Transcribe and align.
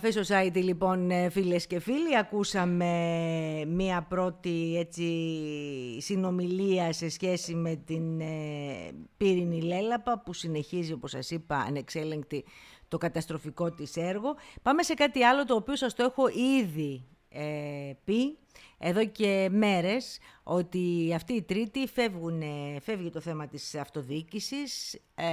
Καφέ 0.00 0.22
Society 0.26 0.62
λοιπόν 0.62 1.10
ε, 1.10 1.28
φίλες 1.28 1.66
και 1.66 1.78
φίλοι, 1.78 2.16
ακούσαμε 2.18 2.84
μία 3.66 4.02
πρώτη 4.02 4.76
έτσι, 4.78 5.06
συνομιλία 6.00 6.92
σε 6.92 7.08
σχέση 7.08 7.54
με 7.54 7.76
την 7.76 8.20
ε, 8.20 8.90
πύρινη 9.16 9.62
λέλαπα 9.62 10.18
που 10.18 10.32
συνεχίζει 10.32 10.92
όπως 10.92 11.10
σας 11.10 11.30
είπα 11.30 11.56
ανεξέλεγκτη 11.56 12.44
το 12.88 12.98
καταστροφικό 12.98 13.72
της 13.72 13.96
έργο. 13.96 14.34
Πάμε 14.62 14.82
σε 14.82 14.94
κάτι 14.94 15.22
άλλο 15.24 15.44
το 15.44 15.54
οποίο 15.54 15.76
σας 15.76 15.94
το 15.94 16.02
έχω 16.02 16.28
ήδη 16.60 17.04
ε, 17.28 17.92
πει 18.04 18.38
εδώ 18.78 19.06
και 19.06 19.48
μέρες 19.52 20.18
ότι 20.42 21.12
αυτή 21.14 21.32
η 21.32 21.42
τρίτη 21.42 21.86
φεύγουν, 21.86 22.42
φεύγει 22.82 23.10
το 23.10 23.20
θέμα 23.20 23.46
της 23.46 23.74
αυτοδιοίκησης, 23.74 24.94
ε, 25.14 25.24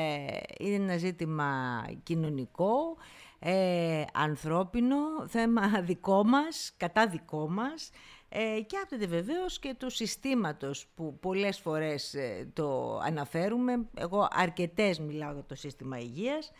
είναι 0.59 0.75
ένα 0.75 0.97
ζήτημα 0.97 1.81
κοινωνικό, 2.03 2.97
ε, 3.45 4.03
ανθρώπινο, 4.13 4.97
θέμα 5.27 5.61
δικό 5.89 6.23
μας, 6.23 6.73
κατά 6.77 7.07
δικό 7.07 7.49
μας 7.49 7.89
ε, 8.29 8.61
και 8.61 8.77
άπτεται 8.83 9.05
βεβαίως 9.05 9.59
και 9.59 9.75
του 9.79 9.89
συστήματος 9.89 10.87
που 10.95 11.19
πολλές 11.19 11.59
φορές 11.59 12.13
ε, 12.13 12.49
το 12.53 12.97
αναφέρουμε. 12.97 13.85
Εγώ 13.93 14.27
αρκετές 14.31 14.99
μιλάω 14.99 15.33
για 15.33 15.43
το 15.43 15.55
σύστημα 15.55 15.97
υγείας. 15.97 16.51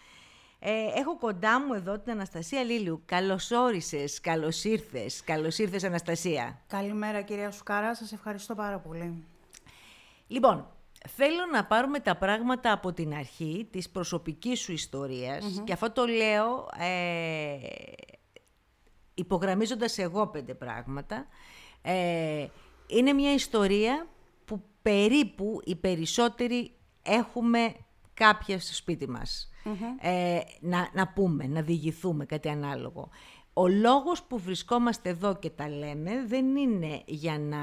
Ε, 0.59 0.71
έχω 0.99 1.17
κοντά 1.17 1.59
μου 1.59 1.73
εδώ 1.73 1.99
την 1.99 2.11
Αναστασία 2.11 2.63
Λίλιου. 2.63 3.01
Καλώς 3.05 3.51
όρισες, 3.51 4.21
καλώς 4.21 4.63
ήρθες. 4.63 5.23
Καλώς 5.23 5.57
ήρθες 5.57 5.84
Αναστασία. 5.84 6.61
Καλημέρα 6.67 7.21
κυρία 7.21 7.51
Σουκάρα, 7.51 7.95
σας 7.95 8.11
ευχαριστώ 8.11 8.55
πάρα 8.55 8.79
πολύ. 8.79 9.23
Λοιπόν, 10.27 10.67
Θέλω 11.09 11.45
να 11.52 11.66
πάρουμε 11.66 11.99
τα 11.99 12.15
πράγματα 12.15 12.71
από 12.71 12.93
την 12.93 13.13
αρχή 13.13 13.68
της 13.71 13.90
προσωπικής 13.90 14.59
σου 14.59 14.71
ιστοριας 14.71 15.62
και 15.63 15.73
αυτό 15.73 15.91
το 15.91 16.05
λέω 16.05 16.70
ε, 16.79 17.57
υπογραμμίζοντας 19.13 19.98
εγώ 19.98 20.27
πέντε 20.27 20.54
πράγματα. 20.54 21.27
Ε, 21.81 22.48
είναι 22.87 23.13
μια 23.13 23.34
ιστορία 23.34 24.07
που 24.46 24.63
περίπου 24.81 25.62
οι 25.63 25.76
περισσότεροι 25.76 26.71
έχουμε 27.01 27.74
κάποια 28.13 28.59
στο 28.59 28.74
σπίτι 28.74 29.09
μας. 29.09 29.49
Ε, 30.01 30.40
να, 30.59 30.90
να 30.93 31.07
πούμε, 31.07 31.48
να 31.48 31.62
διηγηθούμε 31.62 32.26
κάτι 32.26 32.49
ανάλογο. 32.49 33.09
Ο 33.54 33.68
λόγος 33.68 34.24
που 34.24 34.40
βρισκόμαστε 34.40 35.09
εδώ 35.09 35.35
και 35.35 35.49
τα 35.49 35.70
λέμε 35.70 36.26
δεν 36.27 36.55
είναι 36.55 37.01
για 37.05 37.40
να 37.40 37.59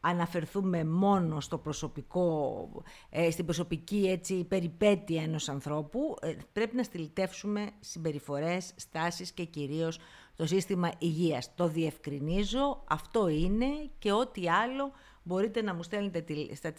αναφερθούμε 0.00 0.84
μόνο 0.84 1.40
στο 1.40 1.58
προσωπικό, 1.58 2.68
ε, 3.10 3.30
στην 3.30 3.44
προσωπική 3.44 4.08
έτσι, 4.08 4.44
περιπέτεια 4.44 5.22
ενός 5.22 5.48
ανθρώπου, 5.48 6.16
ε, 6.20 6.34
πρέπει 6.52 6.76
να 6.76 6.82
στυλιτεύσουμε 6.82 7.70
συμπεριφορές, 7.80 8.72
στάσεις 8.76 9.32
και 9.32 9.44
κυρίως 9.44 9.98
το 10.36 10.46
σύστημα 10.46 10.92
υγείας. 10.98 11.54
Το 11.54 11.68
διευκρινίζω, 11.68 12.82
αυτό 12.88 13.28
είναι 13.28 13.66
και 13.98 14.12
ό,τι 14.12 14.48
άλλο 14.48 14.92
μπορείτε 15.22 15.62
να 15.62 15.74
μου 15.74 15.82
στέλνετε 15.82 16.24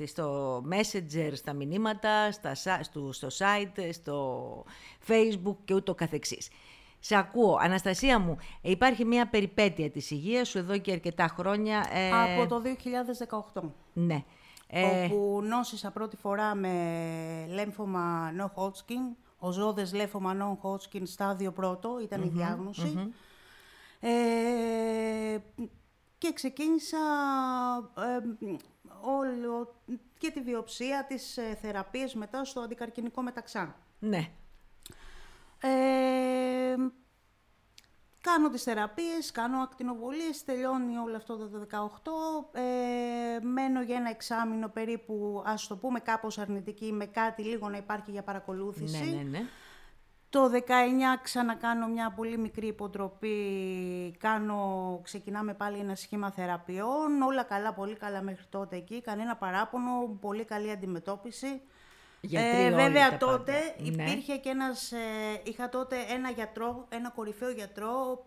στο 0.05 0.57
messenger, 0.71 1.31
στα 1.33 1.53
μηνύματα, 1.53 2.31
στα, 2.31 2.55
στο, 2.83 3.11
στο 3.11 3.27
site, 3.27 3.89
στο 3.91 4.65
facebook 5.07 5.55
και 5.65 5.73
ούτω 5.73 5.95
καθεξής. 5.95 6.49
Σε 7.03 7.15
ακούω. 7.15 7.57
Αναστασία 7.61 8.19
μου, 8.19 8.37
υπάρχει 8.61 9.05
μια 9.05 9.27
περιπέτεια 9.27 9.89
της 9.89 10.11
υγείας 10.11 10.47
σου 10.47 10.57
εδώ 10.57 10.77
και 10.77 10.91
αρκετά 10.91 11.27
χρόνια. 11.27 11.87
Ε... 11.91 12.11
Από 12.11 12.47
το 12.47 12.61
2018. 13.53 13.61
Ναι. 13.93 14.23
Ε... 14.67 15.05
Όπου 15.05 15.41
νόσησα 15.43 15.91
πρώτη 15.91 16.15
φορά 16.15 16.55
με 16.55 16.73
λέμφωμα 17.49 18.31
no 18.37 18.63
Hodgkin, 18.63 19.15
ο 19.37 19.51
ζώδες 19.51 19.93
λέμφωμα 19.93 20.35
no 20.39 20.67
Hodgkin 20.67 21.01
στάδιο 21.03 21.51
πρώτο, 21.51 21.99
η 22.01 22.27
διαγνωση 22.27 23.13
Ε, 23.99 25.37
και 26.17 26.33
ξεκίνησα 26.33 26.97
ε, 27.97 28.47
όλο, 29.01 29.75
και 30.17 30.31
τη 30.31 30.41
βιοψία 30.41 31.05
της 31.07 31.37
ε, 31.37 31.57
θεραπείας 31.61 32.15
μετά 32.15 32.45
στο 32.45 32.59
αντικαρκυνικό 32.59 33.21
μεταξά. 33.21 33.75
Ναι. 33.99 34.29
Ε, 35.61 36.75
κάνω 38.21 38.49
τις 38.49 38.63
θεραπείες, 38.63 39.31
κάνω 39.31 39.61
ακτινοβολίες, 39.61 40.43
τελειώνει 40.43 40.97
όλο 40.97 41.15
αυτό 41.15 41.37
το 41.37 41.49
18. 41.49 42.59
Ε, 42.59 43.39
μένω 43.41 43.81
για 43.81 43.95
ένα 43.95 44.09
εξάμεινο 44.09 44.69
περίπου, 44.69 45.43
ας 45.45 45.67
το 45.67 45.75
πούμε 45.75 45.99
κάπως 45.99 46.37
αρνητική, 46.37 46.91
με 46.91 47.05
κάτι 47.05 47.43
λίγο 47.43 47.69
να 47.69 47.77
υπάρχει 47.77 48.11
για 48.11 48.23
παρακολούθηση. 48.23 49.09
Ναι, 49.09 49.15
ναι, 49.15 49.29
ναι. 49.29 49.45
Το 50.29 50.49
19 50.49 50.57
ξανακάνω 51.21 51.87
μια 51.87 52.13
πολύ 52.15 52.37
μικρή 52.37 52.67
υποτροπή, 52.67 54.15
κάνω, 54.19 54.99
ξεκινάμε 55.03 55.53
πάλι 55.53 55.79
ένα 55.79 55.95
σχήμα 55.95 56.31
θεραπείων, 56.31 57.21
όλα 57.21 57.43
καλά, 57.43 57.73
πολύ 57.73 57.95
καλά 57.95 58.21
μέχρι 58.21 58.45
τότε 58.49 58.75
εκεί, 58.75 59.01
κανένα 59.01 59.35
παράπονο, 59.35 60.17
πολύ 60.21 60.45
καλή 60.45 60.71
αντιμετώπιση. 60.71 61.61
Ε, 62.31 62.71
βέβαια 62.71 63.17
τότε 63.17 63.53
ναι. 63.77 63.87
υπήρχε 63.87 64.37
και 64.37 64.49
ένας, 64.49 64.91
ε, 64.91 64.97
είχα 65.43 65.69
τότε 65.69 65.95
ένα 66.09 66.29
γιατρό, 66.29 66.85
ένα 66.89 67.09
κορυφαίο 67.09 67.49
γιατρό, 67.49 68.25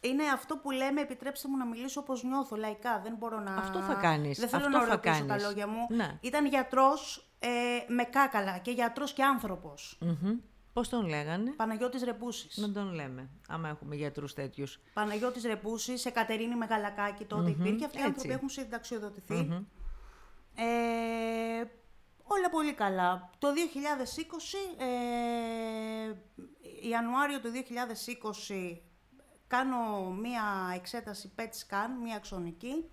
είναι 0.00 0.22
αυτό 0.34 0.56
που 0.56 0.70
λέμε, 0.70 1.00
επιτρέψτε 1.00 1.48
μου 1.48 1.56
να 1.56 1.66
μιλήσω 1.66 2.00
όπως 2.00 2.22
νιώθω, 2.22 2.56
λαϊκά, 2.56 3.00
δεν 3.04 3.14
μπορώ 3.18 3.40
να... 3.40 3.54
Αυτό 3.54 3.80
θα 3.80 3.94
κάνεις, 3.94 4.38
Δεν 4.38 4.48
θέλω 4.48 4.66
αυτό 4.66 4.78
να 4.78 4.84
θα 4.84 4.94
ρωτήσω 4.94 5.24
τα 5.24 5.40
λόγια 5.40 5.66
μου. 5.66 5.86
Ναι. 5.90 6.18
Ήταν 6.20 6.46
γιατρός 6.46 7.30
ε, 7.38 7.48
με 7.92 8.04
κάκαλα 8.04 8.58
και 8.58 8.70
γιατρός 8.70 9.12
και 9.12 9.22
άνθρωπος. 9.24 9.98
Mm-hmm. 10.04 10.38
Πώς 10.72 10.88
τον 10.88 11.06
λέγανε; 11.06 11.50
Παναγιώτης 11.50 12.02
Ρεπούσης. 12.02 12.56
Να 12.56 12.72
τον 12.72 12.92
λέμε, 12.92 13.28
άμα 13.48 13.68
έχουμε 13.68 13.94
γιατρούς 13.94 14.34
τέτοιους. 14.34 14.80
Παναγιώτης 14.92 15.44
Ρεπούσης, 15.44 16.04
Εκατερίνη 16.04 16.54
Μεγαλακάκη 16.54 17.24
τότε 17.24 17.50
mm-hmm. 17.50 17.66
υπήρχε. 17.66 17.84
Αυτοί 17.84 17.98
οι 17.98 18.02
άνθρωποι 18.02 18.30
έχουν 18.30 18.48
συνταξιοδοτηθεί. 18.48 19.48
Mm-hmm. 19.50 19.64
Ε, 20.54 21.64
Όλα 22.26 22.50
πολύ 22.50 22.72
καλά. 22.72 23.30
Το 23.38 23.48
2020, 23.52 24.58
ε, 24.78 26.12
Ιανουάριο 26.88 27.40
του 27.40 27.50
2020, 27.50 28.82
κάνω 29.46 30.10
μία 30.10 30.72
εξέταση 30.74 31.32
PET 31.38 31.42
scan, 31.42 31.88
μία 32.02 32.16
αξονική, 32.16 32.90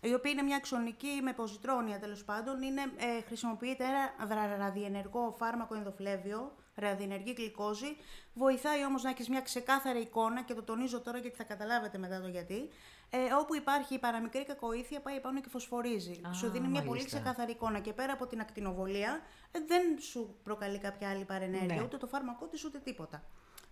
η 0.00 0.14
οποία 0.14 0.30
είναι 0.30 0.42
μια 0.42 0.56
αξονική 0.56 1.20
με 1.22 1.32
ποζιτρόνια 1.32 1.98
τέλος 1.98 2.24
πάντων. 2.24 2.62
Είναι, 2.62 2.82
ε, 2.82 3.22
χρησιμοποιείται 3.26 3.84
ένα 3.84 4.56
ραδιενεργό 4.56 5.34
φάρμακο 5.38 5.74
ενδοφλέβιο, 5.74 6.54
ραδιενεργή 6.74 7.34
γλυκόζη. 7.36 7.96
Βοηθάει 8.34 8.84
όμως 8.84 9.02
να 9.02 9.10
έχεις 9.10 9.28
μια 9.28 9.40
ξεκάθαρη 9.40 10.00
εικόνα 10.00 10.42
και 10.42 10.54
το 10.54 10.62
τονίζω 10.62 11.00
τώρα 11.00 11.18
γιατί 11.18 11.36
θα 11.36 11.44
καταλάβετε 11.44 11.98
μετά 11.98 12.20
το 12.20 12.28
γιατί. 12.28 12.70
Ε, 13.16 13.32
όπου 13.32 13.54
υπάρχει 13.54 13.94
η 13.94 13.98
παραμικρή 13.98 14.44
κακοήθεια, 14.44 15.00
πάει 15.00 15.20
πάνω 15.20 15.40
και 15.40 15.48
φωσφορίζει. 15.48 16.20
σου 16.32 16.50
δίνει 16.50 16.68
μια 16.68 16.82
πολύ 16.82 17.04
ξεκάθαρη 17.04 17.50
εικόνα 17.50 17.78
και 17.78 17.92
πέρα 17.92 18.12
από 18.12 18.26
την 18.26 18.40
ακτινοβολία 18.40 19.20
ε, 19.50 19.58
δεν 19.66 19.82
σου 20.00 20.36
προκαλεί 20.42 20.78
κάποια 20.78 21.10
άλλη 21.10 21.24
παρενέργεια, 21.24 21.74
ναι. 21.74 21.82
ούτε 21.82 21.96
το 21.96 22.06
φάρμακό 22.06 22.46
της 22.46 22.64
ούτε 22.64 22.78
τίποτα. 22.78 23.22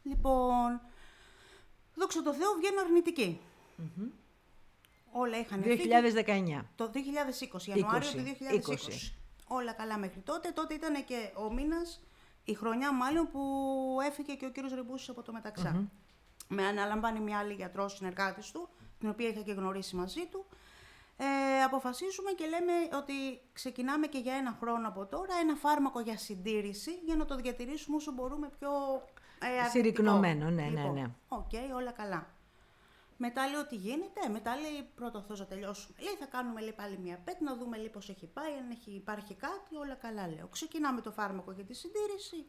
Λοιπόν, 0.02 0.81
δόξα 1.94 2.22
τω 2.22 2.34
Θεώ, 2.34 2.52
βγαίνω 2.52 2.81
αρνητική. 2.81 3.41
Mm-hmm. 3.78 4.10
Όλα 5.12 5.38
είχαν 5.38 5.62
2019. 5.62 6.64
Το 6.76 6.91
2020, 7.54 7.62
Ιανουάριο 7.64 8.10
του 8.10 8.22
2020. 8.66 9.12
Όλα 9.47 9.72
καλά 9.72 9.98
μέχρι 9.98 10.20
τότε. 10.20 10.50
Τότε 10.50 10.75
ήταν 10.75 11.04
και 11.04 11.31
ο 11.34 11.52
μήνας, 11.52 12.02
η 12.44 12.54
χρονιά 12.54 12.92
μάλλον 12.92 13.28
που 13.31 13.41
έφυγε 14.06 14.34
και 14.34 14.47
ο 14.47 14.50
κύριος 14.50 14.72
Ρεμπούσης 14.72 15.08
από 15.08 15.22
το 15.22 15.32
μεταξά. 15.32 15.76
Mm-hmm. 15.76 15.88
Με 16.48 16.66
αναλαμβάνει 16.66 17.20
μια 17.20 17.38
άλλη 17.38 17.52
γιατρός 17.52 17.92
συνεργάτης 17.92 18.50
του, 18.50 18.69
την 19.02 19.10
οποία 19.10 19.28
είχα 19.28 19.40
και 19.40 19.52
γνωρίσει 19.52 19.96
μαζί 19.96 20.26
του, 20.30 20.46
ε, 21.16 21.62
αποφασίζουμε 21.62 22.31
και 22.31 22.46
λέμε 22.46 22.72
ότι 22.96 23.40
ξεκινάμε 23.52 24.06
και 24.06 24.19
για 24.19 24.34
ένα 24.34 24.56
χρόνο 24.60 24.88
από 24.88 25.06
τώρα 25.06 25.34
ένα 25.40 25.54
φάρμακο 25.54 26.00
για 26.00 26.19
συντήρηση 26.19 26.90
για 27.04 27.16
να 27.16 27.25
το 27.25 27.37
διατηρήσουμε 27.37 27.96
όσο 27.96 28.12
μπορούμε 28.12 28.49
πιο 28.58 28.70
ε, 29.40 29.69
Συρρυκνωμένο, 29.69 30.50
ναι, 30.50 30.62
ναι, 30.62 30.69
λοιπόν, 30.69 30.93
ναι. 30.94 31.06
Οk, 31.29 31.49
okay, 31.52 31.75
όλα 31.75 31.90
καλά. 31.90 32.26
Μετά 33.16 33.46
λέει 33.46 33.60
ότι 33.60 33.76
γίνεται, 33.76 34.28
μετά 34.28 34.56
λέει 34.56 34.88
πρώτο 34.94 35.19
αυτό 35.19 35.37
θα 35.37 35.46
τελειώσουμε. 35.46 35.96
Λέει 36.00 36.14
θα 36.19 36.26
κάνουμε 36.26 36.60
λέει, 36.60 36.72
πάλι 36.72 36.98
μια 36.98 37.19
PET 37.25 37.40
να 37.40 37.56
δούμε 37.56 37.76
λέει 37.76 37.88
πώς 37.88 38.08
έχει 38.08 38.26
πάει, 38.26 38.52
αν 38.52 38.70
έχει, 38.70 38.90
υπάρχει 38.90 39.34
κάτι, 39.34 39.76
όλα 39.76 39.94
καλά 39.94 40.28
λέω. 40.28 40.46
Ξεκινάμε 40.46 41.00
το 41.00 41.10
φάρμακο 41.10 41.52
για 41.52 41.64
τη 41.64 41.75
συντήρηση. 41.75 42.46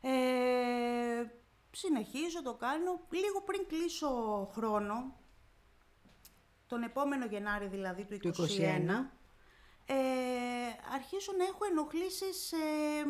Ε, 0.00 1.24
συνεχίζω, 1.70 2.42
το 2.42 2.54
κάνω. 2.54 3.00
Λίγο 3.10 3.40
πριν 3.44 3.66
κλείσω 3.66 4.10
χρόνο, 4.54 5.19
τον 6.70 6.82
επόμενο 6.82 7.26
Γενάρη 7.26 7.66
δηλαδή 7.66 8.04
του 8.04 8.34
2021, 8.34 9.12
ε, 9.86 9.94
αρχίζω 10.94 11.32
να 11.38 11.44
έχω 11.44 11.64
ενοχλήσεις, 11.70 12.52
ε, 12.52 13.04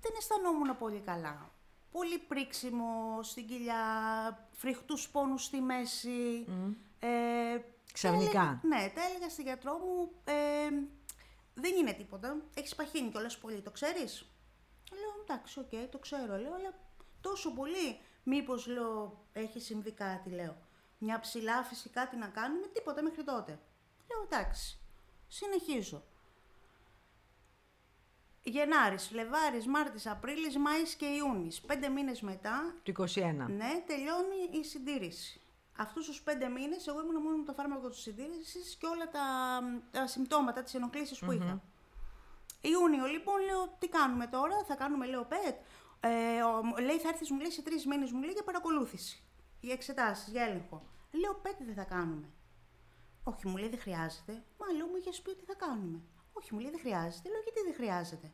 δεν 0.00 0.12
αισθανόμουν 0.18 0.78
πολύ 0.78 1.00
καλά. 1.00 1.50
Πολύ 1.90 2.18
πρήξιμο 2.18 3.20
στην 3.22 3.46
κοιλιά, 3.46 3.84
φρικτούς 4.52 5.08
πόνους 5.08 5.44
στη 5.44 5.60
μέση. 5.60 6.46
Mm. 6.48 6.74
Ε, 6.98 7.58
Ξαφνικά. 7.92 8.60
ναι, 8.62 8.92
τα 8.94 9.02
έλεγα 9.10 9.28
στη 9.28 9.42
γιατρό 9.42 9.72
μου, 9.78 10.10
ε, 10.24 10.68
δεν 11.54 11.76
είναι 11.76 11.92
τίποτα, 11.92 12.36
έχεις 12.54 12.74
παχύνει 12.74 13.10
κιόλας 13.10 13.38
πολύ, 13.38 13.60
το 13.60 13.70
ξέρεις; 13.70 14.26
Λέω, 14.92 15.22
εντάξει, 15.22 15.58
οκ, 15.58 15.90
το 15.90 15.98
ξέρω, 15.98 16.36
λέω, 16.36 16.54
αλλά 16.54 16.74
τόσο 17.20 17.50
πολύ 17.50 17.98
Μήπως 18.24 18.66
λέω, 18.66 19.24
έχει 19.32 19.60
συμβεί 19.60 19.92
κάτι, 19.92 20.30
λέω. 20.30 20.56
Μια 21.04 21.20
ψηλάφιση, 21.20 21.88
κάτι 21.88 22.16
να 22.16 22.26
κάνουμε, 22.26 22.66
τίποτα 22.66 23.02
μέχρι 23.02 23.24
τότε. 23.24 23.58
Λέω, 24.10 24.22
εντάξει. 24.24 24.78
Συνεχίζω. 25.28 26.02
Γενάρης, 28.42 29.06
Φλεβάρης, 29.06 29.66
Μάρτης, 29.66 30.06
Απρίλης, 30.06 30.56
Μάης 30.56 30.94
και 30.94 31.06
Ιούνις. 31.06 31.60
Πέντε 31.60 31.88
μήνες 31.88 32.20
μετά. 32.20 32.74
Το 32.82 32.92
21. 32.92 33.48
Ναι, 33.48 33.82
τελειώνει 33.86 34.58
η 34.60 34.64
συντήρηση. 34.64 35.40
Αυτούς 35.76 36.06
τους 36.06 36.22
πέντε 36.22 36.48
μήνες, 36.48 36.86
εγώ 36.86 37.00
ήμουν 37.00 37.22
μόνο 37.22 37.36
με 37.36 37.44
το 37.44 37.52
φάρμακο 37.52 37.88
της 37.88 38.00
συντήρησης 38.00 38.74
και 38.74 38.86
όλα 38.86 39.10
τα, 39.10 39.22
τα 39.90 40.06
συμπτώματα, 40.06 40.62
τις 40.62 40.74
ενοχλήσεις 40.74 41.18
που 41.18 41.32
είχα. 41.32 41.62
Ιούνιο, 42.60 43.06
λοιπόν, 43.06 43.40
λέω 43.40 43.76
τι 43.78 43.88
κάνουμε 43.88 44.26
τώρα, 44.26 44.64
θα 44.64 44.74
κάνουμε, 44.74 45.06
λέω, 45.06 45.24
ΠΕΤ. 45.24 45.56
Ε, 46.00 46.42
ο, 46.42 46.80
λέει, 46.80 46.98
θα 46.98 47.08
έρθεις, 47.08 47.30
μου 47.30 47.40
λέει, 47.40 47.50
σε 47.50 47.62
τρεις 47.62 47.86
μήνες, 47.86 48.12
μου 48.12 48.22
λέει, 48.22 48.32
για 48.32 48.44
παρακολούθηση. 48.44 49.22
Για 49.64 49.74
εξετάσεις, 49.74 50.28
για 50.32 50.42
έλεγχο. 50.42 50.78
Λέω, 51.20 51.34
ΠΕΤ 51.42 51.58
δεν 51.68 51.74
θα 51.74 51.84
κάνουμε. 51.84 52.28
Όχι, 53.24 53.48
μου 53.48 53.56
λέει, 53.56 53.68
δεν 53.68 53.80
χρειάζεται. 53.80 54.32
Μα 54.58 54.66
λέω, 54.76 54.86
μου 54.86 54.96
είχες 54.96 55.20
πει 55.22 55.30
ότι 55.30 55.44
θα 55.44 55.54
κάνουμε. 55.54 55.98
Όχι, 56.32 56.54
μου 56.54 56.60
λέει 56.60 56.70
δεν 56.70 56.80
χρειάζεται. 56.80 57.28
Λέω 57.28 57.40
γιατί 57.46 57.60
δεν 57.64 57.74
χρειάζεται. 57.74 58.32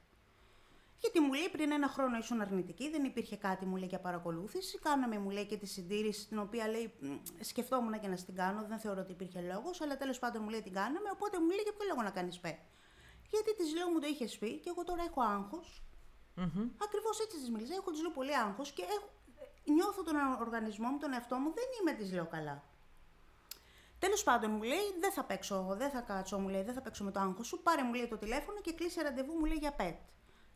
Γιατί 1.00 1.20
μου 1.20 1.32
λέει 1.32 1.48
πριν 1.52 1.72
ένα 1.72 1.88
χρόνο 1.88 2.16
ήσουν 2.16 2.40
αρνητική, 2.40 2.90
δεν 2.90 3.04
υπήρχε 3.04 3.36
κάτι 3.36 3.64
μου 3.66 3.76
λέει 3.76 3.88
για 3.88 4.00
παρακολούθηση. 4.00 4.78
Κάναμε 4.78 5.18
μου 5.18 5.30
λέει 5.30 5.46
και 5.46 5.56
τη 5.56 5.66
συντήρηση, 5.66 6.28
την 6.28 6.38
οποία 6.38 6.68
λέει 6.68 6.94
σκεφτόμουν 7.40 8.00
και 8.00 8.08
να 8.08 8.16
την 8.16 8.34
κάνω, 8.34 8.64
δεν 8.68 8.78
θεωρώ 8.78 9.00
ότι 9.00 9.12
υπήρχε 9.12 9.40
λόγος, 9.40 9.80
αλλά 9.80 9.96
τέλος 9.96 10.18
πάντων 10.18 10.42
μου 10.42 10.48
λέει 10.48 10.62
την 10.62 10.72
κάναμε. 10.72 11.10
Οπότε 11.12 11.40
μου 11.40 11.48
λέει 11.48 11.62
για 11.62 11.72
ποιο 11.72 11.86
λόγο 11.88 12.02
να 12.02 12.10
κάνεις 12.10 12.38
πέ; 12.38 12.58
Γιατί 13.30 13.56
της 13.56 13.74
λέω 13.74 13.88
μου 13.90 14.00
το 14.00 14.06
είχες 14.06 14.38
πει 14.38 14.58
και 14.58 14.68
εγώ 14.68 14.84
τώρα 14.84 15.02
έχω 15.02 15.20
άγχος. 15.22 15.82
Mm-hmm. 16.36 16.66
Ακριβώς 16.86 17.20
έτσι 17.20 17.36
της 17.38 17.50
μίλησα. 17.50 17.74
Έχω 17.74 17.90
της 17.90 18.00
λέω 18.00 18.10
πολύ 18.10 18.36
άγχος 18.36 18.72
και 18.72 18.82
έχω, 18.82 19.08
νιώθω 19.70 20.02
τον 20.02 20.16
οργανισμό 20.40 20.88
μου, 20.88 20.98
τον 20.98 21.12
εαυτό 21.12 21.36
μου, 21.36 21.52
δεν 21.54 21.64
είμαι 21.80 21.92
της 21.92 22.12
λέω 22.12 22.26
καλά. 22.26 22.62
Τέλος 23.98 24.22
πάντων, 24.22 24.50
μου 24.50 24.62
λέει: 24.62 24.94
Δεν 25.00 25.12
θα 25.12 25.24
παίξω, 25.24 25.74
δεν 25.78 25.90
θα 25.90 26.00
κάτσω, 26.00 26.38
μου 26.38 26.48
λέει: 26.48 26.62
Δεν 26.62 26.74
θα 26.74 26.80
παίξω 26.80 27.04
με 27.04 27.10
το 27.10 27.20
άγχος 27.20 27.46
σου. 27.46 27.62
Πάρε, 27.62 27.82
μου 27.82 27.94
λέει 27.94 28.08
το 28.08 28.16
τηλέφωνο 28.16 28.60
και 28.60 28.72
κλείσει 28.72 29.02
ραντεβού, 29.02 29.32
μου 29.32 29.44
λέει 29.44 29.56
για 29.56 29.72
πέτ. 29.72 29.96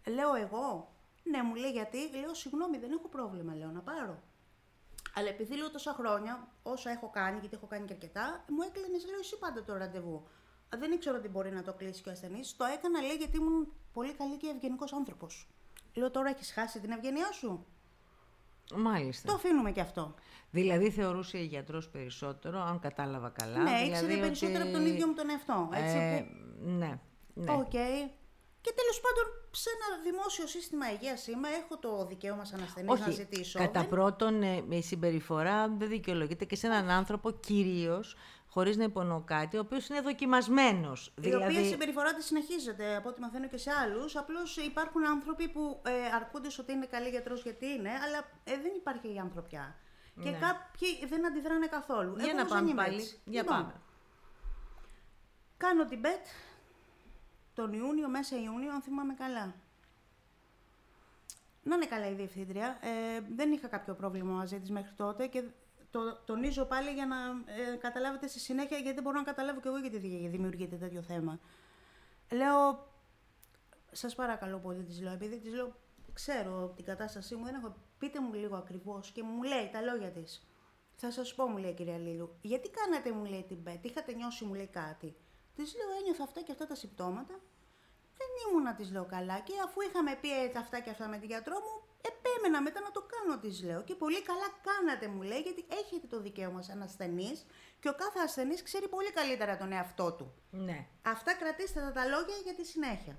Λέω 0.06 0.34
εγώ: 0.34 0.94
Ναι, 1.22 1.42
μου 1.42 1.54
λέει 1.54 1.70
γιατί; 1.70 1.98
Λέω: 2.20 2.34
Συγγνώμη, 2.34 2.78
δεν 2.78 2.92
έχω 2.92 3.08
πρόβλημα, 3.08 3.54
λέω 3.54 3.70
να 3.70 3.80
πάρω. 3.80 4.22
Αλλά 5.14 5.28
επειδή 5.28 5.56
λέω 5.56 5.70
τόσα 5.70 5.92
χρόνια, 5.92 6.48
όσα 6.62 6.90
έχω 6.90 7.10
κάνει, 7.10 7.38
γιατί 7.38 7.56
έχω 7.56 7.66
κάνει 7.66 7.86
και 7.86 7.92
αρκετά, 7.92 8.44
μου 8.48 8.62
έκλεινε, 8.62 8.98
λέω 9.10 9.18
εσύ 9.18 9.38
πάντα 9.38 9.64
το 9.64 9.76
ραντεβού. 9.76 10.26
Δεν 10.68 10.92
ήξερα 10.92 11.18
ότι 11.18 11.28
μπορεί 11.28 11.50
να 11.50 11.62
το 11.62 11.72
κλείσει 11.72 12.02
και 12.02 12.08
ο 12.08 12.12
ασθενής. 12.12 12.56
Το 12.56 12.64
έκανα, 12.64 13.00
λέει, 13.00 13.16
γιατί 13.16 13.36
ήμουν 13.36 13.72
πολύ 13.92 14.14
καλή 14.14 14.36
και 14.36 14.46
ευγενικός 14.46 14.92
άνθρωπος. 14.92 15.48
Λέω 15.94 16.10
τώρα 16.10 16.28
έχεις 16.28 16.52
χάσει 16.52 16.80
την 16.80 16.90
ευγένειά 16.90 17.32
σου; 17.32 17.66
Μάλιστα. 18.76 19.28
Το 19.28 19.34
αφήνουμε 19.34 19.70
και 19.70 19.80
αυτό. 19.80 20.14
Δηλαδή 20.50 20.90
θεωρούσε 20.90 21.38
η 21.38 21.44
γιατρός 21.44 21.88
περισσότερο, 21.88 22.60
αν 22.60 22.78
κατάλαβα 22.78 23.28
καλά. 23.28 23.58
Ναι, 23.58 23.70
δηλαδή 23.70 23.88
ήξερε 23.88 24.16
περισσότερο 24.16 24.62
από 24.62 24.72
τον 24.72 24.86
ίδιο 24.86 25.06
μου 25.06 25.14
τον 25.14 25.30
εαυτό. 25.30 25.68
Έτσι, 25.72 25.96
ε, 25.96 26.20
που... 26.20 26.68
Ναι. 26.68 26.98
ναι. 27.34 27.46
Okay. 27.46 28.10
Και 28.60 28.72
τέλος 28.76 29.00
πάντων, 29.00 29.24
σε 29.50 29.68
ένα 29.76 30.02
δημόσιο 30.02 30.46
σύστημα 30.46 30.92
υγείας 30.92 31.26
είμαι, 31.26 31.48
έχω 31.48 31.78
το 31.78 32.06
δικαίωμα 32.06 32.44
σαν 32.44 32.62
ασθενής 32.62 33.00
να 33.00 33.10
ζητήσω. 33.10 33.58
Κατά 33.58 33.80
δεν... 33.80 33.88
πρώτον, 33.88 34.42
ε, 34.42 34.64
η 34.68 34.82
συμπεριφορά 34.82 35.68
δεν 35.68 35.88
δικαιολογείται 35.88 36.44
και 36.44 36.56
σε 36.56 36.66
έναν 36.66 36.90
άνθρωπο 36.90 37.30
κυρίως 37.30 38.16
χωρίς 38.52 38.76
να 38.76 38.84
υπονοώ 38.84 39.20
κάτι, 39.20 39.56
ο 39.56 39.60
οποίος 39.60 39.88
είναι 39.88 40.00
δοκιμασμένος. 40.00 41.06
Η 41.06 41.20
δηλαδή... 41.20 41.44
οποία 41.44 41.64
συμπεριφορά 41.64 42.14
της 42.14 42.24
συνεχίζεται, 42.24 42.96
από 42.96 43.08
ό,τι 43.08 43.20
μαθαίνω 43.20 43.48
και 43.48 43.56
σε 43.56 43.70
άλλους. 43.70 44.16
Απλώς 44.16 44.56
υπάρχουν 44.56 45.06
άνθρωποι 45.06 45.48
που 45.48 45.80
ε, 45.86 46.14
αρκούνται 46.14 46.48
ότι 46.60 46.72
είναι 46.72 46.86
καλή 46.86 47.08
γιατρός 47.08 47.42
γιατί 47.42 47.66
είναι, 47.66 47.90
αλλά 47.90 48.18
ε, 48.44 48.62
δεν 48.62 48.72
υπάρχει 48.76 49.14
η 49.14 49.18
ανθρωπιά. 49.18 49.76
Και 50.22 50.30
ναι. 50.30 50.38
κάποιοι 50.38 51.06
δεν 51.06 51.26
αντιδράνε 51.26 51.66
καθόλου. 51.66 52.14
Για 52.16 52.28
Εγώ 52.28 52.38
να 52.38 52.46
πάμε 52.46 52.74
πάλι. 52.74 53.02
Για 53.24 53.40
λοιπόν, 53.42 53.56
πάμε. 53.56 53.74
Κάνω 55.56 55.84
την 55.84 56.00
ΠΕΤ 56.00 56.26
τον 57.54 57.72
Ιούνιο, 57.72 58.08
μέσα 58.08 58.36
Ιούνιο, 58.36 58.72
αν 58.72 58.82
θυμάμαι 58.82 59.14
καλά. 59.14 59.54
Να 61.62 61.74
είναι 61.74 61.86
καλά 61.86 62.08
η 62.08 62.14
διευθύντρια. 62.14 62.78
Ε, 62.80 63.20
δεν 63.34 63.52
είχα 63.52 63.68
κάποιο 63.68 63.94
πρόβλημα 63.94 64.32
μαζί 64.32 64.60
της 64.60 64.70
μέχρι 64.70 64.92
τότε 64.96 65.26
και 65.26 65.42
το 65.92 66.16
τονίζω 66.24 66.64
πάλι 66.64 66.90
για 66.90 67.06
να 67.06 67.16
ε, 67.46 67.76
καταλάβετε 67.76 68.26
στη 68.26 68.38
συνέχεια, 68.38 68.76
γιατί 68.76 68.94
δεν 68.94 69.02
μπορώ 69.02 69.16
να 69.16 69.24
καταλάβω 69.24 69.60
και 69.60 69.68
εγώ 69.68 69.78
γιατί 69.78 69.98
δημιουργείται 70.28 70.76
τέτοιο 70.76 71.02
θέμα. 71.02 71.40
Λέω, 72.30 72.88
σας 73.92 74.14
παρακαλώ 74.14 74.58
πολύ, 74.58 74.82
της 74.82 75.00
λέω, 75.00 75.12
επειδή 75.12 75.38
της 75.38 75.54
λέω, 75.54 75.74
ξέρω 76.12 76.72
την 76.76 76.84
κατάστασή 76.84 77.34
μου, 77.34 77.44
δεν 77.44 77.54
έχω. 77.54 77.74
Πείτε 77.98 78.20
μου 78.20 78.32
λίγο 78.34 78.56
ακριβώς 78.56 79.10
και 79.10 79.22
μου 79.22 79.42
λέει 79.42 79.70
τα 79.72 79.80
λόγια 79.80 80.10
της. 80.10 80.46
Θα 80.96 81.10
σας 81.10 81.34
πω, 81.34 81.46
μου 81.46 81.56
λέει 81.56 81.70
η 81.70 81.74
κυρία 81.74 81.98
Λίλου, 81.98 82.36
γιατί 82.42 82.70
κάνατε, 82.70 83.12
μου 83.12 83.24
λέει 83.24 83.44
την 83.48 83.62
ΠΕΤ, 83.62 83.84
είχατε 83.84 84.12
νιώσει, 84.12 84.44
μου 84.44 84.54
λέει 84.54 84.66
κάτι. 84.66 85.16
Της 85.54 85.74
λέω, 85.76 85.98
ένιωθα 86.00 86.24
αυτά 86.24 86.40
και 86.42 86.52
αυτά 86.52 86.66
τα 86.66 86.74
συμπτώματα. 86.74 87.40
Δεν 88.16 88.28
ήμουνα, 88.48 88.74
της 88.74 88.92
λέω 88.92 89.04
καλά. 89.04 89.40
Και 89.40 89.52
αφού 89.64 89.80
είχαμε 89.80 90.18
πει 90.20 90.42
έτσι 90.42 90.58
αυτά 90.58 90.80
και 90.80 90.90
αυτά 90.90 91.08
με 91.08 91.18
την 91.18 91.28
γιατρό 91.28 91.54
μου, 91.54 91.91
επέμενα 92.10 92.62
μετά 92.62 92.80
να 92.80 92.90
το 92.90 93.06
κάνω, 93.12 93.40
της 93.40 93.62
λέω. 93.62 93.82
Και 93.82 93.94
πολύ 93.94 94.22
καλά 94.22 94.48
κάνατε, 94.68 95.08
μου 95.08 95.22
λέει, 95.22 95.40
γιατί 95.40 95.64
έχετε 95.68 96.06
το 96.06 96.20
δικαίωμα 96.20 96.62
σαν 96.62 96.82
ασθενής 96.82 97.46
και 97.80 97.88
ο 97.88 97.94
κάθε 97.94 98.18
ασθενής 98.20 98.62
ξέρει 98.62 98.88
πολύ 98.88 99.12
καλύτερα 99.12 99.56
τον 99.56 99.72
εαυτό 99.72 100.12
του. 100.12 100.34
Ναι. 100.50 100.86
Αυτά 101.02 101.34
κρατήστε 101.34 101.80
τα, 101.80 101.92
τα 101.92 102.04
λόγια 102.04 102.36
για 102.44 102.54
τη 102.54 102.64
συνέχεια. 102.64 103.18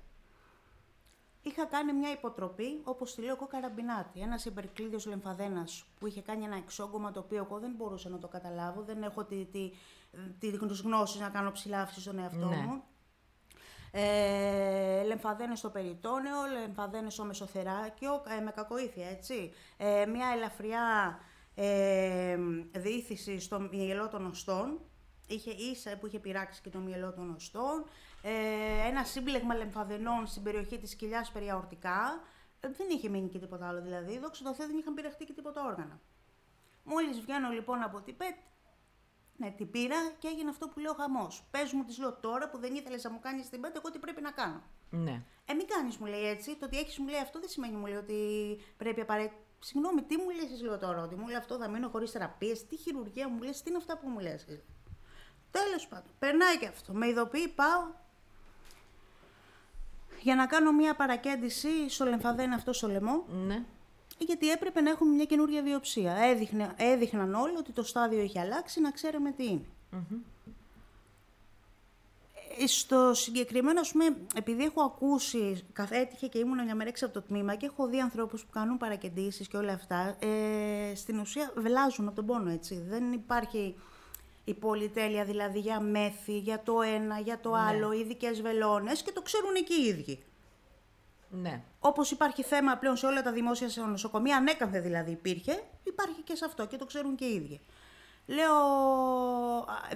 Είχα 1.42 1.64
κάνει 1.64 1.92
μια 1.92 2.10
υποτροπή, 2.10 2.80
όπως 2.84 3.14
τη 3.14 3.20
λέω 3.20 3.34
εγώ, 3.34 3.46
καραμπινάτη. 3.46 4.20
Ένας 4.20 4.44
υπερκλίδιος 4.44 5.06
λεμφαδένας 5.06 5.84
που 5.98 6.06
είχε 6.06 6.20
κάνει 6.20 6.44
ένα 6.44 6.56
εξόγκωμα 6.56 7.12
το 7.12 7.20
οποίο 7.20 7.36
εγώ 7.36 7.58
δεν 7.58 7.72
μπορούσα 7.76 8.08
να 8.08 8.18
το 8.18 8.28
καταλάβω. 8.28 8.82
Δεν 8.82 9.02
έχω 9.02 9.24
τη, 9.24 9.44
τη, 9.44 9.72
τη 10.38 10.50
γνώση 10.50 11.18
να 11.18 11.28
κάνω 11.28 11.50
ψηλάφιση 11.50 12.00
στον 12.00 12.18
εαυτό 12.18 12.48
ναι. 12.48 12.56
μου 12.56 12.82
ε, 13.96 15.02
λεμφαδένες 15.02 15.58
στο 15.58 15.70
περιτόνεο, 15.70 16.46
λεμφαδένες 16.60 17.12
στο 17.12 17.24
μεσοθεράκιο, 17.24 18.22
ε, 18.38 18.40
με 18.40 18.50
κακοήθεια, 18.50 19.08
έτσι. 19.08 19.52
Ε, 19.76 20.06
μια 20.06 20.26
ελαφριά 20.34 21.18
ε, 21.54 22.38
διήθηση 22.72 23.40
στο 23.40 23.60
μυελό 23.60 24.08
των 24.08 24.26
οστών, 24.26 24.80
είχε 25.26 25.50
ίσα 25.50 25.98
που 25.98 26.06
είχε 26.06 26.18
πειράξει 26.18 26.60
και 26.60 26.70
το 26.70 26.78
μυελό 26.78 27.12
των 27.12 27.34
οστών, 27.34 27.84
ε, 28.22 28.88
ένα 28.88 29.04
σύμπλεγμα 29.04 29.54
λεμφαδενών 29.54 30.26
στην 30.26 30.42
περιοχή 30.42 30.78
της 30.78 30.94
κοιλιάς 30.94 31.30
περιαορτικά, 31.30 32.20
ε, 32.60 32.68
δεν 32.68 32.86
είχε 32.90 33.08
μείνει 33.08 33.28
και 33.28 33.38
τίποτα 33.38 33.68
άλλο 33.68 33.80
δηλαδή, 33.80 34.18
δόξα 34.18 34.44
τω 34.44 34.54
Θεώ 34.54 34.66
δεν 34.66 34.78
είχαν 34.78 34.94
πειραχτεί 34.94 35.24
και 35.24 35.32
τίποτα 35.32 35.64
όργανα. 35.64 36.00
Μόλις 36.84 37.20
βγαίνω 37.20 37.50
λοιπόν 37.50 37.82
από 37.82 38.00
την 38.00 38.16
ΠΕΤ, 38.16 38.36
ναι, 39.36 39.50
την 39.50 39.70
πήρα 39.70 39.96
και 40.18 40.28
έγινε 40.28 40.50
αυτό 40.50 40.68
που 40.68 40.78
λέω 40.78 40.94
χαμός. 40.94 41.44
Πες 41.50 41.72
μου, 41.72 41.84
της 41.84 41.98
λέω 41.98 42.12
τώρα 42.12 42.50
που 42.50 42.58
δεν 42.58 42.74
ήθελες 42.74 43.04
να 43.04 43.10
μου 43.10 43.18
κάνεις 43.20 43.48
την 43.48 43.60
πέντε, 43.60 43.78
εγώ 43.78 43.90
τι 43.90 43.98
πρέπει 43.98 44.20
να 44.20 44.30
κάνω. 44.30 44.62
Ναι. 44.90 45.22
Ε, 45.44 45.54
μην 45.54 45.66
κάνεις, 45.66 45.96
μου 45.96 46.06
λέει 46.06 46.28
έτσι. 46.28 46.56
Το 46.56 46.66
ότι 46.66 46.78
έχεις 46.78 46.98
μου 46.98 47.08
λέει 47.08 47.20
αυτό 47.20 47.40
δεν 47.40 47.48
σημαίνει 47.48 47.76
μου 47.76 47.86
λέει 47.86 47.96
ότι 47.96 48.16
πρέπει 48.76 49.00
απαραίτητα. 49.00 49.42
Συγγνώμη, 49.58 50.02
τι 50.02 50.16
μου 50.16 50.30
λες, 50.30 50.62
λέω 50.62 50.78
τώρα, 50.78 51.02
ότι 51.02 51.14
μου 51.14 51.26
λέει 51.26 51.36
αυτό 51.36 51.56
θα 51.56 51.68
μείνω 51.68 51.88
χωρίς 51.88 52.10
θεραπείες, 52.10 52.66
τι 52.66 52.76
χειρουργία 52.76 53.28
μου 53.28 53.42
λες, 53.42 53.62
τι 53.62 53.70
είναι 53.70 53.78
αυτά 53.78 53.98
που 53.98 54.08
μου 54.08 54.18
λες. 54.18 54.44
Τέλος 55.50 55.86
πάντων, 55.88 56.10
περνάει 56.18 56.58
και 56.58 56.66
αυτό. 56.66 56.92
Με 56.92 57.06
ειδοποιεί, 57.06 57.48
πάω 57.48 58.02
για 60.20 60.34
να 60.34 60.46
κάνω 60.46 60.72
μια 60.72 60.94
παρακέντηση 60.94 61.90
στο 61.90 62.04
λεμφαδένα 62.04 62.54
αυτό 62.54 62.72
στο 62.72 62.88
λαιμό. 62.88 63.24
Ναι 63.28 63.64
γιατί 64.18 64.50
έπρεπε 64.50 64.80
να 64.80 64.90
έχουμε 64.90 65.14
μια 65.14 65.24
καινούργια 65.24 65.62
βιοψία. 65.62 66.12
Έδειχνε, 66.12 66.74
έδειχναν 66.76 67.34
όλοι 67.34 67.56
ότι 67.56 67.72
το 67.72 67.82
στάδιο 67.82 68.20
έχει 68.20 68.38
αλλάξει, 68.38 68.80
να 68.80 68.90
ξέρουμε 68.90 69.30
τι 69.30 69.44
είναι. 69.46 69.66
Ε, 72.58 72.66
στο 72.66 73.14
συγκεκριμένο, 73.14 73.80
ας 73.80 73.92
πούμε, 73.92 74.16
επειδή 74.34 74.64
έχω 74.64 74.82
ακούσει, 74.82 75.64
έτυχε 75.90 76.26
και 76.26 76.38
ήμουν 76.38 76.64
μια 76.64 76.74
μέρα 76.74 76.88
έξω 76.88 77.04
από 77.04 77.14
το 77.14 77.22
τμήμα 77.22 77.54
και 77.54 77.66
έχω 77.66 77.86
δει 77.86 78.00
ανθρώπους 78.00 78.44
που 78.44 78.50
κάνουν 78.52 78.78
παρακεντήσεις 78.78 79.48
και 79.48 79.56
όλα 79.56 79.72
αυτά, 79.72 80.16
ε, 80.18 80.94
στην 80.94 81.18
ουσία 81.18 81.52
βλάζουν 81.56 82.06
από 82.06 82.16
τον 82.16 82.26
πόνο, 82.26 82.50
έτσι. 82.50 82.84
Δεν 82.88 83.12
υπάρχει 83.12 83.74
η 84.44 84.54
πολυτέλεια 84.54 85.24
δηλαδή 85.24 85.58
για 85.58 85.80
μέθη, 85.80 86.38
για 86.38 86.62
το 86.62 86.82
ένα, 86.82 87.18
για 87.18 87.40
το 87.40 87.50
ναι. 87.50 87.58
άλλο, 87.58 87.92
ειδικές 87.92 88.42
βελόνες 88.42 89.02
και 89.02 89.12
το 89.12 89.22
ξέρουν 89.22 89.54
και 89.54 89.74
οι 89.74 89.86
ίδιοι. 89.86 90.24
Ναι. 91.34 91.62
Όπως 91.80 92.10
υπάρχει 92.10 92.42
θέμα 92.42 92.76
πλέον 92.76 92.96
σε 92.96 93.06
όλα 93.06 93.22
τα 93.22 93.32
δημόσια 93.32 93.86
νοσοκομεία, 93.86 94.36
ανέκαθε 94.36 94.80
δηλαδή 94.80 95.10
υπήρχε, 95.10 95.62
υπάρχει 95.82 96.20
και 96.22 96.34
σε 96.34 96.44
αυτό 96.44 96.66
και 96.66 96.76
το 96.76 96.84
ξέρουν 96.84 97.14
και 97.14 97.24
οι 97.24 97.34
ίδιοι. 97.34 97.60
Λέω, 98.26 98.54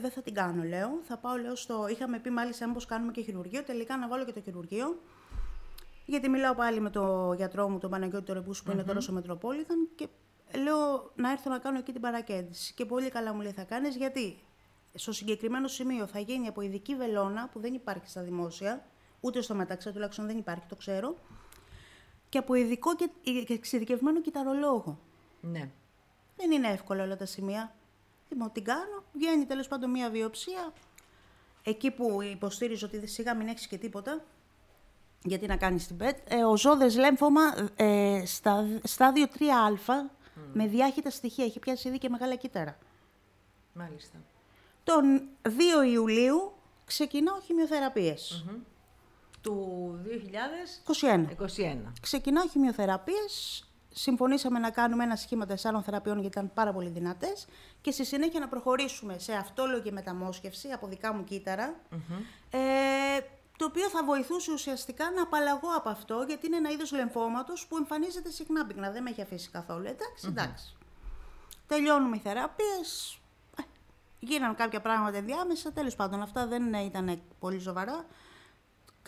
δεν 0.01 0.11
θα 0.11 0.23
την 0.23 0.35
κάνω, 0.35 0.63
λέω. 0.63 1.01
Θα 1.03 1.17
πάω, 1.17 1.37
λέω, 1.37 1.57
στο. 1.57 1.87
Είχαμε 1.89 2.19
πει 2.19 2.31
μάλιστα 2.31 2.67
μήπως 2.67 2.87
κάνουμε 2.87 3.13
και 3.13 3.23
χειρουργείο. 3.23 3.63
Τελικά 3.63 3.97
να 3.97 4.09
βάλω 4.09 4.25
και 4.25 4.33
το 4.33 4.41
χειρουργείο. 4.41 5.01
Γιατί 6.05 6.29
μιλάω 6.29 6.55
πάλι 6.55 6.81
με 6.81 6.91
τον 6.91 7.35
γιατρό 7.35 7.69
μου, 7.69 7.79
τον 7.79 7.91
Παναγιώτη 7.91 8.33
Ρεμπούσου, 8.33 8.63
που 8.63 8.71
είναι 8.71 8.83
τώρα 8.83 9.01
στο 9.01 9.13
Μετροπόλιταν. 9.13 9.89
Και 9.95 10.09
λέω 10.63 11.13
να 11.15 11.31
έρθω 11.31 11.51
να 11.51 11.59
κάνω 11.59 11.79
εκεί 11.79 11.93
την 11.93 12.01
παρακέντηση. 12.01 12.75
Και 12.75 12.85
πολύ 12.85 13.11
καλά 13.11 13.35
μου 13.35 13.41
λέει 13.41 13.53
θα 13.53 13.63
κάνεις, 13.63 13.97
γιατί 13.97 14.39
στο 14.95 15.13
συγκεκριμένο 15.13 15.69
σημείο 15.69 16.07
θα 16.07 16.19
γίνει 16.19 16.47
από 16.47 16.61
ειδική 16.61 16.95
βελόνα 16.95 17.49
που 17.53 17.61
δεν 17.61 17.75
υπάρχει 17.75 18.09
στα 18.09 18.23
δημόσια 18.23 18.87
ούτε 19.21 19.41
στο 19.41 19.55
μεταξύ 19.55 19.93
τουλάχιστον 19.93 20.27
δεν 20.27 20.39
υπάρχει, 20.39 20.67
το 20.69 20.77
ξέρω, 20.77 21.17
και 22.29 22.39
από 22.39 22.55
ειδικό 22.55 22.97
και 22.97 23.11
εξειδικευμένο 23.49 24.21
κυταρολόγο. 24.21 24.99
Ναι. 25.41 25.71
Δεν 26.37 26.51
είναι 26.51 26.69
εύκολο 26.69 27.03
όλα 27.03 27.17
τα 27.17 27.27
σημεία. 27.27 27.75
Λοιπόν, 28.29 28.53
την 28.53 28.65
κάνω, 28.65 29.05
βγαίνει 29.13 29.45
τέλος 29.47 29.69
πάντων 29.69 29.91
μία 29.91 30.11
βιοψία. 30.11 30.73
Εκεί 31.63 31.91
που 31.91 32.23
υποστήριζε 32.23 32.85
ότι 32.85 33.07
σιγά 33.07 33.35
μην 33.35 33.49
έχεις 33.49 33.67
και 33.67 33.79
τίποτα, 33.79 34.25
γιατί 35.23 35.47
να 35.47 35.57
κάνεις 35.57 35.87
την 35.87 35.97
ΠΕΤ, 35.97 36.19
ε, 36.33 36.45
ο 36.45 36.57
ζώδες 36.57 36.97
λέμφωμα 36.97 37.41
ε, 37.77 38.23
στα, 38.27 38.67
στάδιο 38.83 39.27
3α, 39.39 40.11
με 40.53 40.67
διάχυτα 40.67 41.11
στοιχεία. 41.11 41.45
Έχει 41.45 41.59
πιάσει 41.59 41.89
ήδη 41.89 41.99
και 41.99 42.09
μεγάλα 42.09 42.35
κύτταρα. 42.35 42.79
Μάλιστα. 43.73 44.19
Τον 44.85 45.29
2 45.43 45.49
Ιουλίου 45.93 46.53
ξεκινάω 46.85 47.41
χημειοθεραπείες. 47.41 48.45
Mm-hmm. 48.47 48.57
Του 49.41 49.99
2021. 51.01 51.27
2021. 51.57 51.93
Ξεκινάω 52.01 52.49
χημειοθεραπείες. 52.49 53.63
Συμφωνήσαμε 53.91 54.59
να 54.59 54.71
κάνουμε 54.71 55.05
ένα 55.05 55.17
σχήμα 55.17 55.47
τεσσάρων 55.47 55.83
θεραπείων 55.83 56.21
γιατί 56.21 56.39
ήταν 56.39 56.53
πάρα 56.55 56.73
πολύ 56.73 56.89
δυνατές 56.89 57.47
και 57.81 57.91
στη 57.91 58.05
συνέχεια 58.05 58.41
να 58.41 58.49
προχωρήσουμε 58.49 59.19
σε 59.19 59.33
αυτόλογη 59.33 59.91
μεταμόσχευση 59.93 60.69
από 60.69 60.87
δικά 60.87 61.13
μου 61.13 61.25
κύτταρα. 61.25 61.75
Mm-hmm. 61.91 62.23
Ε, 62.51 62.59
το 63.59 63.65
οποίο 63.65 63.89
θα 63.89 64.05
βοηθούσε 64.05 64.53
ουσιαστικά 64.53 65.11
να 65.11 65.23
απαλλαγώ 65.23 65.69
από 65.77 65.89
αυτό, 65.89 66.25
γιατί 66.29 66.47
είναι 66.47 66.57
ένα 66.57 66.71
είδος 66.71 66.93
λεμφώματος 66.93 67.67
που 67.67 67.77
εμφανίζεται 67.77 68.31
συχνά 68.31 68.67
πυκνά. 68.67 68.91
Δεν 68.91 69.03
με 69.03 69.11
έχει 69.11 69.23
αφήσει 69.23 69.51
καθόλου. 69.51 69.87
Εντάξει, 69.87 70.27
εντάξει. 70.27 70.77
Τελειώνουμε 71.67 72.17
οι 72.17 72.19
θεραπείες. 72.19 73.19
Ε, 73.59 73.63
γίνανε 74.19 74.55
κάποια 74.55 74.81
πράγματα 74.81 75.17
ενδιάμεσα. 75.17 75.73
Τέλος 75.73 75.97
πάντων, 75.97 76.23
αυτά 76.23 76.47
δεν 76.47 76.73
ήταν 76.75 77.21
πολύ 77.39 77.61
σοβαρά. 77.61 78.07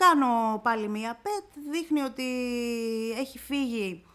Κάνω 0.01 0.59
πάλι 0.63 0.87
μία 0.87 1.19
πετ. 1.21 1.63
Δείχνει 1.71 2.01
ότι 2.01 2.23
έχει 3.17 3.39
φύγει. 3.39 4.05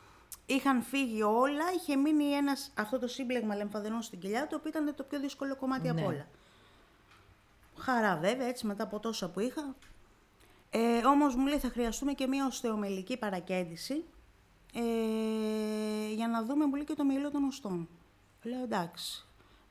Είχαν 0.47 0.83
φύγει 0.83 1.23
όλα, 1.23 1.65
είχε 1.77 1.97
μείνει 1.97 2.25
ένας, 2.25 2.73
αυτό 2.75 2.99
το 2.99 3.09
σύμπλεγμα 3.09 3.55
λεμφαδενών 3.55 4.03
στην 4.03 4.21
κοιλιά, 4.21 4.47
το 4.47 4.57
οποίο 4.57 4.71
ήταν 4.71 4.95
το 4.95 5.03
πιο 5.03 5.21
δύσκολο 5.21 5.57
κομμάτι 5.57 5.91
ναι. 5.91 6.01
από 6.01 6.11
όλα. 6.11 6.27
Χαρά 7.79 8.17
βέβαια, 8.17 8.47
έτσι 8.47 8.67
μετά 8.67 8.83
από 8.83 8.99
τόσα 9.01 9.31
που 9.31 9.41
είχα, 9.41 9.75
ε, 10.71 11.07
όμως 11.07 11.35
μου 11.35 11.47
λέει 11.47 11.59
θα 11.59 11.69
χρειαστούμε 11.69 12.13
και 12.13 12.27
μια 12.27 12.47
οστεομελική 12.47 13.17
παρακέντηση 13.17 14.05
ε, 14.75 16.13
για 16.15 16.29
να 16.29 16.45
δούμε, 16.45 16.67
μου 16.67 16.75
λέει 16.75 16.85
και 16.85 16.95
το 16.95 17.05
μήλο 17.05 17.31
των 17.31 17.45
οστών. 17.45 17.89
Λέω 18.43 18.63
εντάξει. 18.63 19.26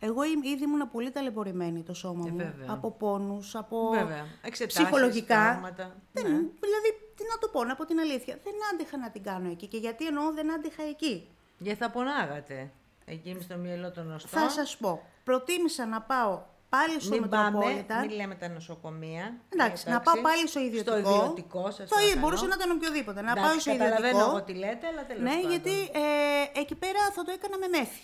Εγώ 0.06 0.24
ήδη 0.24 0.64
ήμουν 0.64 0.92
πολύ 0.92 1.12
ταλαιπωρημένη 1.12 1.84
το 1.84 1.94
σώμα 1.94 2.28
μου. 2.28 2.40
Ε, 2.40 2.54
από 2.68 2.92
πόνους, 2.92 3.56
από 3.56 3.90
βέβαια. 3.90 4.26
ψυχολογικά. 4.68 5.74
Δεν, 6.12 6.24
ναι. 6.24 6.38
Δηλαδή, 6.38 6.90
τι 7.16 7.24
να 7.32 7.38
το 7.40 7.48
πω, 7.48 7.64
να 7.64 7.76
πω 7.76 7.86
την 7.86 8.00
αλήθεια. 8.00 8.40
Δεν 8.44 8.54
άντεχα 8.74 8.98
να 8.98 9.10
την 9.10 9.24
κάνω 9.24 9.50
εκεί. 9.50 9.68
Και 9.68 9.78
γιατί 9.78 10.06
εννοώ 10.06 10.34
δεν 10.34 10.54
άντεχα 10.54 10.84
εκεί. 10.84 11.28
Γιατί 11.58 11.80
θα 11.80 11.90
πονάγατε. 11.90 12.72
Εκεί 13.06 13.38
στο 13.42 13.58
μυαλό 13.58 13.92
των 13.92 14.14
οστών. 14.14 14.42
Θα 14.42 14.50
σας 14.50 14.78
πω. 14.78 15.02
Προτίμησα 15.24 15.86
να 15.86 16.02
πάω 16.02 16.42
πάλι 16.70 17.02
στο 17.02 17.20
Μετροπόλιτα. 17.20 18.00
Μην 18.00 18.10
λέμε 18.10 18.36
τα 18.36 18.50
νοσοκομεία. 18.50 19.34
Εντάξει, 19.50 19.90
να 19.90 20.02
πάω 20.02 20.22
πάλι 20.22 20.48
στο 20.48 20.60
ιδιωτικό. 20.60 20.98
Στο 20.98 21.10
ιδιωτικό, 21.10 21.72
σας 21.72 21.90
Το 21.90 22.00
ίδιο, 22.00 22.20
μπορούσε 22.20 22.46
να 22.46 22.56
ήταν 22.56 22.72
οποιοδήποτε. 22.72 23.22
Να 23.22 23.34
πάω 23.34 23.60
στο 23.60 23.72
ιδιωτικό. 23.72 23.96
Καταλαβαίνω 23.96 24.30
εγώ 24.30 24.42
τι 24.44 24.54
λέτε, 24.54 24.88
αλλά 24.88 25.06
τέλος 25.06 25.24
Ναι, 25.24 25.40
γιατί 25.50 25.72
ε, 25.72 26.60
εκεί 26.60 26.76
πέρα 26.76 27.00
θα 27.14 27.24
το 27.24 27.32
έκανα 27.32 27.58
με 27.58 27.68
μεθη 27.78 28.04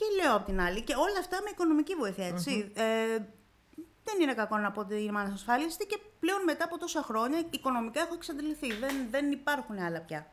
Και 0.00 0.22
λέω 0.22 0.36
απ' 0.36 0.44
την 0.44 0.60
άλλη, 0.60 0.82
και 0.82 0.94
όλα 0.94 1.18
αυτά 1.18 1.36
με 1.42 1.50
οικονομική 1.50 1.94
βοήθεια, 1.94 2.26
έτσι. 2.26 2.72
Ε, 2.74 3.18
δεν 4.04 4.20
είναι 4.20 4.34
κακό 4.34 4.56
να 4.56 4.70
πω 4.70 4.80
ότι 4.80 4.94
είμαι 4.94 5.20
ανασφάλιστη 5.20 5.86
και 5.86 5.98
πλέον 6.20 6.42
μετά 6.44 6.64
από 6.64 6.78
τόσα 6.78 7.02
χρόνια 7.02 7.42
οικονομικά 7.50 8.00
έχω 8.00 8.14
εξαντληθεί. 8.14 8.72
Δεν, 8.72 8.94
δεν 9.10 9.30
υπάρχουν 9.30 9.78
άλλα 9.78 10.00
πια. 10.00 10.30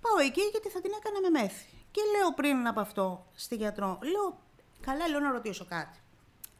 Πάω 0.00 0.26
εκεί 0.26 0.40
γιατί 0.40 0.68
θα 0.68 0.80
την 0.80 0.90
έκανα 0.98 1.20
με 1.20 1.40
μέθη. 1.40 1.66
Και 1.90 2.00
λέω 2.16 2.34
πριν 2.34 2.66
από 2.66 2.80
αυτό 2.80 3.26
στη 3.34 3.54
γιατρό, 3.56 3.98
λέω 4.02 4.38
Καλά, 4.80 5.08
λέω 5.08 5.20
να 5.20 5.30
ρωτήσω 5.32 5.64
κάτι. 5.64 5.98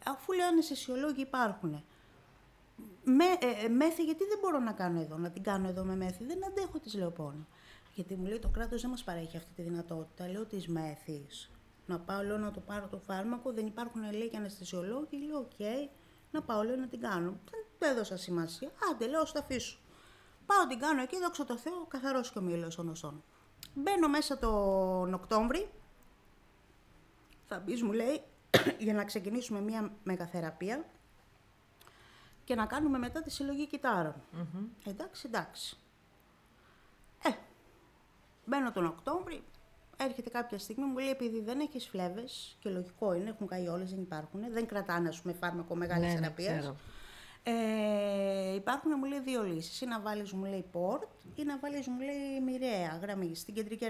Αφού 0.06 0.32
λέω 0.32 0.46
αναισθησιολόγοι 0.46 1.20
υπάρχουν. 1.20 1.84
Με, 3.04 3.24
ε, 3.24 3.64
ε, 3.64 3.68
μέθη, 3.68 4.04
γιατί 4.04 4.24
δεν 4.24 4.38
μπορώ 4.40 4.58
να 4.58 4.72
κάνω 4.72 5.00
εδώ, 5.00 5.16
να 5.16 5.30
την 5.30 5.42
κάνω 5.42 5.68
εδώ 5.68 5.84
με 5.84 5.96
μέθη; 5.96 6.24
Δεν 6.24 6.44
αντέχω 6.44 6.78
τη 6.78 6.96
λέω 6.96 7.10
πόνο. 7.10 7.46
Γιατί 7.94 8.14
μου 8.14 8.26
λέει 8.26 8.38
το 8.38 8.48
κράτος 8.48 8.80
δεν 8.80 8.90
μας 8.90 9.04
παρέχει 9.04 9.36
αυτή 9.36 9.50
τη 9.56 9.62
δυνατότητα. 9.62 10.28
Λέω 10.28 10.44
της 10.44 10.68
μέθης. 10.68 11.50
Να 11.88 11.98
πάω, 11.98 12.22
λέω 12.22 12.38
να 12.38 12.50
το 12.50 12.60
πάρω 12.60 12.86
το 12.88 12.98
φάρμακο, 12.98 13.52
δεν 13.52 13.66
υπάρχουν 13.66 14.12
λέει 14.12 14.28
και 14.28 14.36
αναισθησιολόγοι. 14.36 15.26
Λέω, 15.26 15.38
ok, 15.38 15.50
okay, 15.58 15.88
να 16.30 16.42
πάω, 16.42 16.62
λέω 16.62 16.76
να 16.76 16.86
την 16.86 17.00
κάνω. 17.00 17.38
Δεν 17.78 17.90
έδωσα 17.90 18.16
σημασία. 18.16 18.70
Άντε, 18.90 19.06
λέω, 19.06 19.24
ας 19.24 19.31
το 19.31 19.38
αφήσω. 19.38 19.78
Πάω, 20.46 20.66
την 20.66 20.78
κάνω 20.78 21.02
εκεί, 21.02 21.18
δόξα 21.18 21.44
τω 21.44 21.56
Θεώ, 21.56 21.86
καθαρός 21.88 22.32
και 22.32 22.38
ο 22.38 22.42
μυελός 22.42 22.68
των 22.68 22.88
οστών. 22.88 23.22
Μπαίνω 23.74 24.08
μέσα 24.08 24.38
τον 24.38 25.14
Οκτώβρη, 25.14 25.70
θα 27.46 27.58
μπεις, 27.58 27.82
μου 27.82 27.92
λέει, 27.92 28.22
για 28.86 28.94
να 28.94 29.04
ξεκινήσουμε 29.04 29.60
μία 29.60 29.92
μεγαθεραπεία 30.02 30.84
και 32.44 32.54
να 32.54 32.66
κάνουμε 32.66 32.98
μετά 32.98 33.22
τη 33.22 33.30
συλλογή 33.30 33.68
Εντάξει, 34.84 35.26
εντάξει. 35.26 35.78
Ε, 37.22 37.30
μπαίνω 38.44 38.72
τον 38.72 38.86
Οκτώβρη, 38.86 39.44
έρχεται 39.98 40.30
κάποια 40.30 40.58
στιγμή, 40.58 40.84
μου 40.84 40.98
λέει 40.98 41.10
επειδή 41.10 41.40
δεν 41.40 41.60
έχεις 41.60 41.86
φλέβες, 41.86 42.56
και 42.60 42.70
λογικό 42.70 43.14
είναι, 43.14 43.30
έχουν 43.30 43.46
καεί 43.46 43.66
όλες, 43.66 43.90
δεν 43.90 44.00
υπάρχουν, 44.00 44.40
δεν 44.50 44.66
κρατάνε, 44.66 45.08
ας 45.08 45.20
πούμε, 45.20 45.32
φάρμακο 45.32 45.76
μεγάλης 45.76 46.08
ναι, 46.08 46.14
θεραπείας. 46.14 46.72
Ε, 47.42 48.54
υπάρχουν, 48.54 48.92
μου 48.98 49.04
λέει, 49.04 49.20
δύο 49.20 49.42
λύσεις. 49.42 49.80
Ή 49.80 49.86
να 49.86 50.00
βάλεις, 50.00 50.32
μου 50.32 50.44
λέει, 50.44 50.64
πόρτ 50.72 51.08
ή 51.34 51.44
να 51.44 51.58
βάλεις, 51.58 51.86
μου 51.86 52.00
λέει, 52.00 52.40
μοιραία 52.44 52.98
γραμμή 53.02 53.34
στην 53.34 53.54
κεντρική 53.54 53.84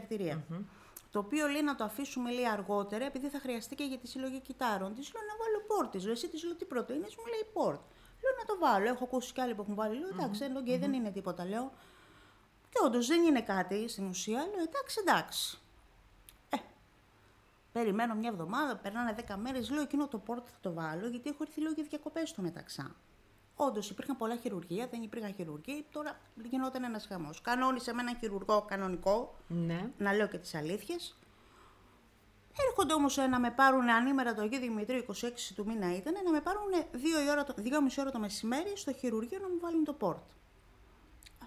το 1.10 1.18
οποίο 1.18 1.46
λέει 1.46 1.62
να 1.62 1.74
το 1.74 1.84
αφήσουμε 1.84 2.30
λίγο 2.30 2.50
αργότερα, 2.50 3.04
επειδή 3.04 3.28
θα 3.28 3.38
χρειαστεί 3.38 3.74
και 3.74 3.84
για 3.84 3.98
τη 3.98 4.06
συλλογή 4.08 4.40
κυτάρων. 4.40 4.94
Της 4.94 5.12
λέω 5.12 5.22
να 5.22 5.36
βάλω 5.44 5.64
πόρτη. 5.66 6.02
Λέω 6.02 6.12
εσύ 6.12 6.28
της 6.28 6.44
λέω 6.44 6.54
τι 6.54 6.64
πρωτενε, 6.64 7.06
μου 7.18 7.26
λέει 7.26 7.50
πόρτ. 7.52 7.80
Λέω 8.22 8.32
να 8.38 8.44
το 8.44 8.58
βάλω. 8.58 8.88
Έχω 8.88 9.04
ακούσει 9.04 9.32
κι 9.32 9.40
άλλοι 9.40 9.54
που 9.54 9.62
έχουν 9.62 9.74
βάλει. 9.74 9.98
Λέω 9.98 10.08
εντάξει, 10.08 10.40
mm-hmm. 10.44 10.68
okay, 10.68 10.78
δεν 10.78 10.92
είναι 10.92 11.10
τίποτα. 11.10 11.44
Λέω. 11.44 11.72
Και 12.68 12.78
όντως 12.84 13.06
δεν 13.06 13.22
είναι 13.22 13.42
κάτι 13.42 13.88
στην 13.88 14.06
ουσία. 14.06 14.38
Λέω 14.38 14.62
εντάξει, 14.68 14.96
εντάξει. 15.00 15.58
Ε, 17.78 17.80
περιμένω 17.80 18.14
μια 18.14 18.28
εβδομάδα, 18.28 18.76
περνάνε 18.76 19.12
δέκα 19.12 19.36
μέρες. 19.36 19.70
Λέω 19.70 19.82
εκείνο 19.82 20.08
το 20.08 20.18
πόρτ 20.18 20.46
θα 20.50 20.58
το 20.60 20.72
βάλω, 20.72 21.08
γιατί 21.08 21.28
έχω 21.28 21.38
έρθει 21.40 21.60
λίγο 21.60 21.72
για 21.72 21.84
διακοπές 21.88 22.28
στο 22.28 22.42
μεταξά. 22.42 22.94
Όντως 23.56 23.90
υπήρχαν 23.90 24.16
πολλά 24.16 24.36
χειρουργία, 24.36 24.86
δεν 24.86 25.02
υπήρχαν 25.02 25.34
χειρουργοί. 25.34 25.84
Τώρα 25.92 26.18
γινόταν 26.50 26.84
ένας 26.84 27.06
χαμός. 27.06 27.40
Κανόνισε 27.40 27.92
με 27.92 28.02
έναν 28.02 28.16
χειρουργό 28.16 28.62
κανονικό. 28.62 29.34
Ναι. 29.48 29.90
Να 29.98 30.12
λέω 30.12 30.28
και 30.28 30.38
τις 30.38 30.54
αλήθειες. 30.54 31.16
Έρχονται 32.68 32.92
όμως 32.92 33.16
να 33.16 33.40
με 33.40 33.50
πάρουν 33.50 33.88
ανήμερα 33.88 34.34
το 34.34 34.42
Αγίου 34.42 34.60
Δημητρίου, 34.60 35.04
26 35.08 35.54
του 35.54 35.66
μήνα 35.66 35.96
ήταν, 35.96 36.14
να 36.24 36.30
με 36.30 36.40
πάρουν 36.40 36.70
2,5 36.92 37.98
ώρα 37.98 38.10
το 38.10 38.18
μεσημέρι 38.18 38.72
στο 38.76 38.92
χειρουργείο 38.92 39.38
να 39.38 39.48
μου 39.48 39.58
βάλουν 39.60 39.84
το 39.84 39.92
πόρτ. 39.92 40.22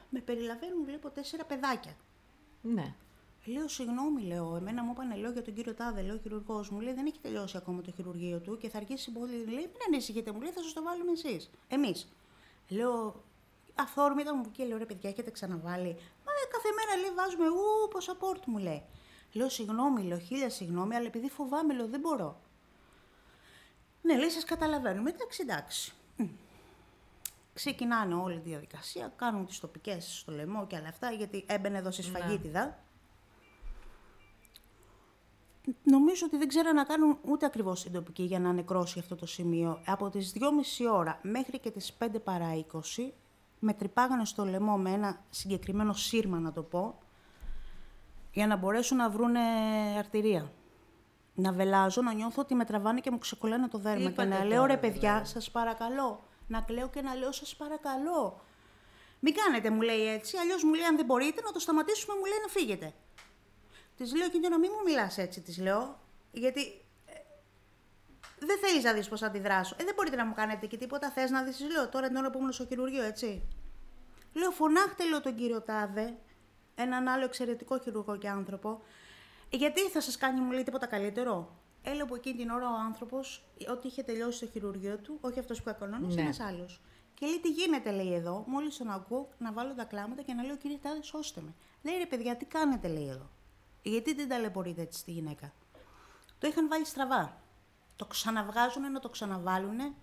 Με 0.09 0.19
περιλαβαίνουν, 0.19 0.85
βλέπω, 0.85 1.09
τέσσερα 1.09 1.45
παιδάκια. 1.45 1.95
Ναι. 2.61 2.95
Λέω, 3.45 3.67
συγγνώμη, 3.67 4.21
λέω. 4.21 4.55
Εμένα 4.55 4.83
μου 4.83 4.91
είπαν, 4.91 5.17
λέω 5.17 5.31
για 5.31 5.41
τον 5.41 5.53
κύριο 5.53 5.73
Τάδε, 5.73 6.01
λέω, 6.01 6.17
χειρουργός 6.17 6.69
μου. 6.69 6.79
Λέει, 6.79 6.93
δεν 6.93 7.05
έχει 7.05 7.19
τελειώσει 7.19 7.57
ακόμα 7.57 7.81
το 7.81 7.91
χειρουργείο 7.91 8.39
του 8.39 8.57
και 8.57 8.69
θα 8.69 8.77
αρχίσει 8.77 9.11
πολύ. 9.11 9.45
Λέει, 9.45 9.47
μην 9.47 9.81
ανησυχείτε, 9.87 10.31
μου 10.31 10.41
λέει, 10.41 10.51
θα 10.51 10.61
σας 10.61 10.73
το 10.73 10.83
βάλουμε 10.83 11.11
εσείς. 11.11 11.49
Εμείς. 11.67 12.11
Λέω, 12.67 13.23
αθόρμητα 13.75 14.35
μου 14.35 14.51
και 14.51 14.63
λέω, 14.65 14.77
ρε 14.77 14.85
παιδιά, 14.85 15.09
έχετε 15.09 15.31
ξαναβάλει. 15.31 15.93
Μα 16.25 16.31
κάθε 16.51 16.69
μέρα 16.75 17.01
λέει, 17.01 17.11
βάζουμε, 17.15 17.47
ου, 17.47 17.87
πόσα 17.89 18.15
πόρτ 18.15 18.45
μου 18.45 18.57
λέει. 18.57 18.83
Λέω, 19.31 19.49
συγγνώμη, 19.49 20.03
λέω, 20.03 20.19
χίλια 20.19 20.49
συγγνώμη, 20.49 20.95
αλλά 20.95 21.05
επειδή 21.05 21.29
φοβάμαι, 21.29 21.73
λέω, 21.73 21.87
δεν 21.87 21.99
μπορώ. 21.99 22.41
Ναι, 24.01 24.17
λέει, 24.17 24.29
σας 24.29 24.43
καταλαβαίνω. 24.43 25.09
Εντάξει, 25.09 25.41
εντάξει. 25.41 25.93
Ξεκινάνε 27.53 28.13
όλη 28.13 28.39
τη 28.39 28.49
διαδικασία, 28.49 29.13
κάνουν 29.15 29.45
τις 29.45 29.59
τοπικές 29.59 30.17
στο 30.19 30.31
λαιμό 30.31 30.67
και 30.67 30.75
άλλα 30.75 30.87
αυτά, 30.87 31.11
γιατί 31.11 31.45
έμπαινε 31.47 31.77
εδώ 31.77 31.91
στη 31.91 32.01
ναι. 32.01 32.07
σφαγίτιδα. 32.07 32.79
Νομίζω 35.83 36.25
ότι 36.25 36.37
δεν 36.37 36.47
ξέραν 36.47 36.75
να 36.75 36.83
κάνουν 36.83 37.17
ούτε 37.21 37.45
ακριβώς 37.45 37.83
την 37.83 37.91
τοπική 37.91 38.23
για 38.23 38.39
να 38.39 38.53
νεκρώσει 38.53 38.99
αυτό 38.99 39.15
το 39.15 39.25
σημείο. 39.25 39.81
Από 39.85 40.09
τις 40.09 40.33
2.30 40.35 40.91
ώρα 40.93 41.19
μέχρι 41.21 41.59
και 41.59 41.71
τις 41.71 41.97
5 41.99 42.05
παρά 42.23 42.65
20, 42.71 42.79
με 43.59 43.73
τρυπάγανε 43.73 44.25
στο 44.25 44.45
λαιμό 44.45 44.77
με 44.77 44.91
ένα 44.91 45.23
συγκεκριμένο 45.29 45.93
σύρμα, 45.93 46.39
να 46.39 46.51
το 46.51 46.61
πω, 46.61 46.97
για 48.31 48.47
να 48.47 48.55
μπορέσουν 48.55 48.97
να 48.97 49.09
βρουν 49.09 49.35
αρτηρία. 49.97 50.51
Να 51.33 51.51
βελάζω, 51.51 52.01
να 52.01 52.13
νιώθω 52.13 52.41
ότι 52.41 52.55
με 52.55 52.65
τραβάνε 52.65 52.99
και 52.99 53.11
μου 53.11 53.17
ξεκολλάνε 53.17 53.67
το 53.67 53.77
δέρμα. 53.77 54.09
και 54.09 54.23
να 54.23 54.43
λέω 54.43 54.65
ρε 54.65 54.77
παιδιά, 54.77 55.25
σας 55.25 55.51
παρακαλώ. 55.51 56.23
Να 56.47 56.61
κλαίω 56.61 56.89
και 56.89 57.01
να 57.01 57.15
λέω 57.15 57.31
σας 57.31 57.55
παρακαλώ. 57.55 58.41
Μην 59.19 59.33
κάνετε, 59.33 59.69
μου 59.69 59.81
λέει 59.81 60.07
έτσι. 60.07 60.37
Αλλιώς 60.37 60.63
μου 60.63 60.73
λέει, 60.73 60.85
αν 60.85 60.95
δεν 60.95 61.05
μπορείτε, 61.05 61.41
να 61.41 61.51
το 61.51 61.59
σταματήσουμε, 61.59 62.17
μου 62.17 62.25
λέει 62.25 62.39
να 62.41 62.47
φύγετε. 62.47 62.93
Της 64.01 64.15
λέω 64.15 64.29
και 64.29 64.49
να 64.49 64.59
μην 64.59 64.71
μου 64.73 64.83
μιλάς 64.85 65.17
έτσι, 65.17 65.41
της 65.41 65.57
λέω. 65.57 65.99
Γιατί 66.31 66.61
ε, 67.05 67.13
δεν 68.39 68.57
θέλεις 68.59 68.83
να 68.83 68.93
δεις 68.93 69.09
πώς 69.09 69.19
θα 69.19 69.27
αντιδράσω. 69.27 69.75
Ε, 69.79 69.83
δεν 69.83 69.93
μπορείτε 69.95 70.15
να 70.15 70.25
μου 70.25 70.33
κάνετε 70.33 70.65
και 70.65 70.77
τίποτα. 70.77 71.09
Θες 71.09 71.31
να 71.31 71.43
δεις, 71.43 71.59
λέω 71.59 71.89
τώρα 71.89 72.07
την 72.07 72.15
ώρα 72.15 72.29
που 72.29 72.37
ήμουν 72.37 72.51
στο 72.51 72.65
χειρουργείο, 72.65 73.03
έτσι. 73.03 73.47
Λέω, 74.33 74.51
φωνάχτε, 74.51 75.07
λέω 75.09 75.21
τον 75.21 75.35
κύριο 75.35 75.61
Τάδε, 75.61 76.17
έναν 76.75 77.07
άλλο 77.07 77.23
εξαιρετικό 77.23 77.79
χειρουργό 77.79 78.17
και 78.17 78.29
άνθρωπο. 78.29 78.81
Γιατί 79.49 79.81
θα 79.81 80.01
σας 80.01 80.17
κάνει, 80.17 80.39
μου 80.39 80.51
λέει, 80.51 80.63
τίποτα 80.63 80.85
καλύτερο. 80.85 81.59
Έλα 81.83 82.05
που 82.05 82.15
εκείνη 82.15 82.37
την 82.37 82.49
ώρα 82.49 82.69
ο 82.69 82.75
άνθρωπος, 82.85 83.43
ότι 83.69 83.87
είχε 83.87 84.03
τελειώσει 84.03 84.39
το 84.39 84.45
χειρουργείο 84.51 84.97
του, 84.97 85.17
όχι 85.21 85.39
αυτός 85.39 85.61
που 85.61 85.75
κανόνισε, 85.79 86.15
ναι. 86.15 86.21
ένας 86.21 86.39
άλλος. 86.39 86.81
Και 87.13 87.25
λέει, 87.25 87.39
τι 87.39 87.49
γίνεται, 87.49 87.91
λέει 87.91 88.13
εδώ, 88.13 88.43
μόλις 88.47 88.77
τον 88.77 88.89
ακούω 88.91 89.29
να 89.37 89.51
βάλω 89.51 89.73
τα 89.73 89.83
κλάματα 89.83 90.21
και 90.21 90.33
να 90.33 90.43
λέω, 90.43 90.57
κύριε 90.57 90.77
Τάδε, 90.81 91.01
σώστε 91.01 91.41
με. 91.41 91.53
Λέει, 91.81 91.97
ρε 91.97 92.05
παιδιά, 92.05 92.35
τι 92.35 92.45
κάνετε, 92.45 92.87
λέει 92.87 93.07
εδώ. 93.07 93.29
Γιατί 93.81 94.13
δεν 94.13 94.29
ταλαιπωρείτε 94.29 94.81
έτσι 94.81 95.03
τη 95.03 95.11
γυναίκα. 95.11 95.53
Το 96.39 96.47
είχαν 96.47 96.67
βάλει 96.67 96.85
στραβά. 96.85 97.41
Το 97.95 98.05
ξαναβγάζουν 98.05 98.91
να 98.91 98.99
το 98.99 99.09
ξαναβάλουν. 99.09 99.95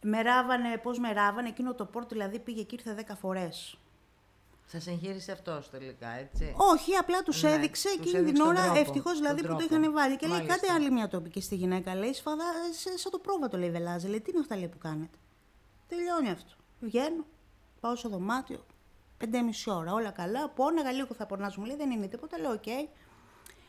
Μεράβανε, 0.00 0.78
πώς 0.78 0.98
μεράβανε, 0.98 1.48
εκείνο 1.48 1.74
το 1.74 1.84
πόρτ 1.84 2.08
δηλαδή 2.08 2.38
πήγε 2.38 2.62
και 2.62 2.74
ήρθε 2.74 3.04
10 3.08 3.14
φορές. 3.20 3.78
Σα 4.66 4.90
εγχείρησε 4.90 5.32
αυτός 5.32 5.70
τελικά, 5.70 6.08
έτσι; 6.08 6.54
Όχι, 6.56 6.94
απλά 6.94 7.22
τους 7.22 7.42
ναι, 7.42 7.52
έδειξε 7.52 7.88
τους 8.02 8.12
εκείνη 8.12 8.32
την 8.32 8.40
ώρα, 8.40 8.64
ευτυχώς 8.76 9.18
δηλαδή 9.18 9.46
που 9.46 9.56
το 9.56 9.64
είχαν 9.70 9.92
βάλει. 9.92 10.16
Και 10.16 10.26
λέει 10.26 10.46
κάτι 10.46 10.70
άλλη 10.70 10.90
μια 10.90 11.08
τοπική 11.08 11.40
στη 11.40 11.54
γυναίκα. 11.54 11.94
Λέει, 11.94 12.12
σφαδά, 12.12 12.44
σαν 12.96 13.12
το 13.12 13.18
πρόβατο 13.18 13.58
λέει 13.58 13.70
βέλαζε. 13.70 14.08
Λέει, 14.08 14.20
τι 14.20 14.30
είναι 14.30 14.40
αυτά 14.40 14.56
λέει, 14.56 14.68
που 14.68 14.78
κάνετε. 14.78 15.18
Τελειώνει 15.88 16.30
αυτό. 16.30 16.52
Βγαίνω, 16.80 17.24
πάω 17.80 17.96
στο 17.96 18.08
δωμάτιο, 18.08 18.64
πεντέμιση 19.16 19.70
ώρα, 19.70 19.92
όλα 19.92 20.10
καλά. 20.10 20.48
Πόναγα 20.48 20.92
λίγο 20.92 21.14
θα 21.14 21.26
πονάς, 21.26 21.60
μου 21.60 21.66
λέει, 21.66 21.76
δεν 21.76 21.90
είναι 21.90 22.06
τίποτα. 22.06 22.38
Λέω, 22.38 22.52
ok. 22.52 22.62
Okay. 22.66 22.88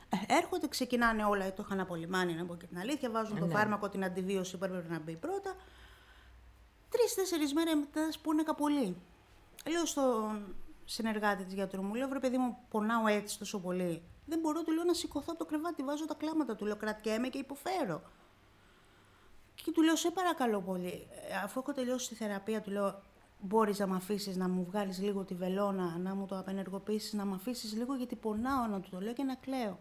Ε, 0.09 0.33
έρχονται, 0.33 0.67
ξεκινάνε 0.67 1.23
όλα, 1.23 1.53
το 1.53 1.63
είχαν 1.65 1.79
απολυμάνει 1.79 2.33
να 2.33 2.45
πω 2.45 2.55
και 2.55 2.65
την 2.65 2.77
αλήθεια. 2.77 3.09
Βάζουν 3.09 3.39
το 3.39 3.45
ναι. 3.45 3.53
φάρμακο, 3.53 3.89
την 3.89 4.03
αντιβίωση 4.03 4.57
που 4.57 4.65
έπρεπε 4.65 4.93
να 4.93 4.99
μπει 4.99 5.15
πρώτα. 5.15 5.55
Τρει-τέσσερι 6.89 7.53
μέρες 7.53 7.73
μετά 7.75 8.11
πόναγα 8.11 8.55
πολύ. 8.55 8.97
Λέω 9.71 9.85
στον 9.85 10.55
συνεργάτη 10.85 11.43
της 11.43 11.53
γιατρού 11.53 11.83
μου, 11.83 11.93
λέω: 11.93 12.07
Βρε 12.07 12.19
παιδί 12.19 12.37
μου, 12.37 12.57
πονάω 12.69 13.07
έτσι 13.07 13.39
τόσο 13.39 13.59
πολύ. 13.59 14.01
Δεν 14.25 14.39
μπορώ, 14.39 14.63
του 14.63 14.71
λέω 14.71 14.83
να 14.83 14.93
σηκωθώ 14.93 15.27
από 15.29 15.37
το 15.37 15.45
κρεβάτι, 15.45 15.83
βάζω 15.83 16.05
τα 16.05 16.13
κλάματα 16.13 16.55
του. 16.55 16.65
Λέω: 16.65 16.75
Κρατιέμαι 16.75 17.27
και 17.27 17.37
υποφέρω. 17.37 18.01
Και 19.55 19.71
του 19.71 19.81
λέω: 19.81 19.95
Σε 19.95 20.11
παρακαλώ 20.11 20.61
πολύ, 20.61 21.07
ε, 21.29 21.35
αφού 21.43 21.59
έχω 21.59 21.73
τελειώσει 21.73 22.09
τη 22.09 22.15
θεραπεία, 22.15 22.61
του 22.61 22.71
λέω: 22.71 23.01
Μπορείς 23.39 23.79
να 23.79 23.87
με 23.87 23.95
αφήσεις 23.95 24.35
να 24.35 24.49
μου 24.49 24.65
βγάλεις 24.65 25.01
λίγο 25.01 25.23
τη 25.23 25.35
βελόνα, 25.35 25.97
να 25.97 26.15
μου 26.15 26.25
το 26.25 26.37
απενεργοποιήσεις, 26.37 27.13
να 27.13 27.25
με 27.25 27.35
αφήσεις 27.35 27.73
λίγο 27.73 27.95
γιατί 27.95 28.15
πονάω 28.15 28.67
να 28.67 28.79
του 28.79 28.89
το 28.89 28.99
λέω 28.99 29.13
και 29.13 29.23
να 29.23 29.35
κλαίω. 29.35 29.79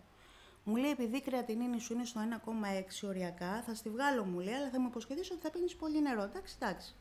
Μου 0.64 0.76
λέει: 0.76 0.90
Επειδή 0.90 1.16
η 1.16 1.20
κρεατινίνη 1.20 1.80
σου 1.80 1.92
είναι 1.92 2.04
στο 2.04 2.20
1,6 3.02 3.08
οριακά, 3.08 3.62
θα 3.62 3.75
στη 3.75 3.90
βγάλω, 3.90 4.25
μου 4.25 4.38
λέει, 4.38 4.54
αλλά 4.54 4.70
θα 4.70 4.80
μου 4.80 4.87
υποσχεθείς 4.87 5.30
ότι 5.30 5.40
θα 5.40 5.50
πίνεις 5.50 5.76
πολύ 5.76 6.02
νερό. 6.02 6.23
Εντάξει, 6.23 6.56
εντάξει. 6.61 6.94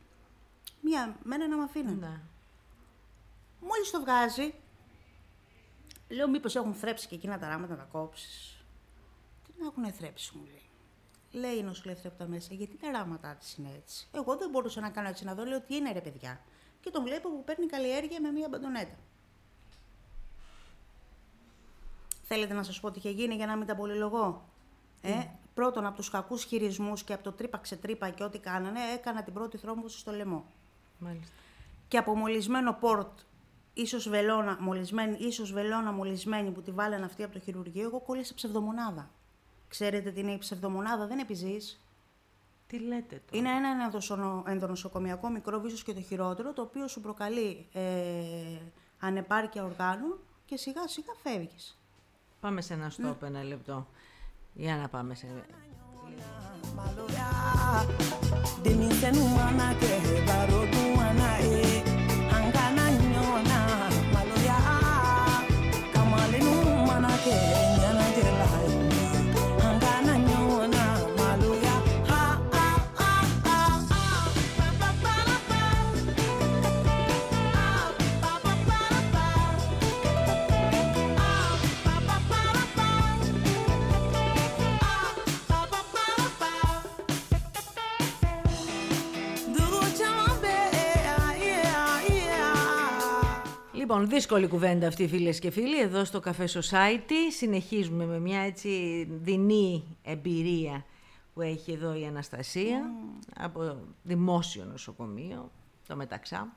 Μία 0.81 1.17
μένα 1.23 1.47
να 1.47 1.57
με 1.57 1.63
αφήνει. 1.63 1.93
Ναι. 1.93 2.21
Μόλις 3.61 3.91
το 3.91 3.99
βγάζει, 3.99 4.53
λέω: 6.09 6.29
Μήπως 6.29 6.55
έχουν 6.55 6.73
θρέψει 6.73 7.07
και 7.07 7.15
εκείνα 7.15 7.39
τα 7.39 7.47
ράματα 7.47 7.75
να 7.75 7.79
τα 7.79 7.87
κόψεις. 7.91 8.65
Τι 9.45 9.53
να 9.59 9.65
έχουν 9.65 9.93
θρέψει, 9.93 10.37
μου 10.37 10.45
λέει. 10.45 10.72
Λέει 11.35 11.57
η 11.57 11.63
νοσηλεύτρια 11.63 12.09
από 12.09 12.19
τα 12.19 12.27
μέσα, 12.27 12.53
γιατί 12.53 12.77
τα 12.77 12.91
ράματά 12.91 13.35
της 13.35 13.55
είναι 13.55 13.69
έτσι; 13.75 14.07
Εγώ 14.11 14.35
δεν 14.37 14.49
μπορούσα 14.49 14.81
να 14.81 14.89
κάνω 14.89 15.07
έτσι 15.07 15.25
να 15.25 15.33
δω, 15.35 15.45
λέω 15.45 15.61
τι 15.61 15.75
είναι 15.75 15.91
ρε 15.91 16.01
παιδιά; 16.01 16.41
Και 16.81 16.89
τον 16.89 17.03
βλέπω 17.03 17.29
που 17.29 17.43
παίρνει 17.43 17.65
καλλιέργεια 17.65 18.21
με 18.21 18.31
μία 18.31 18.47
μπαντονέτα. 18.49 18.95
Θέλετε 22.23 22.53
να 22.53 22.63
σας 22.63 22.79
πω 22.79 22.91
τι 22.91 22.99
είχε 22.99 23.09
γίνει 23.09 23.35
για 23.35 23.45
να 23.45 23.55
μην 23.55 23.67
τα 23.67 23.75
πολυλογώ; 23.75 24.49
Ε, 25.01 25.25
Πρώτον, 25.53 25.85
από 25.85 25.95
τους 25.95 26.09
κακούς 26.09 26.43
χειρισμούς 26.43 27.03
και 27.03 27.13
από 27.13 27.23
το 27.23 27.31
τρύπα 27.31 27.57
ξετρύπα 27.57 28.09
και 28.09 28.23
ό,τι 28.23 28.39
κάνανε, 28.39 28.79
έκανα 28.93 29.23
την 29.23 29.33
πρώτη 29.33 29.57
θρόμβωση 29.57 29.97
στο 29.99 30.11
λαιμό. 30.11 30.45
Μάλιστα. 30.99 31.33
Και 31.87 31.97
από 31.97 32.15
μολυσμένο 32.15 32.73
πόρτ, 32.73 33.19
ίσως 33.73 34.09
βελόνα, 34.09 34.57
μολυσμένη, 34.59 35.17
ίσως 35.19 35.51
βελόνα 35.51 35.91
μολυσμένη 35.91 36.51
που 36.51 36.61
τη 36.61 36.71
βάλανε 36.71 37.05
αυτή 37.05 37.23
από 37.23 37.33
το 37.33 37.39
χειρουργείο, 37.39 37.83
εγώ 37.83 37.99
κόλλησα 37.99 38.33
ψευδομονάδα. 38.33 39.09
Ξέρετε 39.73 40.11
τι 40.11 40.19
είναι 40.19 40.31
η 40.31 40.37
ψευδομονάδα, 40.37 41.07
δεν 41.07 41.19
επιζείς. 41.19 41.81
Τι 42.67 42.79
λέτε 42.79 43.21
τώρα; 43.25 43.37
Είναι 43.37 43.49
ένα 43.49 43.91
ενδονοσοκομιακό 44.47 45.29
μικρόβιο, 45.29 45.67
ίσως 45.67 45.83
και 45.83 45.93
το 45.93 46.01
χειρότερο, 46.01 46.53
το 46.53 46.61
οποίο 46.61 46.87
σου 46.87 47.01
προκαλεί 47.01 47.67
ε, 47.73 47.81
ανεπάρκεια 48.99 49.63
οργάνων 49.63 50.19
και 50.45 50.57
σιγά 50.57 50.87
σιγά 50.87 51.13
φεύγεις. 51.23 51.79
Πάμε 52.39 52.61
σε 52.61 52.73
ένα 52.73 52.89
στόπ 52.89 53.21
ναι. 53.21 53.27
ένα 53.27 53.43
λεπτό. 53.43 53.87
Για 54.53 54.77
να 54.77 54.89
πάμε 54.89 55.15
σε... 55.15 55.27
Λοιπόν, 94.03 94.17
δύσκολη 94.17 94.47
κουβέντα 94.47 94.87
αυτή 94.87 95.07
φίλες 95.07 95.39
και 95.39 95.51
φίλοι, 95.51 95.79
εδώ 95.79 96.05
στο 96.05 96.21
Café 96.25 96.45
Society. 96.45 97.31
Συνεχίζουμε 97.37 98.05
με 98.05 98.19
μια 98.19 98.39
έτσι 98.39 99.05
δεινή 99.09 99.97
εμπειρία 100.03 100.85
που 101.33 101.41
έχει 101.41 101.71
εδώ 101.71 101.93
η 101.93 102.05
Αναστασία 102.05 102.91
από 103.37 103.77
δημόσιο 104.03 104.65
νοσοκομείο, 104.65 105.51
το 105.87 105.95
Μεταξά. 105.95 106.55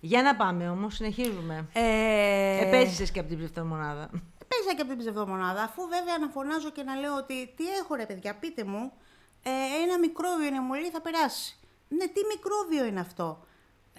Για 0.00 0.22
να 0.22 0.36
πάμε 0.36 0.68
όμως, 0.68 0.94
συνεχίζουμε. 0.94 1.68
Ε... 1.72 2.66
Επέζησες 2.66 3.10
και 3.10 3.18
από 3.18 3.28
την 3.28 3.38
ψευτομονάδα. 3.38 4.10
Επέζησα 4.42 4.74
και 4.74 4.80
από 4.80 4.90
την 4.90 4.98
ψευτομονάδα, 4.98 5.62
αφού 5.62 5.82
βέβαια 5.82 6.18
να 6.18 6.28
φωνάζω 6.28 6.70
και 6.70 6.82
να 6.82 6.94
λέω 6.94 7.16
ότι 7.16 7.52
τι 7.56 7.64
έχω 7.80 7.94
ρε 7.94 8.06
παιδιά, 8.06 8.34
πείτε 8.34 8.64
μου, 8.64 8.92
ε, 9.42 9.50
ένα 9.82 9.98
μικρόβιο 9.98 10.46
είναι 10.46 10.60
μολύ, 10.60 10.90
θα 10.90 11.00
περάσει. 11.00 11.56
Ναι, 11.88 12.06
τι 12.06 12.20
μικρόβιο 12.34 12.84
είναι 12.84 13.00
αυτό; 13.00 13.46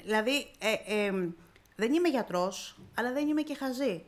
Δηλαδή, 0.04 0.52
ε, 0.60 1.06
ε 1.06 1.12
δεν 1.80 1.94
είμαι 1.94 2.10
γιατρός, 2.10 2.80
αλλά 2.96 3.12
δεν 3.14 3.28
είμαι 3.28 3.42
και 3.42 3.56
χαζή. 3.56 4.06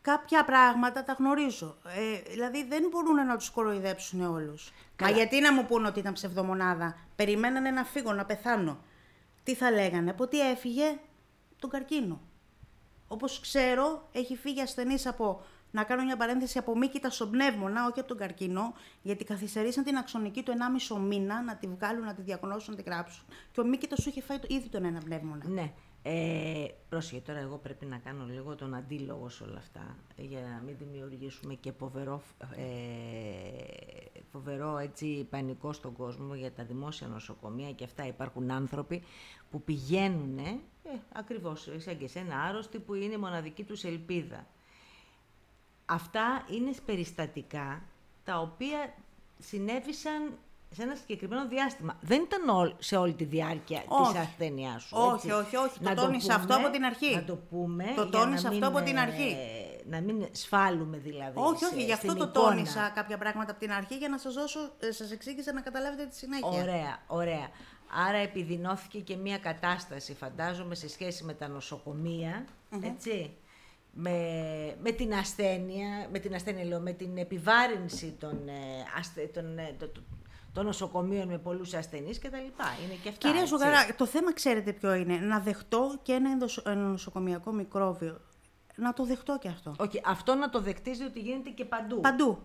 Κάποια 0.00 0.44
πράγματα 0.44 1.04
τα 1.04 1.12
γνωρίζω. 1.12 1.76
Ε, 1.84 2.30
δηλαδή 2.30 2.64
δεν 2.64 2.88
μπορούν 2.90 3.26
να 3.26 3.36
τους 3.36 3.50
κοροϊδέψουν 3.50 4.20
όλους. 4.20 4.72
Μα 5.00 5.10
γιατί 5.10 5.40
να 5.40 5.52
μου 5.52 5.64
πούνε 5.66 5.88
ότι 5.88 5.98
ήταν 5.98 6.12
ψευδομονάδα; 6.12 6.98
Περιμένανε 7.16 7.70
να 7.70 7.84
φύγω, 7.84 8.12
να 8.12 8.24
πεθάνω. 8.24 8.78
Τι 9.42 9.54
θα 9.54 9.70
λέγανε, 9.70 10.10
από 10.10 10.26
τι 10.26 10.50
έφυγε 10.50 10.98
τον 11.58 11.70
καρκίνο. 11.70 12.20
Όπως 13.08 13.40
ξέρω, 13.40 14.08
έχει 14.12 14.36
φύγει 14.36 14.60
ασθενής 14.60 15.06
από, 15.06 15.42
να 15.70 15.84
κάνω 15.84 16.04
μια 16.04 16.16
παρένθεση, 16.16 16.58
από 16.58 16.76
μήκητα 16.76 17.10
στον 17.10 17.30
πνεύμονα, 17.30 17.86
όχι 17.86 17.98
από 17.98 18.08
τον 18.08 18.16
καρκίνο, 18.16 18.74
γιατί 19.02 19.24
καθυστερήσαν 19.24 19.84
την 19.84 19.96
αξονική 19.96 20.42
του 20.42 20.52
1,5 20.88 20.98
μήνα 21.00 21.42
να 21.42 21.56
τη 21.56 21.66
βγάλουν, 21.66 22.04
να 22.04 22.14
τη 22.14 22.22
διακονώσουν, 22.22 22.74
να 22.74 22.82
τη 22.82 22.90
γράψουν. 22.90 23.24
Και 23.52 23.60
ο 23.60 23.64
μήκητα 23.64 23.96
σου 23.96 24.08
είχε 24.08 24.22
φάει 24.22 24.38
το, 24.38 24.46
ήδη 24.50 24.68
τον 24.68 24.84
ένα 24.84 25.00
πνεύμονα. 25.00 25.48
Ναι. 25.48 25.72
Ε, 26.08 26.66
πρόσεχε, 26.88 27.20
τώρα 27.20 27.38
εγώ 27.38 27.56
πρέπει 27.56 27.86
να 27.86 27.98
κάνω 27.98 28.24
λίγο 28.24 28.54
τον 28.54 28.74
αντίλογο 28.74 29.28
σε 29.28 29.42
όλα 29.44 29.58
αυτά, 29.58 29.96
για 30.16 30.40
να 30.40 30.62
μην 30.66 30.76
δημιουργήσουμε 30.78 31.54
και 31.54 31.72
φοβερό, 31.72 32.22
ε, 32.56 32.62
φοβερό 34.32 34.78
έτσι, 34.78 35.26
πανικό 35.30 35.72
στον 35.72 35.92
κόσμο 35.92 36.34
για 36.34 36.52
τα 36.52 36.64
δημόσια 36.64 37.06
νοσοκομεία 37.06 37.72
και 37.72 37.84
αυτά 37.84 38.06
υπάρχουν 38.06 38.50
άνθρωποι 38.50 39.02
που 39.50 39.62
πηγαίνουν, 39.62 40.38
ε, 40.38 40.58
ακριβώς 41.12 41.68
σαν 41.76 41.98
και 41.98 42.08
σένα 42.08 42.42
άρρωστοι, 42.42 42.78
που 42.78 42.94
είναι 42.94 43.18
μοναδική 43.18 43.64
τους 43.64 43.84
ελπίδα. 43.84 44.46
Αυτά 45.86 46.46
είναι 46.50 46.70
περιστατικά 46.86 47.82
τα 48.24 48.40
οποία 48.40 48.94
συνέβησαν 49.38 50.38
σε 50.76 50.82
ένα 50.82 50.94
συγκεκριμένο 50.94 51.48
διάστημα. 51.48 51.96
Δεν 52.00 52.22
ήταν 52.22 52.74
σε 52.78 52.96
όλη 52.96 53.12
τη 53.12 53.24
διάρκεια 53.24 53.80
της 53.80 54.20
ασθένειά 54.20 54.78
σου. 54.78 54.96
Όχι, 54.98 55.30
όχι, 55.30 55.56
όχι. 55.56 55.78
το 55.80 55.94
τόνισα 55.94 56.34
αυτό 56.34 56.56
από 56.56 56.70
την 56.70 56.84
αρχή. 56.84 57.14
Να 57.14 57.24
το 57.24 57.36
πούμε. 57.36 57.84
Το 57.96 58.08
τόνισα 58.08 58.48
αυτό 58.48 58.66
από 58.66 58.82
την 58.82 58.98
αρχή. 58.98 59.36
Να 59.88 60.00
μην 60.00 60.26
σφάλουμε 60.32 60.96
δηλαδή. 60.96 61.32
Όχι, 61.34 61.64
όχι, 61.64 61.84
γι' 61.84 61.92
αυτό 61.92 62.14
το 62.14 62.28
τόνισα 62.28 62.92
κάποια 62.94 63.18
πράγματα 63.18 63.50
από 63.50 63.60
την 63.60 63.72
αρχή 63.72 63.96
για 63.96 64.08
να 64.08 64.18
σας 64.18 64.34
δώσω, 64.34 64.60
ε, 64.78 64.90
σας 64.90 65.10
εξήγησα 65.10 65.52
να 65.52 65.60
καταλάβετε 65.60 66.06
τη 66.06 66.16
συνέχεια. 66.16 66.62
Ωραία, 66.62 66.98
ωραία. 67.06 67.48
Άρα 68.08 68.18
επιδεινώθηκε 68.18 68.98
και 68.98 69.16
μια 69.16 69.38
κατάσταση, 69.38 70.14
φαντάζομαι, 70.14 70.74
σε 70.74 70.88
σχέση 70.88 71.24
με 71.24 71.34
τα 71.34 71.48
νοσοκομεία, 71.48 72.44
έτσι, 72.82 73.36
με, 73.92 74.18
με 74.82 74.90
την 74.90 75.14
ασθένεια, 75.14 76.08
με 76.12 76.18
την 76.18 76.34
ασθένεια 76.34 76.64
λέω, 76.64 76.80
με 76.80 76.92
την 76.92 77.16
επιβάρυνση 77.16 78.16
των, 78.18 78.48
ε, 78.48 79.26
των, 79.26 79.58
ε, 79.58 79.76
των 80.56 80.64
νοσοκομείων 80.64 81.28
με 81.28 81.38
πολλούς 81.38 81.74
ασθενείς 81.74 82.18
κτλ. 82.18 82.36
Είναι 82.36 82.94
και 83.02 83.08
αυτά. 83.08 83.28
Κυρία 83.28 83.44
Ζουγαρά, 83.44 83.94
το 83.96 84.06
θέμα 84.06 84.32
ξέρετε 84.32 84.72
ποιο 84.72 84.94
είναι. 84.94 85.16
Να 85.16 85.38
δεχτώ 85.40 85.98
και 86.02 86.12
ένα 86.12 86.74
νοσοκομιακό 86.74 87.52
μικρόβιο. 87.52 88.20
να 88.78 88.92
το 88.92 89.04
δεχτώ 89.04 89.38
και 89.40 89.48
αυτό. 89.48 89.74
Όχι, 89.78 90.00
αυτό 90.04 90.34
να 90.34 90.50
το 90.50 90.60
δεχτείς 90.60 91.00
ότι 91.00 91.20
γίνεται 91.20 91.50
και 91.50 91.64
παντού. 91.64 92.00
Παντού. 92.00 92.38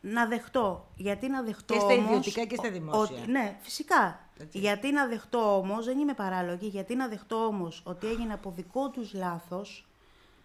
Να 0.00 0.26
δεχτώ. 0.26 0.88
Γιατί 0.96 1.28
να 1.28 1.42
δεχτώ 1.42 1.74
Και 1.74 1.80
στα 1.80 1.92
όμως, 1.92 2.04
ιδιωτικά 2.08 2.44
και 2.44 2.54
στα 2.56 2.68
ο- 2.68 2.70
δημόσια. 2.72 3.16
ότι- 3.22 3.30
ναι, 3.30 3.56
φυσικά. 3.60 4.20
Έτσι. 4.38 4.58
Γιατί 4.58 4.92
να 4.92 5.06
δεχτώ 5.06 5.56
όμως, 5.58 5.84
δεν 5.84 5.98
είμαι 5.98 6.14
παράλογη, 6.14 6.66
γιατί 6.66 6.94
να 6.96 7.08
δεχτώ 7.08 7.36
όμως 7.46 7.82
ότι 7.84 8.06
έγινε 8.06 8.32
από 8.32 8.50
δικό 8.50 8.90
τους 8.90 9.14
λάθος, 9.14 9.86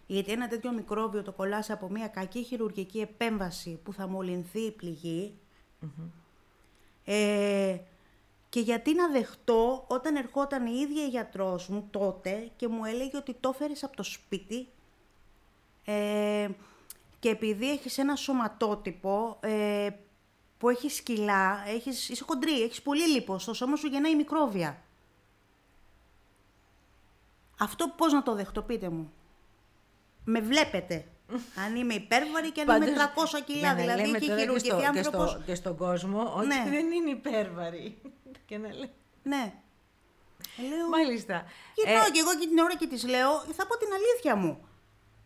γιατί 0.06 0.32
ένα 0.32 0.48
τέτοιο 0.48 0.72
μικρόβιο 0.72 1.22
το 1.22 1.32
κολλάς 1.32 1.70
από 1.70 1.88
μια 1.90 2.08
κακή 2.08 2.42
χειρουργική 2.42 2.98
επέμβαση 3.00 3.80
που 3.82 3.92
θα 3.92 4.06
μολυνθεί 4.08 4.60
η 4.60 4.70
πληγη 4.70 5.34
Ε, 7.04 7.76
και 8.48 8.60
γιατί 8.60 8.94
να 8.94 9.08
δεχτώ 9.08 9.84
όταν 9.88 10.16
ερχόταν 10.16 10.66
η 10.66 10.78
ίδια 10.80 11.04
η 11.04 11.08
γιατρός 11.08 11.68
μου 11.68 11.88
τότε 11.90 12.50
και 12.56 12.68
μου 12.68 12.84
έλεγε 12.84 13.16
ότι 13.16 13.34
το 13.40 13.50
έφερες 13.54 13.84
από 13.84 13.96
το 13.96 14.02
σπίτι 14.02 14.68
ε, 15.84 16.48
και 17.18 17.28
επειδή 17.28 17.70
έχεις 17.70 17.98
ένα 17.98 18.16
σωματότυπο 18.16 19.38
ε, 19.40 19.88
που 20.58 20.68
έχει 20.68 20.88
σκυλά, 20.88 21.64
έχεις, 21.66 22.08
είσαι 22.08 22.24
χοντρή, 22.24 22.62
έχεις 22.62 22.82
πολύ 22.82 23.08
λίπος, 23.08 23.42
στο 23.42 23.54
σώμα 23.54 23.76
σου 23.76 23.86
γεννάει 23.86 24.16
μικρόβια. 24.16 24.82
Αυτό 27.58 27.88
πώς 27.96 28.12
να 28.12 28.22
το 28.22 28.34
δεχτώ, 28.34 28.62
πείτε 28.62 28.88
μου. 28.88 29.12
Με 30.24 30.40
βλέπετε. 30.40 31.06
Αν 31.66 31.76
είμαι 31.76 31.94
υπέρβαρη 31.94 32.50
και 32.50 32.64
αν 32.68 32.82
είμαι 32.82 32.92
300 33.40 33.42
κιλά. 33.44 33.68
ναι, 33.74 33.74
ναι, 33.74 33.80
δηλαδή 33.80 34.00
λέμε 34.06 34.18
και 34.18 34.26
τώρα 34.26 34.36
και, 34.36 34.42
χειρουργική 34.42 34.68
στο, 34.68 34.78
και, 34.78 34.86
άνθρωπος. 34.86 35.30
στο, 35.30 35.40
και 35.46 35.54
στον 35.54 35.76
κόσμο 35.76 36.32
ότι 36.36 36.46
Ναι. 36.46 36.64
δεν 36.70 36.90
είναι 36.92 37.10
υπέρβαρη. 37.10 37.98
και 38.46 38.58
να 38.58 38.68
λέει. 38.74 38.90
Ναι. 39.22 39.52
Λέω, 40.68 40.88
Μάλιστα. 40.88 41.44
Γυρνάω 41.74 42.06
Ε, 42.06 42.10
και 42.10 42.18
εγώ 42.24 42.32
και 42.40 42.46
την 42.48 42.58
ώρα 42.58 42.76
και 42.76 42.86
της 42.86 43.04
λέω, 43.08 43.30
θα 43.56 43.66
πω 43.66 43.76
την 43.76 43.88
αλήθεια 43.98 44.36
μου. 44.36 44.66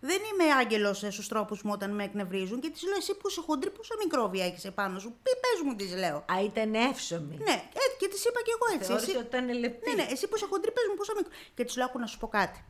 Δεν 0.00 0.20
είμαι 0.32 0.52
άγγελος 0.60 0.98
στους 0.98 1.28
τρόπους 1.28 1.62
μου 1.62 1.70
όταν 1.74 1.90
με 1.94 2.04
εκνευρίζουν 2.04 2.60
και 2.60 2.70
της 2.70 2.82
λέω: 2.82 2.96
Εσύ 2.96 3.14
που 3.14 3.28
είσαι 3.28 3.40
χοντρή, 3.46 3.70
πόσα 3.70 3.94
μικρόβια 4.04 4.44
έχεις 4.44 4.64
επάνω 4.64 4.98
σου; 4.98 5.08
Πει, 5.22 5.30
πες 5.40 5.60
μου, 5.64 5.74
της 5.76 5.94
λέω. 5.96 6.16
Α, 6.16 6.34
ήταν 6.44 6.74
εύσωμη. 6.74 7.36
Ναι, 7.36 7.52
ε, 7.52 7.82
και 7.98 8.08
της 8.08 8.24
είπα 8.24 8.40
και 8.42 8.52
εγώ 8.56 8.74
έτσι. 8.74 8.86
Θεώρησε 8.88 9.10
Εσύ, 9.10 9.18
ότι 9.18 9.26
ήταν 9.26 9.58
λεπτή. 9.58 9.88
ναι, 9.90 10.02
ναι, 10.02 10.06
εσύ 10.12 10.28
που 10.28 10.36
είσαι 10.36 10.46
χοντρή, 10.50 10.70
πες 10.72 10.84
μου 10.90 10.94
πόσα 10.96 11.12
μικρόβια. 11.16 11.38
Και 11.54 11.64
της 11.64 11.76
λέω: 11.76 11.86
Άκου 11.86 11.98
να 11.98 12.06
σου 12.06 12.18
πω 12.18 12.28
κάτι. 12.28 12.64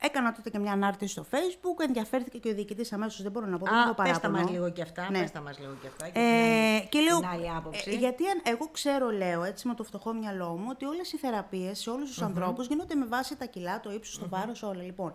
Έκανα 0.00 0.32
τότε 0.32 0.50
και 0.50 0.58
μια 0.58 0.72
ανάρτηση 0.72 1.12
στο 1.12 1.26
Facebook, 1.30 1.84
ενδιαφέρθηκε 1.86 2.38
και 2.38 2.48
ο 2.48 2.54
διοικητής 2.54 2.92
αμέσως. 2.92 3.22
Δεν 3.22 3.30
μπορώ 3.32 3.46
να 3.46 3.58
πω, 3.58 3.64
δεν 3.64 3.74
Α, 3.74 3.82
έχω 3.82 3.94
πες 3.94 4.06
τα 4.12 4.12
παράπονο. 4.20 4.42
μας 4.42 4.50
λίγο 4.50 4.70
και 4.70 4.82
αυτά, 4.82 5.08
Ναι. 5.10 5.20
πες 5.20 5.30
τα 5.30 5.40
μας 5.40 5.58
λίγο 5.58 5.72
και 5.82 5.86
αυτά. 5.86 6.08
Και 6.08 6.18
Ε, 6.20 6.78
την 6.80 6.88
και 6.88 6.98
άλλη- 6.98 7.06
λέω, 7.08 7.18
την 7.18 7.28
άλλη 7.28 7.50
άποψη. 7.56 7.90
ε, 7.90 7.94
γιατί 7.94 8.26
αν, 8.28 8.40
εγώ 8.42 8.68
ξέρω, 8.72 9.10
λέω 9.10 9.42
έτσι 9.44 9.68
με 9.68 9.74
το 9.74 9.84
φτωχό 9.84 10.12
μυαλό 10.12 10.48
μου, 10.48 10.66
ότι 10.70 10.84
όλες 10.84 11.12
οι 11.12 11.16
θεραπείες 11.16 11.78
σε 11.78 11.90
όλους 11.90 12.08
τους 12.08 12.22
ανθρώπους 12.22 12.66
γίνονται 12.66 12.94
με 12.94 13.06
βάση 13.06 13.36
τα 13.36 13.44
κιλά, 13.44 13.80
το 13.80 13.92
ύψος, 13.92 14.18
το 14.18 14.28
βάρος, 14.28 14.62
όλα. 14.62 14.82
Λοιπόν. 14.82 15.12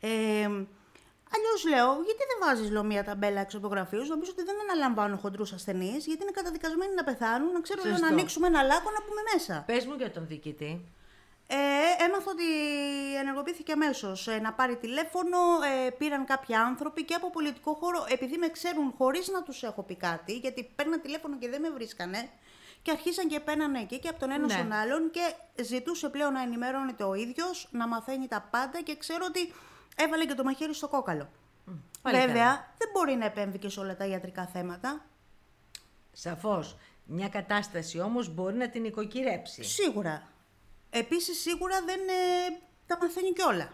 Ε, 0.00 0.08
Αλλιώς 1.36 1.64
λέω, 1.68 1.86
γιατί 2.08 2.22
δεν 2.30 2.38
βάζεις 2.48 2.70
λέω, 2.70 2.84
μία 2.84 3.04
ταμπέλα 3.04 3.40
έξω 3.40 3.56
από 3.58 3.68
το 3.68 3.74
γραφείο 3.74 4.02
σου, 4.04 4.10
νομίζω 4.10 4.30
ότι 4.34 4.42
δεν 4.44 4.54
αναλαμβάνω 4.70 5.16
χοντρούς 5.16 5.52
ασθενείς, 5.52 6.06
γιατί 6.06 6.22
είναι 6.22 6.30
καταδικασμένοι 6.30 6.94
να 6.94 7.04
πεθάνουν, 7.04 7.52
να 7.52 7.60
ξέρω 7.60 7.80
λέω, 7.82 7.92
να 7.92 7.98
Σωστό. 7.98 8.12
ανοίξουμε 8.14 8.46
ένα 8.46 8.62
λάκκο 8.62 8.90
να 8.90 9.02
πούμε 9.06 9.20
μέσα. 9.34 9.62
Πες 9.66 9.86
μου 9.86 9.94
για 9.94 10.10
τον 10.10 10.26
διοικητή. 10.26 10.84
Ε, 12.00 12.04
έμαθα 12.04 12.30
ότι 12.30 12.44
ενεργοποιήθηκε 13.16 13.72
αμέσως 13.72 14.28
να 14.42 14.52
πάρει 14.52 14.76
τηλέφωνο. 14.76 15.38
Ε, 15.86 15.90
πήραν 15.90 16.24
κάποιοι 16.24 16.54
άνθρωποι 16.54 17.04
και 17.04 17.14
από 17.14 17.30
πολιτικό 17.30 17.74
χώρο, 17.74 18.04
επειδή 18.08 18.36
με 18.36 18.48
ξέρουν 18.48 18.94
χωρίς 18.98 19.28
να 19.28 19.42
τους 19.42 19.62
έχω 19.62 19.82
πει 19.82 19.94
κάτι, 19.96 20.32
γιατί 20.38 20.72
παίρνα 20.76 21.00
τηλέφωνο 21.00 21.38
και 21.38 21.48
δεν 21.48 21.60
με 21.60 21.70
βρίσκανε. 21.70 22.28
Και 22.82 22.90
αρχίσαν 22.90 23.28
και 23.28 23.40
παίρνανε 23.40 23.78
εκεί 23.80 23.98
και 23.98 24.08
από 24.08 24.18
τον 24.20 24.30
ένας 24.30 24.52
Ναι. 24.52 24.58
στον 24.58 24.72
άλλον 24.72 25.10
και 25.10 25.34
ζητούσε 25.62 26.08
πλέον 26.08 26.32
να 26.32 26.42
ενημερώνεται 26.42 27.04
ο 27.04 27.14
ίδιος, 27.14 27.68
να 27.70 27.88
μαθαίνει 27.88 28.28
τα 28.28 28.48
πάντα 28.50 28.80
και 28.82 28.96
ξέρω 28.96 29.24
ότι 29.28 29.52
έβαλε 29.96 30.24
και 30.26 30.34
το 30.34 30.44
μαχαίρι 30.44 30.74
στο 30.74 30.88
κόκαλο. 30.88 31.28
Πάλι 32.02 32.16
Βέβαια, 32.16 32.34
καλά. 32.34 32.74
δεν 32.78 32.88
μπορεί 32.92 33.14
να 33.14 33.24
επέμβει 33.24 33.58
και 33.58 33.68
σε 33.68 33.80
όλα 33.80 33.96
τα 33.96 34.06
ιατρικά 34.06 34.46
θέματα. 34.46 35.04
Σαφώς. 36.12 36.76
Μια 37.04 37.28
κατάσταση 37.28 38.00
όμως 38.00 38.34
μπορεί 38.34 38.56
να 38.56 38.68
την 38.68 38.84
οικοκυρέψει. 38.84 39.64
Σίγουρα. 39.64 40.22
Επίσης, 40.90 41.40
σίγουρα 41.40 41.82
δεν 41.84 42.00
ε, 42.00 42.58
τα 42.86 42.98
μαθαίνει 43.00 43.32
κιόλα. 43.32 43.68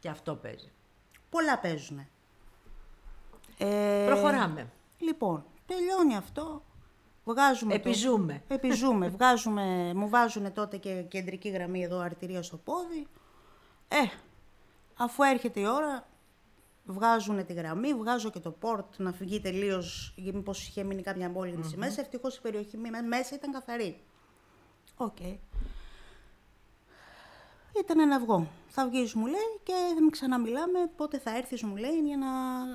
Και 0.00 0.08
αυτό 0.08 0.34
παίζει. 0.34 0.72
Πολλά 1.30 1.58
παίζουν. 1.58 2.06
Ε, 3.58 4.04
Προχωράμε. 4.06 4.70
Λοιπόν, 4.98 5.44
τελειώνει 5.66 6.16
αυτό. 6.16 6.62
Βγάζουμε 7.24 7.72
το- 7.72 7.88
Επιζούμε. 7.88 8.42
Επιζούμε. 8.48 9.08
Βγάζουμε, 9.16 9.92
μου 9.94 10.08
βάζουν 10.08 10.52
τότε 10.52 10.76
και 10.76 11.02
κεντρική 11.02 11.48
γραμμή 11.48 11.82
εδώ 11.82 11.98
αρτηρία 11.98 12.42
στο 12.42 12.56
πόδι. 12.56 13.06
Ε, 13.88 13.96
αφού 14.96 15.22
έρχεται 15.22 15.60
η 15.60 15.66
ώρα, 15.66 16.08
βγάζουν 16.84 17.46
τη 17.46 17.52
γραμμή, 17.52 17.94
βγάζω 17.94 18.30
και 18.30 18.38
το 18.40 18.50
πόρτ 18.50 18.84
να 18.96 19.12
φυγεί 19.12 19.40
τελείως, 19.40 20.14
μήπως 20.16 20.68
είχε 20.68 20.82
μείνει 20.82 21.02
κάποια 21.02 21.28
μόλυνση 21.28 21.76
μέσα. 21.76 22.00
Ευτυχώς 22.00 22.36
η 22.36 22.40
περιοχή 22.40 22.76
μέ- 22.76 23.02
μέσα 23.06 23.34
ήταν 23.34 23.52
καθαρή. 23.52 24.00
Οκ. 24.96 25.16
Ήταν 27.80 27.98
ένα 27.98 28.16
αυγό. 28.16 28.46
Θα 28.68 28.88
βγεις 28.88 29.14
μου 29.14 29.26
λέει 29.26 29.60
και 29.62 29.72
θα 29.94 30.00
μην 30.00 30.10
ξαναμιλάμε. 30.10 30.90
Πότε 30.96 31.18
θα 31.18 31.36
έρθεις 31.36 31.62
μου 31.62 31.76
λέει 31.76 31.98
για 32.04 32.16
να 32.16 32.26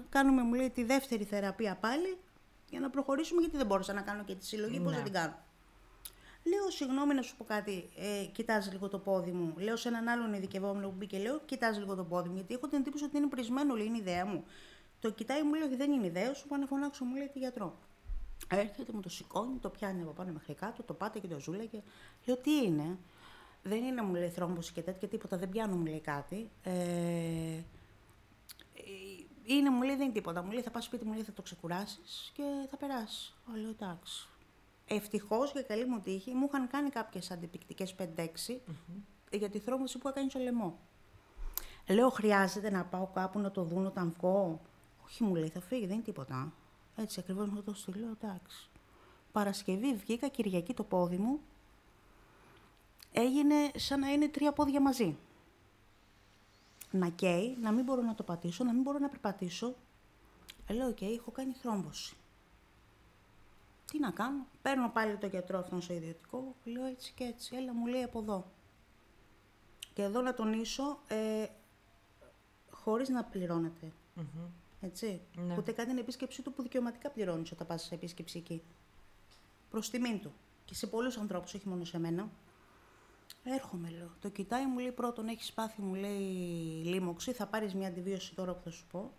κάνουμε 0.10 0.42
μου 0.42 0.54
λέει 0.54 0.70
τη 0.70 0.84
δεύτερη 0.84 1.24
θεραπεία 1.24 1.76
πάλι 1.76 2.18
για 2.70 2.80
να 2.80 2.90
προχωρήσουμε 2.90 3.42
γιατί 3.42 3.58
δεν 3.58 3.66
μπορούσα 3.66 3.94
να 3.94 4.02
κάνω 4.02 4.24
και 4.24 4.36
τη 4.36 4.46
συλλογή. 4.46 4.80
Πώς 4.80 4.92
Ναι. 4.92 4.98
θα 4.98 5.04
την 5.04 5.14
κάνω. 5.14 5.34
Λέω, 6.44 6.70
συγγνώμη 6.70 7.14
να 7.14 7.22
σου 7.22 7.36
πω 7.38 7.44
κάτι. 7.44 7.90
Ε, 7.96 8.26
κοιτάζει 8.26 8.70
λίγο 8.70 8.88
το 8.88 8.98
πόδι 9.00 9.32
μου. 9.32 9.54
Λέω 9.58 9.76
σε 9.76 9.88
έναν 9.88 10.08
άλλον 10.08 10.34
ειδικευόμενο 10.34 10.88
που 10.88 10.96
μπήκε, 10.98 11.18
λέω, 11.18 11.40
κοιτάζει 11.46 11.80
λίγο 11.80 11.96
το 11.96 12.04
πόδι 12.04 12.30
μου. 12.30 12.36
Γιατί 12.36 12.54
έχω 12.54 12.68
την 12.68 12.78
εντύπωση 12.80 13.04
ότι 13.04 13.18
είναι 13.18 13.28
πρησμένο, 13.28 13.76
λέει, 13.76 13.86
είναι 13.86 13.98
ιδέα 13.98 14.26
μου. 14.26 14.44
Το 15.00 15.10
κοιτάει, 15.12 15.44
μου 15.44 15.54
λέει, 15.54 15.64
ότι 15.64 15.76
δεν 15.76 15.92
είναι 15.92 16.06
ιδέα 16.06 16.34
σου. 16.34 16.48
Πάω 16.48 16.60
να 16.60 16.66
φωνάξω, 16.66 17.06
μου 17.06 17.16
λέει, 17.16 17.28
τη 17.28 17.40
γιατρό. 17.40 17.78
Έρχεται, 18.50 18.92
μου 18.94 19.00
το 19.00 19.10
σηκώνει, 19.10 19.58
το 19.58 19.70
πιάνει 19.70 20.02
από 20.02 20.12
πάνω 20.12 20.32
μέχρι 20.32 20.54
κάτω, 20.54 20.84
το 20.84 20.94
πάτε 20.94 21.20
και 21.20 21.28
το 21.28 21.40
ζούλαγε. 21.40 21.82
Λέω, 22.26 22.38
τι 22.38 22.52
είναι; 22.66 22.98
Δεν 23.64 23.84
είναι, 23.84 24.02
μου 24.02 24.14
λέει, 24.14 24.30
θρόμβωση 24.30 24.74
και 24.74 24.82
τέτοια 24.82 25.08
τίποτα. 25.08 25.38
Δεν 25.38 25.50
πιάνω, 25.50 25.76
μου 25.76 25.86
λέει 25.86 26.00
κάτι. 26.00 26.50
Ε, 26.64 27.62
είναι, 29.46 29.70
μου 29.70 29.82
λέει, 29.82 29.96
δεν 29.96 30.06
είναι 30.06 30.14
τίποτα. 30.14 30.44
Μου 30.44 30.52
λέει, 30.52 30.62
θα 30.62 30.72
πας 30.72 30.84
σπίτι, 30.84 31.06
μου 31.06 31.14
λέει, 31.14 31.24
θα 31.24 31.34
το 31.34 31.42
ξεκουράσεις 31.42 32.32
και 32.34 32.44
θα 32.70 32.78
περάσεις. 32.78 33.34
Λέω, 33.56 33.70
εντάξει. 33.70 34.28
Ευτυχώς 34.88 35.52
για 35.52 35.62
καλή 35.62 35.86
μου 35.86 36.00
τύχη 36.00 36.34
μου 36.34 36.46
είχαν 36.48 36.68
κάνει 36.68 36.90
κάποιες 36.90 37.32
αντιπικτικές 37.32 37.96
5-6 37.96 38.60
για 39.32 39.50
τη 39.50 39.60
θρόμβωση 39.60 39.98
που 39.98 40.08
έκανε 40.08 40.30
στο 40.30 40.40
λαιμό. 40.40 40.80
Λέω, 41.90 42.10
χρειάζεται 42.10 42.70
να 42.70 42.86
πάω 42.86 43.08
κάπου 43.14 43.40
να 43.40 43.52
το 43.52 43.64
δουν 43.64 43.86
όταν 43.86 44.14
βγω. 44.18 44.62
Όχι, 45.06 45.24
μου 45.24 45.36
λέει, 45.36 45.50
θα 45.50 45.62
φύγει, 45.62 45.86
δεν 45.86 45.96
είναι 45.96 46.04
τίποτα. 46.04 46.54
Έτσι 46.96 47.20
ακριβώς 47.20 47.50
μου 47.50 47.64
το 47.64 47.74
στείλω, 47.74 48.18
εντάξει. 48.22 48.70
Παρασκευή 49.32 49.94
βγήκα, 49.96 50.28
Κυριακή 50.28 50.74
το 50.74 50.84
πόδι 50.84 51.18
μου. 51.18 51.40
Έγινε 53.14 53.72
σαν 53.76 54.00
να 54.00 54.12
είναι 54.12 54.28
τρία 54.28 54.52
πόδια 54.52 54.82
μαζί. 54.82 55.18
Να 56.92 57.10
καίει, 57.10 57.58
να 57.62 57.72
μην 57.72 57.84
μπορώ 57.84 58.02
να 58.02 58.16
το 58.16 58.24
πατήσω, 58.24 58.64
να 58.64 58.74
μην 58.74 58.82
μπορώ 58.82 59.00
να 59.00 59.10
περπατήσω. 59.10 59.76
Ε, 60.68 60.74
λέω, 60.74 60.88
οκ, 60.88 61.02
έχω 61.02 61.32
κάνει 61.32 61.54
θρόμβωση. 61.54 62.16
Τι 63.92 64.00
να 64.00 64.12
κάνω. 64.12 64.46
Παίρνω 64.62 64.90
πάλι 64.90 65.18
το 65.18 65.28
γιατρό 65.28 65.60
αυτόν 65.60 65.82
στο 65.82 65.94
ιδιωτικό, 65.94 66.56
λέω 66.64 66.86
έτσι 66.86 67.14
και 67.16 67.24
έτσι. 67.24 67.56
Έλα, 67.56 67.74
μου 67.74 67.86
λέει 67.86 68.04
από 68.04 68.20
εδώ. 68.20 68.52
Και 69.94 70.02
εδώ 70.02 70.22
να 70.22 70.34
τονίσω, 70.34 71.00
ε, 71.08 71.46
χωρίς 72.70 73.10
να 73.10 73.24
πληρώνετε. 73.24 73.92
Έτσι. 74.82 75.22
Ναι. 75.36 75.56
Ούτε 75.58 75.72
κάτι 75.72 75.90
την 75.90 75.98
επίσκεψή 75.98 76.42
του 76.42 76.54
που 76.54 76.62
δικαιωματικά 76.62 77.10
πληρώνεις 77.10 77.52
όταν 77.52 77.68
πας 77.68 77.84
σε 77.84 77.96
επίσκεψη 77.96 78.38
εκεί. 78.38 78.62
Προς 79.70 79.90
τιμήν 79.90 80.20
του. 80.22 80.34
Και 80.66 80.76
σε 80.76 80.88
πολλούς 80.88 81.18
ανθρώπους, 81.18 81.54
όχι 81.54 81.68
μόνο 81.68 81.86
σε 81.86 82.00
μένα. 82.00 82.30
Έρχομαι, 83.44 83.90
λέω. 83.90 84.12
Το 84.22 84.30
κοιτάει, 84.30 84.66
μου 84.66 84.78
λέει 84.80 84.92
πρώτον, 84.92 85.28
έχεις 85.28 85.54
πάθει, 85.54 85.82
μου 85.82 85.94
λέει 85.94 86.20
λίμωξη. 86.86 87.32
Θα 87.32 87.46
πάρεις 87.48 87.74
μια 87.74 87.88
αντιβίωση 87.88 88.36
τώρα 88.36 88.54
που 88.54 88.62
θα 88.64 88.70
σου 88.70 88.86
πω. 88.92 89.12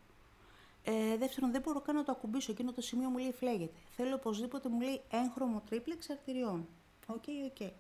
Ε, 0.85 1.17
δεύτερον, 1.17 1.51
δεν 1.53 1.61
μπορώ 1.61 1.81
καν 1.81 1.95
να 1.95 2.05
το 2.05 2.13
ακουμπήσω. 2.13 2.53
Εκείνο 2.53 2.73
το 2.73 2.81
σημείο 2.81 3.09
μου 3.09 3.19
λέει 3.19 3.33
φλέγεται. 3.33 3.73
Θέλω 3.97 4.15
οπωσδήποτε, 4.15 4.69
μου 4.69 4.81
λέει 4.81 5.01
έγχρωμο 5.11 5.63
τρίπλεξ 5.69 6.11
αρτηριών. 6.11 6.69
Ok, 7.07 7.25
ok. 7.51 7.71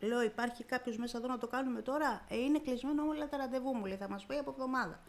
Λέω, 0.00 0.22
υπάρχει 0.22 0.64
κάποιος 0.64 0.96
μέσα 0.96 1.18
εδώ 1.18 1.26
να 1.28 1.38
το 1.38 1.46
κάνουμε 1.46 1.82
τώρα; 1.82 2.24
Ε, 2.28 2.36
είναι 2.36 2.58
κλεισμένο 2.58 3.06
όλα 3.06 3.28
τα 3.28 3.36
ραντεβού 3.36 3.74
μου, 3.74 3.84
λέει. 3.86 3.96
Θα 3.96 4.08
μας 4.08 4.24
πει 4.26 4.36
από 4.36 4.50
εβδομάδα. 4.50 5.00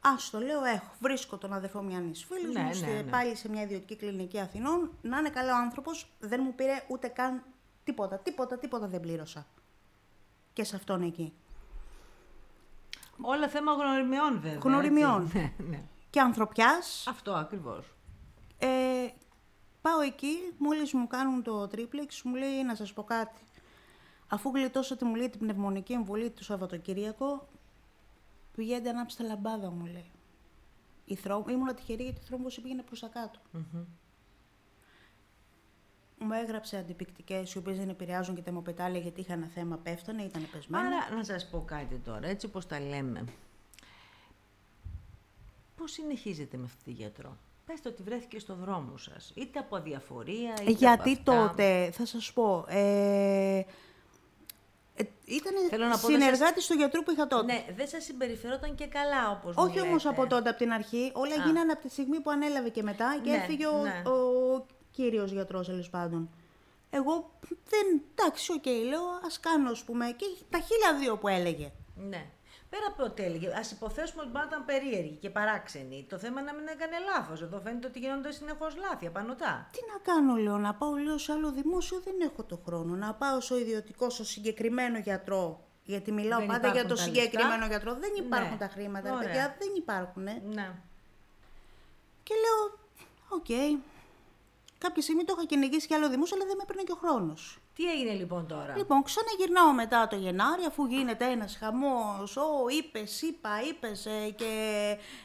Α 0.00 0.10
το 0.30 0.38
λέω, 0.40 0.64
έχω. 0.64 0.92
Βρίσκω 1.00 1.36
τον 1.36 1.52
αδερφό 1.52 1.82
μια 1.82 1.98
φίλη 2.14 2.52
Ναι, 2.52 2.60
μου, 2.60 2.66
ναι, 2.68 2.72
στη- 2.74 2.86
ναι. 2.86 3.02
πάλι 3.02 3.34
σε 3.36 3.48
μια 3.48 3.62
ιδιωτική 3.62 3.96
κλινική 3.96 4.40
Αθηνών. 4.40 4.90
Να 5.02 5.18
είναι 5.18 5.30
καλά 5.30 5.52
ο 5.54 5.56
άνθρωπος, 5.62 6.10
δεν 6.20 6.40
μου 6.44 6.54
πήρε 6.54 6.84
ούτε 6.88 7.08
καν 7.08 7.42
τίποτα. 7.84 8.18
Τίποτα, 8.18 8.58
τίποτα 8.58 8.86
δεν 8.86 9.00
πλήρωσα. 9.00 9.46
Και 10.58 10.64
σε 10.64 10.76
αυτόν 10.76 11.02
εκεί. 11.02 11.32
Όλα 13.20 13.48
θέμα 13.48 13.72
γνωριμιών 13.72 14.40
βέβαια. 14.40 14.58
Γνωριμιών. 14.62 15.22
έτσι. 15.24 15.38
Ναι, 15.58 15.66
ναι. 15.68 15.82
Και 16.10 16.20
ανθρωπιάς, 16.20 17.06
Αυτό 17.08 17.32
ακριβώς. 17.32 17.94
ε, 18.58 18.68
πάω 19.82 20.00
εκεί, 20.00 20.36
μόλις 20.58 20.92
μου 20.92 21.06
κάνουν 21.06 21.42
το 21.42 21.66
τρίπλεξ, 21.68 22.22
μου 22.22 22.34
λέει 22.34 22.62
να 22.64 22.74
σας 22.74 22.92
πω 22.92 23.02
κάτι. 23.04 23.42
Αφού 24.28 24.50
γλιτώσατε 24.54 25.04
μου 25.04 25.14
λέει 25.14 25.28
την 25.30 25.40
πνευμονική 25.40 25.92
εμβολή 25.92 26.30
του 26.30 26.44
Σαββατοκύριακο, 26.44 27.48
πηγαίνετε 28.56 28.88
ανάψτε 28.88 29.22
λαμπάδα 29.22 29.70
μου 29.70 29.84
λέει. 29.86 30.10
Η 31.04 31.14
θρό... 31.14 31.44
Ήμουν 31.48 31.74
τυχερή 31.74 32.02
γιατί 32.02 32.20
η 32.20 32.24
θρόμβωση 32.24 32.60
πήγαινε 32.60 32.82
προς 32.82 33.00
τα 33.00 33.06
κατω 33.08 33.38
Μου 36.18 36.32
έγραψε 36.32 36.76
αντιπικτικέ, 36.76 37.42
οι 37.54 37.58
οποίες 37.58 37.78
δεν 37.78 37.88
επηρεάζουν 37.88 38.34
και 38.34 38.42
τα 38.42 38.50
αιμοπετάλια 38.50 39.00
γιατί 39.00 39.20
είχα 39.20 39.32
ένα 39.32 39.46
θέμα, 39.54 39.76
πέφτανε, 39.76 40.22
ήταν 40.22 40.48
πεσμένα. 40.52 40.86
Άρα, 40.86 41.16
να 41.16 41.24
σας 41.24 41.48
πω 41.48 41.64
κάτι 41.66 41.96
τώρα, 42.04 42.28
έτσι 42.28 42.46
όπως 42.46 42.66
τα 42.66 42.80
λέμε. 42.80 43.24
Πώς 45.76 45.92
συνεχίζετε 45.92 46.56
με 46.56 46.64
αυτή 46.64 46.82
τη 46.84 46.90
γιατρό; 46.90 47.36
Πετε 47.66 47.88
ότι 47.88 48.02
βρέθηκε 48.02 48.38
στο 48.38 48.54
δρόμο 48.54 48.96
σας, 48.96 49.32
είτε 49.34 49.58
από 49.58 49.76
αδιαφορία, 49.76 50.54
είτε 50.60 50.70
Γιατί 50.70 51.18
από 51.20 51.32
αυτά. 51.32 51.48
τότε, 51.48 51.90
θα 51.92 52.06
σας 52.06 52.32
πω, 52.32 52.64
ε, 52.68 53.64
ε, 54.94 55.04
ήταν 55.24 55.52
συνεργάτης 55.96 56.66
του 56.66 56.74
γιατρού 56.74 57.02
που 57.02 57.10
είχα 57.10 57.26
τότε. 57.26 57.52
Ναι, 57.52 57.64
δεν 57.76 57.88
σας 57.88 58.04
συμπεριφερόταν 58.04 58.74
και 58.74 58.86
καλά 58.86 59.30
όπως 59.30 59.56
Όχι 59.56 59.80
όμως 59.80 60.06
από 60.06 60.26
τότε, 60.26 60.48
από 60.48 60.58
την 60.58 60.72
αρχή. 60.72 61.12
Όλα 61.14 61.34
Α. 61.34 61.46
γίνανε 61.46 61.72
από 61.72 61.82
τη 61.82 61.88
στιγμή 61.88 62.20
που 62.20 62.30
ανέλαβε 62.30 62.68
και 62.68 62.82
μετά 62.82 63.20
και 63.22 63.30
ναι, 63.30 63.36
έφυγε 63.36 63.66
ο, 63.66 63.82
ναι. 63.82 64.02
ο 64.10 64.66
κύριος 64.98 65.30
γιατρός, 65.30 65.66
τέλος 65.66 65.90
πάντων. 65.90 66.30
Εγώ 66.90 67.30
δεν. 67.42 68.02
Εντάξει, 68.14 68.52
ok, 68.52 68.62
okay, 68.64 68.80
λέω, 68.88 69.04
ας 69.26 69.40
κάνω, 69.40 69.70
ας 69.70 69.82
πούμε. 69.84 70.04
Και 70.16 70.26
τα 70.50 70.58
χίλια 70.58 70.94
δύο 71.00 71.16
που 71.16 71.28
έλεγε. 71.28 71.72
Ναι. 71.96 72.26
Πέρα 72.70 72.86
από 72.88 73.04
ό,τι 73.04 73.22
έλεγε, 73.22 73.48
ας 73.58 73.70
υποθέσουμε 73.70 74.22
ότι 74.22 74.30
μπορεί 74.30 74.44
να 74.44 74.50
ήταν 74.50 74.64
περίεργη 74.64 75.16
και 75.22 75.30
παράξενη. 75.30 76.06
Το 76.08 76.18
θέμα 76.18 76.40
είναι 76.40 76.50
να 76.50 76.56
μην 76.58 76.66
έκανε 76.68 76.96
λάθος. 77.10 77.42
Εδώ 77.42 77.60
φαίνεται 77.60 77.86
ότι 77.86 77.98
γίνονται 77.98 78.30
συνεχώς 78.32 78.76
λάθη, 78.76 79.06
απανωτά. 79.06 79.68
Τι 79.72 79.78
να 79.92 79.98
κάνω, 80.12 80.34
λέω, 80.36 80.58
να 80.58 80.74
πάω 80.74 80.94
λέω 80.94 81.18
σε 81.18 81.32
άλλο 81.32 81.50
δημόσιο, 81.52 82.00
δεν 82.04 82.14
έχω 82.20 82.42
το 82.42 82.60
χρόνο. 82.66 82.94
Να 82.94 83.14
πάω 83.14 83.40
στο 83.40 83.58
ιδιωτικός, 83.58 84.14
στο 84.14 84.24
συγκεκριμένο 84.24 84.98
γιατρό. 84.98 85.64
Γιατί 85.84 86.12
μιλάω 86.12 86.38
δεν 86.38 86.48
πάντα 86.48 86.68
για 86.68 86.86
το 86.86 86.96
συγκεκριμένο 86.96 87.50
λεφτά. 87.50 87.66
γιατρό. 87.66 87.94
Δεν 87.94 88.12
υπάρχουν 88.24 88.52
ναι. 88.52 88.58
τα 88.58 88.68
χρήματα, 88.68 89.12
Ωραία. 89.12 89.26
παιδιά, 89.26 89.56
δεν 89.58 89.68
υπάρχουν. 89.76 90.22
Ναι. 90.24 90.72
Και 92.22 92.34
λέω, 92.44 92.78
ok. 93.28 93.44
Okay. 93.48 93.87
Κάποια 94.78 95.02
στιγμή 95.02 95.24
το 95.24 95.34
είχα 95.36 95.46
κυνηγήσει 95.46 95.86
και 95.86 95.94
άλλο 95.94 96.08
δημόσιο, 96.08 96.36
αλλά 96.36 96.46
δεν 96.46 96.56
με 96.56 96.62
έπαιρνε 96.62 96.82
και 96.82 96.92
ο 96.92 96.94
χρόνος. 96.94 97.58
Τι 97.74 97.90
έγινε 97.90 98.12
λοιπόν 98.12 98.46
τώρα; 98.46 98.76
Λοιπόν, 98.76 99.02
ξαναγυρνάω 99.02 99.72
μετά 99.72 100.08
το 100.08 100.16
Γενάρη, 100.16 100.64
αφού 100.64 100.86
γίνεται 100.86 101.24
ένας 101.24 101.56
χαμός. 101.56 102.36
Ω, 102.36 102.66
είπες, 102.78 103.22
είπα, 103.22 103.50
είπες 103.68 104.06
ε, 104.06 104.30
και 104.30 104.52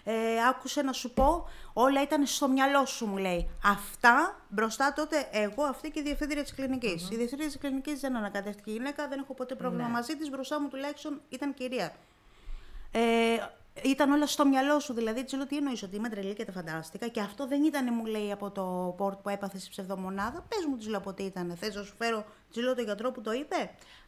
ε, 0.04 0.48
άκουσε 0.50 0.82
να 0.82 0.92
σου 0.92 1.14
πω. 1.14 1.48
Όλα 1.74 2.02
ήταν 2.02 2.26
στο 2.26 2.48
μυαλό 2.48 2.86
σου, 2.86 3.06
μου 3.06 3.18
λέει. 3.18 3.50
Αυτά 3.64 4.42
μπροστά 4.50 4.94
τότε 4.94 5.28
εγώ, 5.32 5.64
αυτή 5.64 5.90
και 5.90 6.00
η 6.00 6.04
διευθύντρια 6.04 6.44
της 6.44 6.54
κλινικη 6.54 7.08
Η 7.12 7.16
διευθύντρια 7.16 7.48
της 7.48 7.58
κλινικής 7.58 8.00
δεν 8.00 8.16
ανακατεύτηκε 8.16 8.72
γυναίκα, 8.72 9.08
δεν 9.08 9.20
έχω 9.20 9.34
ποτέ 9.34 9.56
πρόβλημα 9.56 9.88
ναι. 9.88 9.94
μαζί 9.94 10.16
της. 10.16 10.30
Μπροστά 10.30 10.62
μου 10.62 10.68
τουλάχιστον 10.68 11.22
ήταν 11.30 11.54
κυρία. 11.54 11.94
Ε, 12.92 13.38
ήταν 13.82 14.12
όλα 14.12 14.28
στο 14.28 14.46
μυαλό 14.46 14.80
σου, 14.80 14.94
δηλαδή 14.94 15.24
της 15.24 15.34
λέω 15.34 15.46
τι 15.46 15.58
εννοείς, 15.58 15.84
ότι 15.84 15.96
είμαι 15.96 16.10
τρελή 16.10 16.34
και 16.34 16.46
τα 16.46 16.52
φαντάστηκα. 16.52 17.08
Και 17.08 17.20
αυτό 17.20 17.48
δεν 17.48 17.64
ήταν, 17.64 17.94
μου 17.94 18.06
λέει, 18.06 18.32
από 18.32 18.52
το 18.52 18.94
πόρτ 18.98 19.20
που 19.22 19.30
έπαθε 19.30 19.58
η 19.58 19.70
ψευδομονάδα. 19.70 20.46
Πες 20.48 20.66
μου, 20.70 20.78
της 20.78 20.88
λέω 20.88 20.98
από 21.00 21.14
τι 21.14 21.24
ήταν. 21.24 21.56
Θες 21.60 21.76
να 21.76 21.84
σου 21.84 21.94
φέρω, 21.98 22.26
της 22.54 22.64
λέω 22.64 22.76
τον 22.76 22.84
γιατρό 22.84 23.12
που 23.12 23.22
το 23.22 23.32
είπε; 23.32 23.56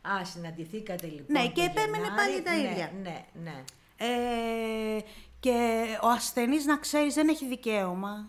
Α, 0.02 0.26
συναντηθήκατε 0.26 1.08
λοιπόν. 1.08 1.42
Ναι, 1.42 1.48
και 1.48 1.62
επέμενε 1.62 2.08
πάλι 2.16 2.42
τα 2.42 2.52
ναι, 2.52 2.62
ίδια. 2.62 2.92
Ναι, 3.02 3.26
ναι. 3.44 3.64
Ε, 3.98 5.00
και 5.40 5.86
ο 6.02 6.08
ασθενής, 6.08 6.66
να 6.66 6.78
ξέρεις, 6.78 7.14
δεν 7.14 7.28
έχει 7.28 7.46
δικαίωμα. 7.48 8.28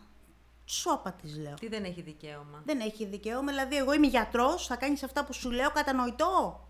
Σώπα 0.65 1.13
της 1.13 1.39
λέω. 1.39 1.55
Τι 1.55 1.69
δεν 1.69 1.85
έχει 1.85 2.01
δικαίωμα; 2.01 2.63
Δεν 2.65 2.81
έχει 2.81 3.07
δικαίωμα, 3.07 3.51
δηλαδή 3.51 3.77
εγώ 3.77 3.93
είμαι 3.93 4.07
γιατρός, 4.07 4.67
θα 4.67 4.77
κάνεις 4.77 5.03
αυτά 5.03 5.25
που 5.25 5.33
σου 5.33 5.51
λέω 5.51 5.71
κατανοητό; 5.71 6.66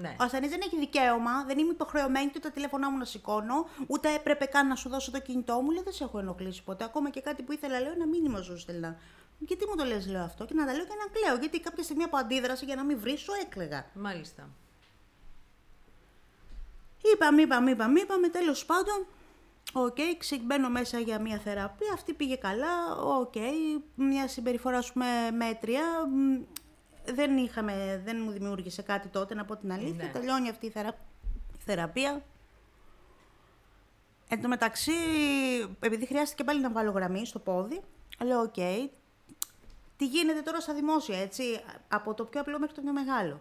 Ναι. 0.00 0.16
Ο 0.20 0.24
ασθενής 0.24 0.50
δεν 0.50 0.60
έχει 0.62 0.78
δικαίωμα, 0.78 1.44
δεν 1.44 1.58
είμαι 1.58 1.72
υποχρεωμένη 1.72 2.26
ούτε 2.26 2.38
τα 2.38 2.50
τηλέφωνά 2.50 2.90
μου 2.90 2.98
να 2.98 3.04
σηκώνω, 3.04 3.66
ούτε 3.86 4.14
έπρεπε 4.14 4.44
καν 4.44 4.66
να 4.66 4.74
σου 4.74 4.88
δώσω 4.88 5.10
το 5.10 5.20
κινητό 5.20 5.60
μου. 5.60 5.70
Λέω 5.70 5.82
δεν 5.82 5.92
σε 5.92 6.04
έχω 6.04 6.18
ενοχλήσει 6.18 6.62
ποτέ. 6.62 6.84
Ακόμα 6.84 7.10
και 7.10 7.20
κάτι 7.20 7.42
που 7.42 7.52
ήθελα, 7.52 7.80
λέω 7.80 7.92
ένα 7.92 8.06
μήνυμα 8.06 8.42
σου 8.42 8.58
έστελνα. 8.58 8.96
Γιατί 9.38 9.66
μου 9.68 9.76
το 9.76 9.84
λες, 9.84 10.06
λέω 10.06 10.22
αυτό, 10.22 10.44
και 10.44 10.54
να 10.54 10.66
τα 10.66 10.72
λέω 10.72 10.84
και 10.84 10.94
να 10.98 11.20
κλαίω. 11.20 11.36
Γιατί 11.38 11.60
κάποια 11.60 11.82
στιγμή 11.82 12.02
από 12.02 12.16
αντίδραση 12.16 12.64
για 12.64 12.76
να 12.76 12.84
μην 12.84 12.98
βρεις, 12.98 13.20
σου 13.20 13.32
έκλεγα. 13.42 13.86
Μάλιστα. 13.94 14.48
Είπαμε, 17.14 17.42
είπαμε, 17.42 17.70
είπαμε, 17.70 18.00
είπαμε, 18.00 18.28
τέλος 18.28 18.64
πάντων. 18.64 19.06
Ok, 19.72 19.94
okay, 19.96 20.16
ξεμπαίνω 20.18 20.68
μέσα 20.68 20.98
για 20.98 21.20
μια 21.20 21.38
θεραπεία, 21.38 21.92
αυτή 21.92 22.12
πήγε 22.12 22.36
καλά, 22.36 22.96
ok, 22.96 23.32
okay, 23.34 23.80
μια 23.94 24.28
συμπεριφορά, 24.28 24.78
ας 24.78 24.92
πούμε, 24.92 25.06
μέτρια, 25.30 25.82
δεν, 27.04 27.36
είχαμε, 27.36 28.02
δεν 28.04 28.22
μου 28.22 28.30
δημιούργησε 28.30 28.82
κάτι 28.82 29.08
τότε, 29.08 29.34
να 29.34 29.44
πω 29.44 29.56
την 29.56 29.72
αλήθεια. 29.72 30.04
Ναι. 30.04 30.10
Τελειώνει 30.10 30.48
αυτή 30.48 30.66
η, 30.66 30.70
θερα... 30.70 30.98
θεραπεία. 31.64 32.24
Εν 34.28 34.42
τω 34.42 34.48
μεταξύ, 34.48 34.92
επειδή 35.80 36.06
χρειάστηκε 36.06 36.44
πάλι 36.44 36.60
να 36.60 36.70
βάλω 36.70 36.90
γραμμή 36.90 37.26
στο 37.26 37.38
πόδι, 37.38 37.80
λέω: 38.24 38.40
Ok, 38.40 38.54
okay, 38.56 38.88
τι 39.96 40.06
γίνεται 40.06 40.42
τώρα 40.42 40.60
στα 40.60 40.74
δημόσια, 40.74 41.18
έτσι, 41.18 41.60
από 41.88 42.14
το 42.14 42.24
πιο 42.24 42.40
απλό 42.40 42.58
μέχρι 42.58 42.74
το 42.74 42.80
πιο 42.80 42.92
μεγάλο. 42.92 43.40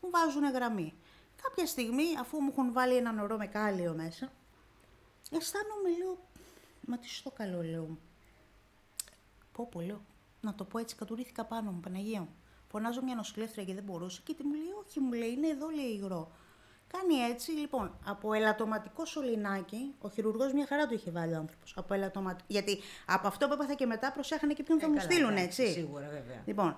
Μου 0.00 0.10
βάζουν 0.10 0.50
γραμμή. 0.50 0.94
Κάποια 1.42 1.66
στιγμή, 1.66 2.04
αφού 2.20 2.40
μου 2.40 2.48
έχουν 2.52 2.72
βάλει 2.72 2.96
ένα 2.96 3.12
νερό 3.12 3.36
με 3.36 3.46
κάλιο 3.46 3.94
μέσα, 3.94 4.32
αισθάνομαι, 5.30 5.98
λέω, 5.98 6.18
μα 6.80 6.98
τι 6.98 7.08
στο 7.08 7.30
καλό, 7.30 7.62
λέω. 7.62 7.98
Πω, 9.52 9.68
πω, 9.70 9.80
λέω, 9.80 10.00
να 10.40 10.54
το 10.54 10.64
πω 10.64 10.78
έτσι, 10.78 10.96
κατουρήθηκα 10.96 11.44
πάνω 11.44 11.70
μου, 11.70 11.80
Παναγία 11.80 12.20
μου. 12.20 12.34
Φωνάζω 12.74 13.02
μια 13.02 13.14
νοσηλεύτρια 13.14 13.64
και 13.64 13.74
δεν 13.74 13.82
μπορούσε 13.82 14.20
και 14.24 14.34
τι 14.34 14.42
μου 14.42 14.54
λέει, 14.54 14.72
Όχι, 14.86 15.00
μου 15.00 15.12
λέει, 15.12 15.30
είναι 15.30 15.48
εδώ, 15.48 15.68
λέει 15.68 15.84
υγρό. 15.84 16.30
Κάνει 16.86 17.14
έτσι, 17.14 17.50
λοιπόν, 17.50 17.98
από 18.04 18.32
ελαττωματικό 18.32 19.04
σωληνάκι, 19.04 19.94
ο 20.00 20.10
χειρουργός 20.10 20.52
μια 20.52 20.66
χαρά 20.66 20.86
του 20.86 20.94
είχε 20.94 21.10
βάλει 21.10 21.34
ο 21.34 21.36
άνθρωπος. 21.36 21.72
Από 21.76 21.94
ελαττωματικό. 21.94 22.46
Γιατί 22.46 22.80
από 23.06 23.26
αυτό 23.26 23.46
που 23.46 23.52
έπαθα 23.52 23.74
και 23.74 23.86
μετά 23.86 24.12
προσέχανε 24.12 24.52
και 24.52 24.62
ποιον 24.62 24.80
θα 24.80 24.86
ε, 24.86 24.88
μου 24.88 25.00
στείλουν, 25.00 25.36
έτσι. 25.36 25.66
Σίγουρα, 25.72 26.08
βέβαια. 26.08 26.42
Λοιπόν, 26.44 26.76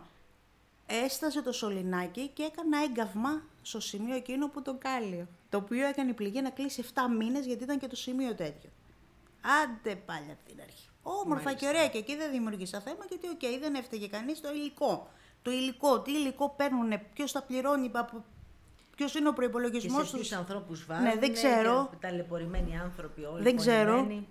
έστασε 0.86 1.42
το 1.42 1.52
σωληνάκι 1.52 2.30
και 2.34 2.42
έκανα 2.42 2.82
έγκαυμα 2.82 3.42
στο 3.62 3.80
σημείο 3.80 4.14
εκείνο 4.14 4.48
που 4.48 4.62
τον 4.62 4.78
κάλιο. 4.78 5.28
Το 5.48 5.56
οποίο 5.56 5.86
έκανε 5.86 6.10
η 6.10 6.14
πληγή 6.14 6.42
να 6.42 6.50
κλείσει 6.50 6.84
7 6.94 7.00
μήνες 7.18 7.46
γιατί 7.46 7.62
ήταν 7.62 7.78
και 7.78 7.86
το 7.86 7.96
σημείο 7.96 8.34
τέτοιο. 8.34 8.70
Άντε 9.62 9.94
πάλι 9.94 10.30
από 10.30 10.50
την 10.50 10.60
αρχή. 10.60 10.88
Όμορφα 11.02 11.52
και 11.52 11.66
ωραία 11.66 11.88
και 11.88 11.98
εκεί 11.98 12.16
δεν 12.16 12.30
δημιούργησα 12.30 12.80
θέμα 12.80 13.04
γιατί, 13.08 13.28
okay, 13.28 13.60
δεν 13.60 13.74
έφταιγε 13.74 14.06
κανείς 14.06 14.40
το 14.40 14.52
υλικό 14.52 15.08
το 15.46 15.52
υλικό, 15.52 16.00
τι 16.00 16.12
υλικό 16.12 16.54
παίρνουν, 16.56 16.92
ποιος 17.12 17.32
τα 17.32 17.42
πληρώνει, 17.42 17.90
ποιος 18.96 19.14
είναι 19.14 19.28
ο 19.28 19.32
προϋπολογισμός 19.32 20.00
τους. 20.00 20.10
Ποιους 20.10 20.32
ανθρώπους 20.32 20.84
βάζουν. 20.86 21.04
Ναι, 21.04 21.16
δεν 21.16 21.32
ξέρω. 21.32 21.90
Ταλαιπωρημένοι 22.00 22.78
άνθρωποι 22.78 23.24
όλοι. 23.24 23.42
Δεν 23.42 23.56
ξέρω. 23.56 24.24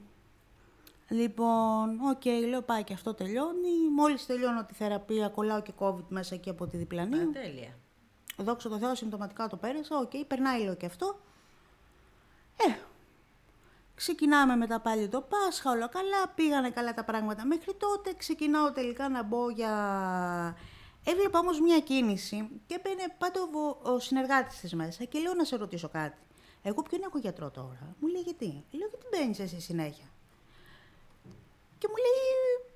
Λοιπόν, 1.10 2.00
okay, 2.10 2.48
λέω 2.50 2.62
πάει 2.62 2.84
και 2.84 2.94
αυτό 2.94 3.14
τελειώνει. 3.14 3.90
Μόλις 3.96 4.26
τελειώνω 4.26 4.64
τη 4.66 4.74
θεραπεία, 4.74 5.28
κολλάω 5.28 5.62
και 5.62 5.74
COVID 5.80 6.06
μέσα 6.08 6.36
εκεί 6.36 6.50
από 6.50 6.68
τη 6.68 6.78
διπλανή. 6.78 7.20
Α, 7.20 7.32
τέλεια. 7.32 7.78
Δόξα 8.38 8.70
τω 8.70 8.78
Θεώ, 8.78 8.96
συμπτωματικά 8.96 9.48
το 9.48 9.56
πέρασα. 9.56 9.98
Okay, 9.98 10.24
περνάει 10.28 10.64
λέω 10.64 10.76
και 10.76 10.86
αυτό. 10.86 11.20
Ε, 12.58 12.74
Ξεκινάμε 13.96 14.56
μετά 14.56 14.80
πάλι 14.80 15.08
το 15.08 15.22
Πάσχα, 15.22 15.72
όλα 15.72 15.88
καλά, 15.88 16.28
πήγανε 16.36 16.70
καλά 16.70 16.94
τα 16.94 17.04
πράγματα 17.04 17.46
μέχρι 17.46 17.74
τότε. 17.74 18.14
Ξεκινάω 18.18 18.72
τελικά 18.72 19.10
να 19.10 19.24
μπω 19.24 19.50
για 19.50 19.74
Έβλεπα 21.08 21.40
όμως 21.40 21.60
μια 21.60 21.80
κίνηση 21.80 22.50
και 22.68 22.76
έμπαινε 22.76 23.16
πάντα 23.18 23.42
ο, 23.42 23.92
ο 23.92 24.00
συνεργάτης 24.00 24.60
της 24.60 24.74
μέσα 24.74 25.04
και 25.04 25.20
λέω 25.20 25.34
να 25.34 25.44
σε 25.44 25.56
ρωτήσω 25.56 25.90
κάτι. 25.90 26.18
Εγώ 26.62 26.82
ποιον 26.82 27.02
έχω 27.04 27.18
γιατρό 27.18 27.52
τώρα; 27.52 27.96
Μου 28.00 28.08
λέει 28.08 28.22
γιατί; 28.22 28.46
Λέω 28.72 28.88
γιατί 28.88 29.06
μπαίνεις 29.12 29.40
εσύ 29.40 29.60
συνέχεια; 29.60 30.06
Και 31.78 31.88
μου 31.90 31.96
λέει. 31.96 32.76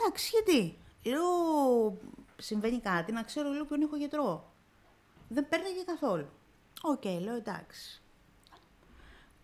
Εντάξει, 0.00 0.30
γιατί; 0.30 0.78
Λέω 1.04 1.98
συμβαίνει 2.36 2.80
κάτι, 2.80 3.12
να 3.12 3.22
ξέρω 3.22 3.48
λέω 3.50 3.64
ποιον 3.64 3.82
έχω 3.82 3.96
γιατρό; 3.96 4.52
Δεν 5.28 5.48
παίρνει 5.48 5.84
καθόλου. 5.84 6.28
Okay, 6.82 7.18
λέω 7.20 7.34
εντάξει. 7.34 8.02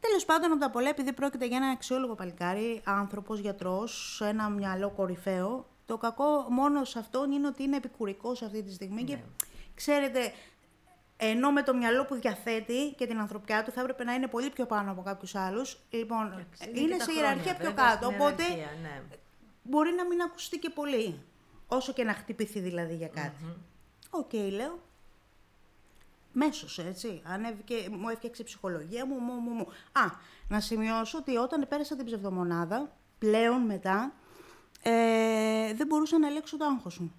Τέλος 0.01 0.25
πάντων, 0.25 0.51
από 0.51 0.61
τα 0.61 0.71
πολλά, 0.71 0.89
επειδή 0.89 1.13
πρόκειται 1.13 1.47
για 1.47 1.57
ένα 1.57 1.69
αξιόλογο 1.69 2.15
παλικάρι, 2.15 2.83
άνθρωπος, 2.85 3.39
γιατρός, 3.39 4.21
ένα 4.25 4.49
μυαλό 4.49 4.91
κορυφαίο, 4.91 5.67
το 5.89 5.99
κακό 5.99 6.47
μόνο 6.51 6.85
σε 6.85 6.99
αυτόν 6.99 7.33
είναι 7.33 7.47
ότι 7.47 7.63
είναι 7.63 7.77
επικουρικός 7.77 8.43
αυτή 8.43 8.63
τη 8.63 8.73
στιγμή 8.73 9.05
και 9.05 9.15
ναι. 9.15 9.23
ξέρετε, 9.75 10.33
ενώ 11.17 11.51
με 11.51 11.63
το 11.63 11.75
μυαλό 11.75 12.05
που 12.05 12.15
διαθέτει 12.15 12.95
και 12.97 13.07
την 13.07 13.19
ανθρωπιά 13.19 13.65
του 13.65 13.71
θα 13.71 13.81
έπρεπε 13.81 14.05
να 14.05 14.15
είναι 14.15 14.27
πολύ 14.27 14.51
πιο 14.51 14.67
πάνω 14.67 14.91
από 14.91 15.03
κάποιους 15.03 15.35
άλλους. 15.35 15.79
Λοιπόν, 15.91 16.47
είναι, 16.75 16.99
σε 16.99 17.13
ιεραρχία 17.13 17.55
πιο 17.57 17.73
κάτω. 17.73 18.07
Οπότε 18.07 18.43
ναι. 18.83 19.03
μπορεί 19.63 19.93
να 19.93 20.07
μην 20.07 20.21
ακουστεί 20.21 20.59
και 20.59 20.71
πολύ. 20.71 21.23
Όσο 21.69 21.93
και 21.93 22.05
να 22.05 22.13
χτυπηθεί 22.13 22.61
δηλαδή 22.61 22.95
για 22.95 23.09
κάτι. 23.09 23.57
Okay, 24.11 24.51
λέω. 24.51 24.79
Μέσω 26.33 26.83
έτσι. 26.83 27.23
Ανέβηκε, 27.25 27.75
μου 27.91 28.09
έφτιαξε 28.09 28.43
η 28.43 28.45
ψυχολογία 28.45 29.07
μου, 29.07 29.19
μου, 29.19 29.33
μου, 29.33 29.51
μου. 29.51 29.67
Α, 29.93 30.03
να 30.49 30.61
σημειώσω 30.61 31.19
ότι 31.19 31.37
όταν 31.37 31.67
πέρασα 31.69 31.97
την 31.97 32.05
ψευδομονάδα, 32.05 32.97
πλέον 33.19 33.61
μετά, 33.61 34.13
ε, 34.89 35.75
δεν 35.75 35.87
μπορούσα 35.87 36.19
να 36.19 36.27
ελέγξω 36.27 36.57
το 36.57 36.65
άγχος 36.65 36.99
μου. 36.99 37.13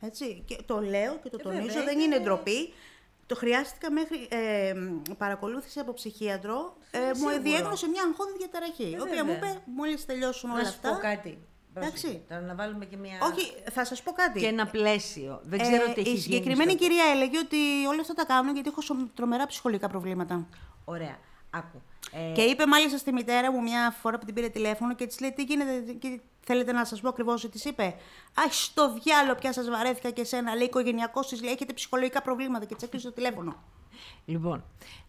Έτσι. 0.00 0.42
Και 0.46 0.58
το 0.66 0.80
λέω 0.80 1.18
και 1.22 1.28
το 1.28 1.36
ε, 1.40 1.42
τονίζω, 1.42 1.82
δεν 1.84 1.98
είναι 1.98 2.18
ντροπή. 2.18 2.72
το 3.26 3.34
χρειάστηκα 3.34 3.90
μέχρι 3.90 4.28
ε, 4.30 4.74
παρακολούθηση 5.18 5.78
από 5.80 5.92
ψυχίατρο. 5.92 6.76
Ε, 6.90 6.98
μου 6.98 7.42
διέγνωσε 7.42 7.88
μια 7.88 8.02
αγχώδη 8.02 8.32
διαταραχή. 8.38 8.90
η 8.90 9.00
οποία 9.00 9.24
μου 9.24 9.32
είπε, 9.32 9.62
μόλις 9.64 10.06
τελειώσουν 10.06 10.50
όλα 10.50 10.60
αυτά. 10.60 10.88
Να 10.88 10.94
σου 10.94 11.00
πω 11.00 11.06
κάτι. 11.06 11.38
Εντάξει. 11.74 12.22
Τώρα 12.28 12.40
να 12.40 12.54
βάλουμε 12.54 12.84
και 12.84 12.96
μια. 12.96 13.18
Όχι, 13.32 13.52
θα 13.72 13.84
σας 13.84 14.02
πω 14.02 14.12
κάτι. 14.12 14.40
Και 14.40 14.46
ένα 14.46 14.66
πλαίσιο. 14.66 15.40
Δεν 15.44 15.60
ξέρω 15.60 15.90
ε, 15.90 15.92
τι 15.92 16.00
έχεις 16.00 16.12
Η 16.12 16.20
συγκεκριμένη 16.20 16.72
γίνει 16.72 16.82
κυρία 16.82 17.04
έλεγε 17.14 17.38
ότι 17.38 17.86
όλα 17.88 18.00
αυτά 18.00 18.14
τα 18.14 18.24
κάνουν 18.24 18.54
γιατί 18.54 18.68
έχω 18.68 19.08
τρομερά 19.14 19.46
ψυχολογικά 19.46 19.88
προβλήματα. 19.88 20.46
Ωραία. 20.84 21.18
Άκου. 21.50 21.82
Ε... 22.12 22.32
Και 22.32 22.42
είπε 22.42 22.66
μάλιστα 22.66 22.98
στη 22.98 23.12
μητέρα 23.12 23.52
μου 23.52 23.62
μια 23.62 23.90
φορά 24.00 24.18
που 24.18 24.24
την 24.24 24.34
πήρε 24.34 24.48
τηλέφωνο 24.48 24.94
και 24.94 25.06
της 25.06 25.20
λέει: 25.20 25.32
Τι 25.32 25.42
γίνεται, 25.42 25.92
και 25.92 26.20
θέλετε 26.40 26.72
να 26.72 26.84
σας 26.84 27.00
πω 27.00 27.08
ακριβώς 27.08 27.40
τι 27.40 27.48
της 27.48 27.64
είπε; 27.64 27.84
Α, 28.34 28.42
στο 28.50 28.94
διάλογο 29.02 29.38
πια 29.38 29.52
σας 29.52 29.68
βαρέθηκα 29.68 30.10
και 30.10 30.20
εσένα. 30.20 30.54
Λέει: 30.54 30.66
Οικογενειακός 30.66 31.28
της 31.28 31.42
λέει: 31.42 31.52
Έχετε 31.52 31.72
ψυχολογικά 31.72 32.22
προβλήματα 32.22 32.64
και 32.64 32.74
της 32.74 32.82
έκλεισε 32.82 33.08
το 33.08 33.14
τηλέφωνο. 33.14 33.62
Λοιπόν, 34.24 34.64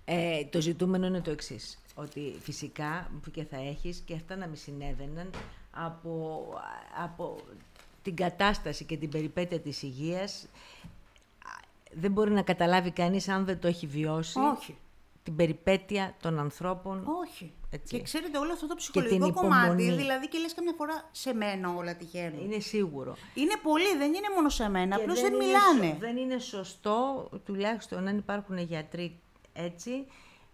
ε, 0.05 0.45
το 0.45 0.61
ζητούμενο 0.61 1.05
είναι 1.05 1.21
το 1.21 1.31
εξής. 1.31 1.77
Ότι 1.95 2.35
φυσικά 2.41 3.11
που 3.23 3.31
και 3.31 3.43
θα 3.43 3.57
έχεις 3.57 4.03
και 4.05 4.13
αυτά 4.13 4.35
να 4.35 4.47
μην 4.47 4.57
συνέβαιναν 4.57 5.29
από, 5.71 6.45
από 7.03 7.35
την 8.01 8.15
κατάσταση 8.15 8.85
και 8.85 8.97
την 8.97 9.09
περιπέτεια 9.09 9.59
της 9.59 9.81
υγείας 9.81 10.47
δεν 11.91 12.11
μπορεί 12.11 12.31
να 12.31 12.41
καταλάβει 12.41 12.91
κανείς 12.91 13.27
αν 13.27 13.45
δεν 13.45 13.59
το 13.59 13.67
έχει 13.67 13.87
βιώσει. 13.87 14.39
Όχι 14.39 14.75
την 15.23 15.35
περιπέτεια 15.35 16.15
των 16.21 16.39
ανθρώπων. 16.39 17.07
Όχι. 17.21 17.53
Έτσι. 17.69 17.97
Και 17.97 18.03
ξέρετε, 18.03 18.37
όλο 18.37 18.51
αυτό 18.51 18.67
το 18.67 18.75
ψυχολογικό 18.75 19.33
κομμάτι, 19.33 19.91
δηλαδή 19.91 20.27
και 20.27 20.37
λες 20.37 20.53
καμιά 20.53 20.73
φορά 20.77 21.09
σε 21.11 21.33
μένα 21.33 21.73
όλα 21.77 21.95
τυχαίνουν. 21.95 22.45
Είναι 22.45 22.59
σίγουρο. 22.59 23.15
Είναι 23.33 23.53
πολύ, 23.63 23.97
δεν 23.97 24.13
είναι 24.13 24.27
μόνο 24.35 24.49
σε 24.49 24.69
μένα, 24.69 24.95
απλώς 24.95 25.21
δεν, 25.21 25.37
δεν 25.37 25.47
μιλάνε. 25.47 25.97
δεν 25.99 26.17
είναι 26.17 26.39
σωστό, 26.39 27.29
τουλάχιστον 27.45 28.07
αν 28.07 28.17
υπάρχουν 28.17 28.57
γιατροί 28.57 29.19
έτσι. 29.53 30.05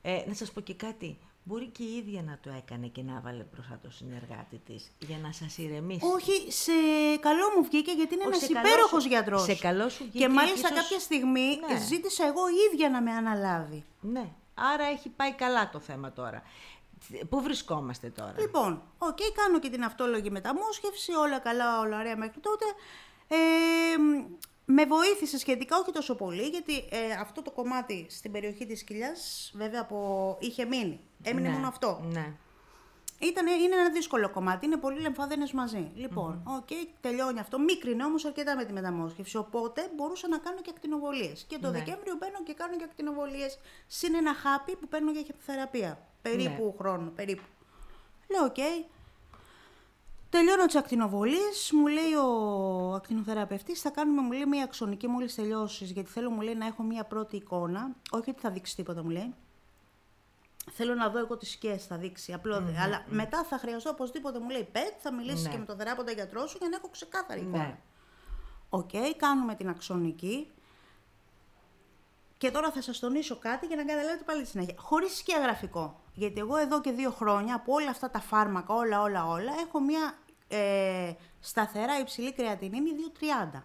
Ε, 0.01 0.23
να 0.27 0.34
σας 0.34 0.51
πω 0.51 0.62
και 0.62 0.73
κάτι. 0.73 1.17
Μπορεί 1.43 1.65
και 1.65 1.84
η 1.84 1.95
ίδια 1.95 2.21
να 2.21 2.39
το 2.43 2.49
έκανε 2.58 2.88
και 2.88 3.01
να 3.01 3.21
βάλε 3.23 3.45
μπροστά 3.53 3.79
το 3.84 3.91
συνεργάτη 3.91 4.62
της 4.65 4.91
για 4.99 5.17
να 5.17 5.32
σας 5.32 5.58
ηρεμήσει. 5.58 6.05
Όχι, 6.15 6.51
σε 6.51 6.71
καλό 7.19 7.45
μου 7.55 7.63
βγήκε 7.63 7.91
γιατί 7.91 8.13
είναι 8.13 8.23
ένας 8.23 8.49
υπέροχος 8.49 9.05
γιατρός. 9.05 9.41
Σε 9.43 9.55
καλό 9.55 9.89
σου 9.89 10.03
βγήκε. 10.03 10.17
Και 10.17 10.29
μάλιστα 10.29 10.69
κάποια 10.69 10.99
στιγμή 10.99 11.60
ναι. 11.69 11.79
ζήτησα 11.79 12.25
εγώ 12.25 12.41
ίδια 12.71 12.89
να 12.89 13.01
με 13.01 13.12
αναλάβει. 13.12 13.84
Ναι. 14.01 14.29
Άρα 14.73 14.85
έχει 14.85 15.09
πάει 15.09 15.33
καλά 15.33 15.69
το 15.69 15.79
θέμα 15.79 16.11
τώρα. 16.11 16.43
Πού 17.29 17.41
βρισκόμαστε 17.41 18.09
τώρα; 18.09 18.33
Λοιπόν, 18.37 18.81
okay, 18.97 19.31
κάνω 19.35 19.59
και 19.59 19.69
την 19.69 19.83
αυτόλογη 19.83 20.29
μεταμόσχευση, 20.29 21.13
όλα 21.13 21.39
καλά, 21.39 21.79
όλα 21.79 21.97
ωραία 21.99 22.17
μέχρι 22.17 22.39
τότε. 22.39 22.65
Ε, 23.27 23.37
με 24.65 24.85
βοήθησε 24.85 25.37
σχετικά, 25.37 25.77
όχι 25.77 25.91
τόσο 25.91 26.15
πολύ, 26.15 26.41
γιατί 26.41 26.77
ε, 26.89 27.11
αυτό 27.19 27.41
το 27.41 27.51
κομμάτι 27.51 28.05
στην 28.09 28.31
περιοχή 28.31 28.65
της 28.65 28.83
κοιλιάς, 28.83 29.51
βέβαια, 29.55 29.81
από... 29.81 30.37
είχε 30.39 30.65
μείνει. 30.65 30.99
Έμεινε 31.23 31.47
ναι, 31.47 31.53
μόνο 31.53 31.67
αυτό. 31.67 32.01
Ναι. 32.11 32.33
Ήτανε, 33.19 33.51
είναι 33.51 33.75
ένα 33.75 33.89
δύσκολο 33.89 34.29
κομμάτι, 34.29 34.65
είναι 34.65 34.77
πολλοί 34.77 34.99
λεμφάδενες 34.99 35.51
μαζί. 35.51 35.91
Λοιπόν, 35.95 36.41
okay, 36.45 36.88
τελειώνει 37.01 37.39
αυτό. 37.39 37.60
Μίκρινε 37.60 38.03
όμως 38.05 38.25
αρκετά 38.25 38.55
με 38.55 38.65
τη 38.65 38.73
μεταμόσχευση. 38.73 39.38
Οπότε 39.38 39.91
μπορούσα 39.95 40.27
να 40.27 40.38
κάνω 40.38 40.62
και 40.62 40.69
ακτινοβολίες. 40.69 41.45
Και 41.47 41.58
το 41.58 41.69
ναι. 41.69 41.77
Δεκέμβριο 41.77 42.15
μπαίνω 42.19 42.43
και 42.43 42.53
κάνω 42.53 42.77
και 42.77 42.84
ακτινοβολίες. 42.84 43.60
Συν 43.88 44.15
ένα 44.15 44.34
χάπι 44.34 44.75
που 44.75 44.88
παίρνω 44.88 45.12
για 45.12 45.21
χημειοθεραπεία. 45.21 46.07
Περίπου 46.21 46.63
ναι. 46.63 46.73
χρόνο, 46.77 47.12
περίπου. 47.15 47.43
Λέω, 48.29 48.43
okay. 48.43 48.85
Τελειώνω 50.29 50.65
τις 50.65 50.75
ακτινοβολίες, 50.75 51.71
μου 51.71 51.88
λέει 51.88 52.13
ο 52.13 52.93
ακτινοθεραπευτής, 52.93 53.82
θα 53.82 53.89
κάνουμε 53.89 54.21
μου 54.21 54.32
λέει, 54.32 54.45
μια 54.45 54.63
αξονική 54.63 55.08
μόλις 55.08 55.36
τελειώσεις. 55.36 55.91
Γιατί 55.91 56.10
θέλω 56.10 56.29
μου 56.29 56.41
λέει 56.41 56.55
να 56.55 56.65
έχω 56.65 56.84
μια 56.84 57.03
πρώτη 57.03 57.36
εικόνα. 57.36 57.95
Όχι 58.12 58.29
ότι 58.29 58.39
θα 58.39 58.49
δείξει 58.49 58.75
τίποτα, 58.75 59.03
μου 59.03 59.10
λέει. 59.10 59.34
Θέλω 60.71 60.93
να 60.93 61.10
δω 61.10 61.19
εγώ 61.19 61.38
τις 61.38 61.51
σκιές 61.51 61.77
θα 61.77 61.97
δείξει. 61.97 62.34
Απλό, 62.34 62.55
mm-hmm. 62.58 62.84
Αλλά 62.84 63.05
μετά 63.08 63.43
θα 63.43 63.58
χρειαστώ 63.58 63.89
οπωσδήποτε 63.89 64.39
μου 64.39 64.49
λέει 64.49 64.67
PET, 64.71 64.93
θα 64.97 65.13
μιλήσεις 65.13 65.45
ναι. 65.45 65.51
και 65.51 65.58
με 65.58 65.65
τον 65.65 65.77
θεράποντα 65.77 66.12
γιατρό 66.12 66.47
σου 66.47 66.58
για 66.60 66.69
να 66.69 66.75
έχω 66.75 66.89
ξεκάθαρη 66.89 67.39
εικόνα. 67.39 67.58
Ναι. 67.58 67.77
Okay, 68.69 69.13
κάνουμε 69.17 69.55
την 69.55 69.69
αξονική. 69.69 70.51
Και 72.38 72.51
τώρα 72.51 72.71
θα 72.71 72.82
σας 72.82 72.99
τονίσω 72.99 73.38
κάτι 73.38 73.65
για 73.65 73.75
να 73.75 73.84
καταλάβετε 73.84 74.23
πάλι 74.23 74.41
τη 74.41 74.47
συνέχεια. 74.47 74.75
Χωρίς 74.77 75.17
σκιαγραφικό. 75.17 76.01
Γιατί 76.13 76.39
εγώ 76.39 76.58
εδώ 76.58 76.82
και 76.82 76.91
δύο 76.91 77.12
χρόνια 77.12 77.55
από 77.55 77.73
όλα 77.73 77.89
αυτά 77.89 78.10
τα 78.10 78.19
φάρμακα, 78.19 78.73
όλα, 78.73 79.01
όλα, 79.01 79.27
όλα, 79.27 79.51
έχω 79.67 79.79
μια 79.79 80.17
ε, 80.47 81.12
σταθερά 81.39 81.99
υψηλή 81.99 82.34
κρεατινίνη 82.34 82.89
2,30. 83.53 83.62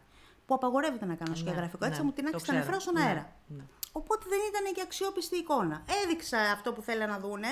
Που 0.46 0.54
απαγορεύεται 0.54 1.04
να 1.04 1.14
κάνω 1.14 1.30
ναι, 1.30 1.36
σκιαγραφικό. 1.36 1.84
Έτσι 1.84 1.98
ναι, 1.98 2.04
μου 2.04 2.12
τινάξει 2.12 2.46
τα 2.46 2.52
νεφρά 2.52 2.80
στον 2.80 2.94
ναι, 2.94 3.02
αέρα. 3.02 3.32
Ναι. 3.46 3.62
Οπότε 3.96 4.24
δεν 4.28 4.38
ήταν 4.48 4.74
και 4.74 4.80
αξιόπιστη 4.80 5.36
εικόνα. 5.36 5.84
Έδειξα 6.04 6.38
αυτό 6.38 6.72
που 6.72 6.82
θέλανε 6.82 7.12
να 7.12 7.18
δούνε. 7.18 7.48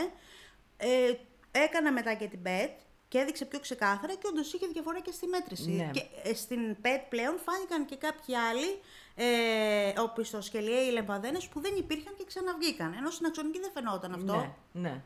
Ε, 0.76 1.12
έκανα 1.50 1.92
μετά 1.92 2.14
και 2.14 2.26
την 2.26 2.42
ΠΕΤ 2.42 2.78
και 3.08 3.18
έδειξε 3.18 3.44
πιο 3.44 3.60
ξεκάθαρα 3.60 4.14
και 4.14 4.26
όντως 4.26 4.52
είχε 4.52 4.66
διαφορά 4.66 5.00
και 5.00 5.12
στη 5.12 5.26
μέτρηση. 5.26 5.70
Ναι. 5.70 5.90
Και 5.92 6.04
ε, 6.22 6.34
στην 6.34 6.80
ΠΕΤ 6.80 7.08
πλέον 7.08 7.38
φάνηκαν 7.38 7.84
και 7.84 7.96
κάποιοι 7.96 8.36
άλλοι 8.36 8.80
ε, 9.14 10.00
οπισθοσκελιαίοι 10.00 10.90
λεμπαδένες 10.90 11.48
που 11.48 11.60
δεν 11.60 11.74
υπήρχαν 11.76 12.14
και 12.18 12.24
ξαναβγήκαν. 12.24 12.92
Ενώ 12.92 13.10
στην 13.10 13.26
αξονική 13.26 13.60
δεν 13.60 13.70
φαινόταν 13.74 14.12
αυτό. 14.12 14.36
Ναι, 14.36 14.52
ναι. 14.72 15.02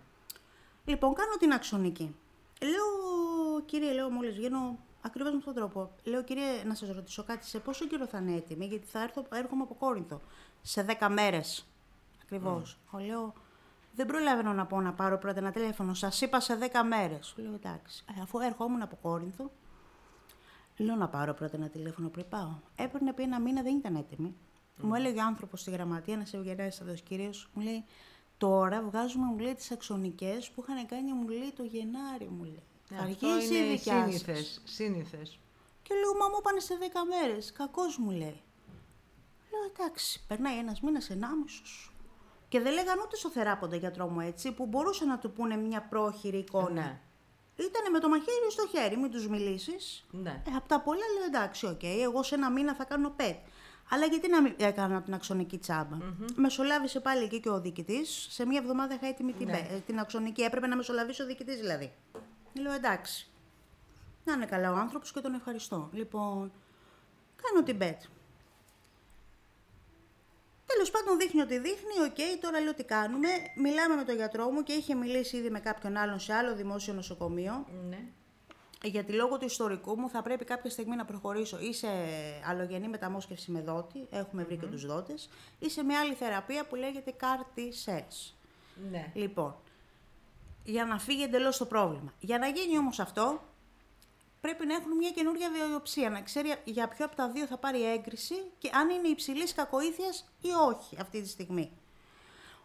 Λοιπόν, 0.84 1.14
κάνω 1.14 1.36
την 1.38 1.52
αξονική. 1.52 2.16
Λέω, 2.62 3.60
κύριε, 3.66 3.92
λέω, 3.92 4.10
μόλις 4.10 4.34
βγαίνω 4.34 4.78
ακριβώς 5.02 5.32
με 5.32 5.38
αυτόν 5.38 5.54
τον 5.54 5.62
τρόπο. 5.62 5.90
Λέω, 6.04 6.22
κύριε, 6.22 6.64
να 6.64 6.74
σας 6.74 6.88
ρωτήσω 6.88 7.24
κάτι, 7.24 7.46
σε 7.46 7.58
πόσο 7.58 7.86
καιρό 7.86 8.06
θα 8.06 8.18
είναι 8.18 8.36
έτοιμη, 8.36 8.66
γιατί 8.66 8.86
θα 8.86 9.02
έρθω, 9.02 9.26
έρχομαι 9.32 9.62
από 9.62 9.74
Κόρινθο 9.74 10.20
σε 10.66 10.86
10 11.00 11.08
μέρες. 11.10 11.66
Ακριβώς. 12.22 12.78
Mm. 12.92 13.00
Λέω, 13.06 13.32
δεν 13.94 14.06
προλαβαίνω 14.06 14.52
να 14.52 14.66
πω 14.66 14.80
να 14.80 14.92
πάρω 14.92 15.18
πρώτα 15.18 15.38
ένα 15.38 15.50
τηλέφωνο. 15.50 15.94
Σας 15.94 16.20
είπα 16.20 16.40
σε 16.40 16.56
10 16.56 16.82
μέρες. 16.88 17.34
Λέω, 17.36 17.54
εντάξει. 17.54 18.04
Ε, 18.18 18.20
αφού 18.22 18.38
ερχόμουν 18.38 18.82
από 18.82 18.98
Κόρινθο, 19.02 19.50
λέω 20.76 20.96
να 20.96 21.08
πάρω 21.08 21.34
πρώτα 21.34 21.56
ένα 21.56 21.68
τηλέφωνο 21.68 22.08
πριν 22.08 22.28
πάω. 22.28 22.54
Έπαιρνε 22.76 23.12
πει 23.12 23.22
ένα 23.22 23.40
μήνα, 23.40 23.62
δεν 23.62 23.76
ήταν 23.76 23.96
έτοιμη. 23.96 24.34
Mm. 24.34 24.82
Μου 24.82 24.94
έλεγε 24.94 25.20
ο 25.20 25.24
άνθρωπος 25.24 25.60
στη 25.60 25.70
γραμματεία, 25.70 26.14
ένας 26.14 26.34
ευγενέστατος 26.34 27.00
κύριος, 27.00 27.48
μου 27.54 27.62
λέει, 27.62 27.84
Τώρα 28.38 28.82
βγάζουμε, 28.82 29.26
μου 29.26 29.38
λέει, 29.38 29.54
τις 29.54 29.70
αξονικές 29.70 30.50
που 30.50 30.64
είχαν 30.68 30.86
κάνει, 30.86 31.12
μου 31.12 31.28
λέει, 31.28 31.52
το 31.56 31.62
Γενάρη, 31.62 32.28
μου 32.28 32.44
λέει. 32.44 32.62
Θα 32.88 32.96
αργήσει 33.02 33.54
η 33.54 33.70
δικιά 33.70 34.08
Σύνηθες. 34.64 35.38
Και 35.82 35.94
λέω, 35.94 36.14
μα 36.18 36.28
μου 36.28 36.40
πάνε 36.42 36.60
σε 36.60 36.78
10 36.80 37.04
μέρες. 37.04 37.52
Κακώς 37.52 37.98
μου 37.98 38.10
λέει. 38.10 38.40
Λέω 39.56 39.70
εντάξει, 39.74 40.24
περνάει 40.26 40.58
ένας 40.58 40.80
μήνας, 40.80 41.10
ενάμισο. 41.10 41.62
Και 42.48 42.60
δεν 42.60 42.72
λέγανε 42.72 43.00
ούτε 43.04 43.16
στο 43.16 43.28
θεράποντα 43.28 43.76
γιατρό 43.76 44.08
μου 44.08 44.20
έτσι, 44.20 44.52
που 44.52 44.66
μπορούσαν 44.66 45.08
να 45.08 45.18
του 45.18 45.32
πούνε 45.32 45.56
μια 45.56 45.82
πρόχειρη 45.82 46.38
εικόνα. 46.38 46.70
Ναι. 46.70 47.00
Ήτανε 47.56 47.88
με 47.92 47.98
το 47.98 48.08
μαχαίρι 48.08 48.50
στο 48.50 48.66
χέρι, 48.66 48.96
μην 48.96 49.10
τους 49.10 49.28
μιλήσεις. 49.28 50.06
Ναι. 50.10 50.42
Ε, 50.46 50.56
από 50.56 50.68
τα 50.68 50.80
πολλά 50.80 51.04
λέω 51.14 51.24
εντάξει, 51.24 51.66
okay, 51.66 51.98
εγώ 52.02 52.22
σε 52.22 52.34
ένα 52.34 52.50
μήνα 52.50 52.74
θα 52.74 52.84
κάνω 52.84 53.10
PET. 53.10 53.36
Αλλά 53.90 54.06
γιατί 54.06 54.28
να 54.28 54.42
μην 54.42 54.54
έκανα 54.56 55.02
την 55.02 55.14
αξονική 55.14 55.58
τσάμπα. 55.58 55.96
Mm-hmm. 55.96 56.32
Μεσολάβησε 56.34 57.00
πάλι 57.00 57.24
εκεί 57.24 57.40
και 57.40 57.48
ο 57.48 57.60
διοικητής. 57.60 58.26
Σε 58.30 58.46
μία 58.46 58.58
εβδομάδα 58.58 58.94
είχα 58.94 59.06
έτοιμη 59.06 59.32
την, 59.32 59.46
ναι. 59.46 59.80
την 59.86 59.98
αξονική. 59.98 60.42
Έπρεπε 60.42 60.66
να 60.66 60.76
μεσολαβήσει 60.76 61.22
ο 61.22 61.26
διοικητής 61.26 61.56
δηλαδή. 61.56 61.92
Λέω 62.52 62.72
εντάξει. 62.72 63.30
Να 64.24 64.32
είναι 64.32 64.46
καλά 64.46 64.72
ο 64.72 64.76
άνθρωπος 64.76 65.12
και 65.12 65.20
τον 65.20 65.34
ευχαριστώ. 65.34 65.90
Λοιπόν, 65.92 66.52
κάνω 67.42 67.64
την 67.64 67.78
PET. 67.78 68.02
Τέλος 70.66 70.90
πάντων, 70.90 71.18
δείχνει 71.18 71.40
ότι 71.40 71.58
δείχνει. 71.58 72.00
Okay, 72.06 72.38
τώρα 72.40 72.60
λέω 72.60 72.74
τι 72.74 72.84
κάνουμε. 72.84 73.28
Μιλάμε 73.56 73.94
με 73.94 74.04
τον 74.04 74.16
γιατρό 74.16 74.50
μου 74.50 74.62
και 74.62 74.72
είχε 74.72 74.94
μιλήσει 74.94 75.36
ήδη 75.36 75.50
με 75.50 75.60
κάποιον 75.60 75.96
άλλον 75.96 76.20
σε 76.20 76.32
άλλο 76.32 76.54
δημόσιο 76.54 76.94
νοσοκομείο. 76.94 77.66
Ναι. 77.88 77.98
Γιατί 78.82 79.12
λόγω 79.12 79.38
του 79.38 79.44
ιστορικού 79.44 79.98
μου 79.98 80.08
θα 80.08 80.22
πρέπει 80.22 80.44
κάποια 80.44 80.70
στιγμή 80.70 80.96
να 80.96 81.04
προχωρήσω 81.04 81.58
ή 81.58 81.72
σε 81.72 81.88
αλλογενή 82.48 82.88
μεταμόσχευση 82.88 83.50
με 83.50 83.60
δότη, 83.60 84.06
έχουμε 84.10 84.44
βρει 84.44 84.56
και 84.56 84.66
τους 84.66 84.86
δότες, 84.86 85.28
ή 85.58 85.70
σε 85.70 85.84
μια 85.84 86.00
άλλη 86.00 86.14
θεραπεία 86.14 86.66
που 86.66 86.74
λέγεται 86.74 87.14
CAR-T 87.20 87.58
cells. 87.84 88.34
Ναι. 88.90 89.10
Λοιπόν, 89.14 89.56
για 90.64 90.84
να 90.84 90.98
φύγει 90.98 91.22
εντελώς 91.22 91.56
το 91.56 91.66
πρόβλημα. 91.66 92.12
Για 92.20 92.38
να 92.38 92.46
γίνει 92.46 92.78
όμως 92.78 92.98
αυτό, 92.98 93.42
πρέπει 94.46 94.66
να 94.66 94.74
έχουν 94.74 94.96
μια 94.96 95.10
καινούργια 95.10 95.50
βιοψία, 95.68 96.10
να 96.10 96.22
ξέρει 96.22 96.54
για 96.64 96.88
ποιο 96.88 97.04
από 97.04 97.16
τα 97.16 97.28
δύο 97.28 97.46
θα 97.46 97.56
πάρει 97.56 97.82
έγκριση 97.92 98.34
και 98.58 98.70
αν 98.74 98.88
είναι 98.88 99.08
υψηλής 99.08 99.54
κακοήθειας 99.54 100.28
ή 100.40 100.48
όχι 100.68 100.96
αυτή 101.00 101.22
τη 101.22 101.28
στιγμή. 101.28 101.72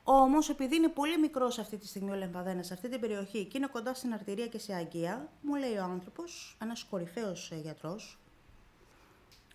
Όμως, 0.03 0.49
επειδή 0.49 0.75
είναι 0.75 0.87
πολύ 0.87 1.17
μικρός 1.19 1.59
αυτή 1.59 1.77
τη 1.77 1.87
στιγμή 1.87 2.11
ο 2.11 2.15
λεμβαδένα 2.15 2.63
σε 2.63 2.73
αυτή 2.73 2.89
την 2.89 2.99
περιοχή 2.99 3.45
και 3.45 3.57
είναι 3.57 3.67
κοντά 3.67 3.93
στην 3.93 4.13
αρτηρία 4.13 4.47
και 4.47 4.59
σε 4.59 4.73
αγκία, 4.73 5.29
μου 5.41 5.55
λέει 5.55 5.77
ο 5.77 5.83
άνθρωπος, 5.83 6.57
ένας 6.61 6.83
κορυφαίος 6.83 7.51
ε, 7.51 7.55
γιατρός, 7.55 8.19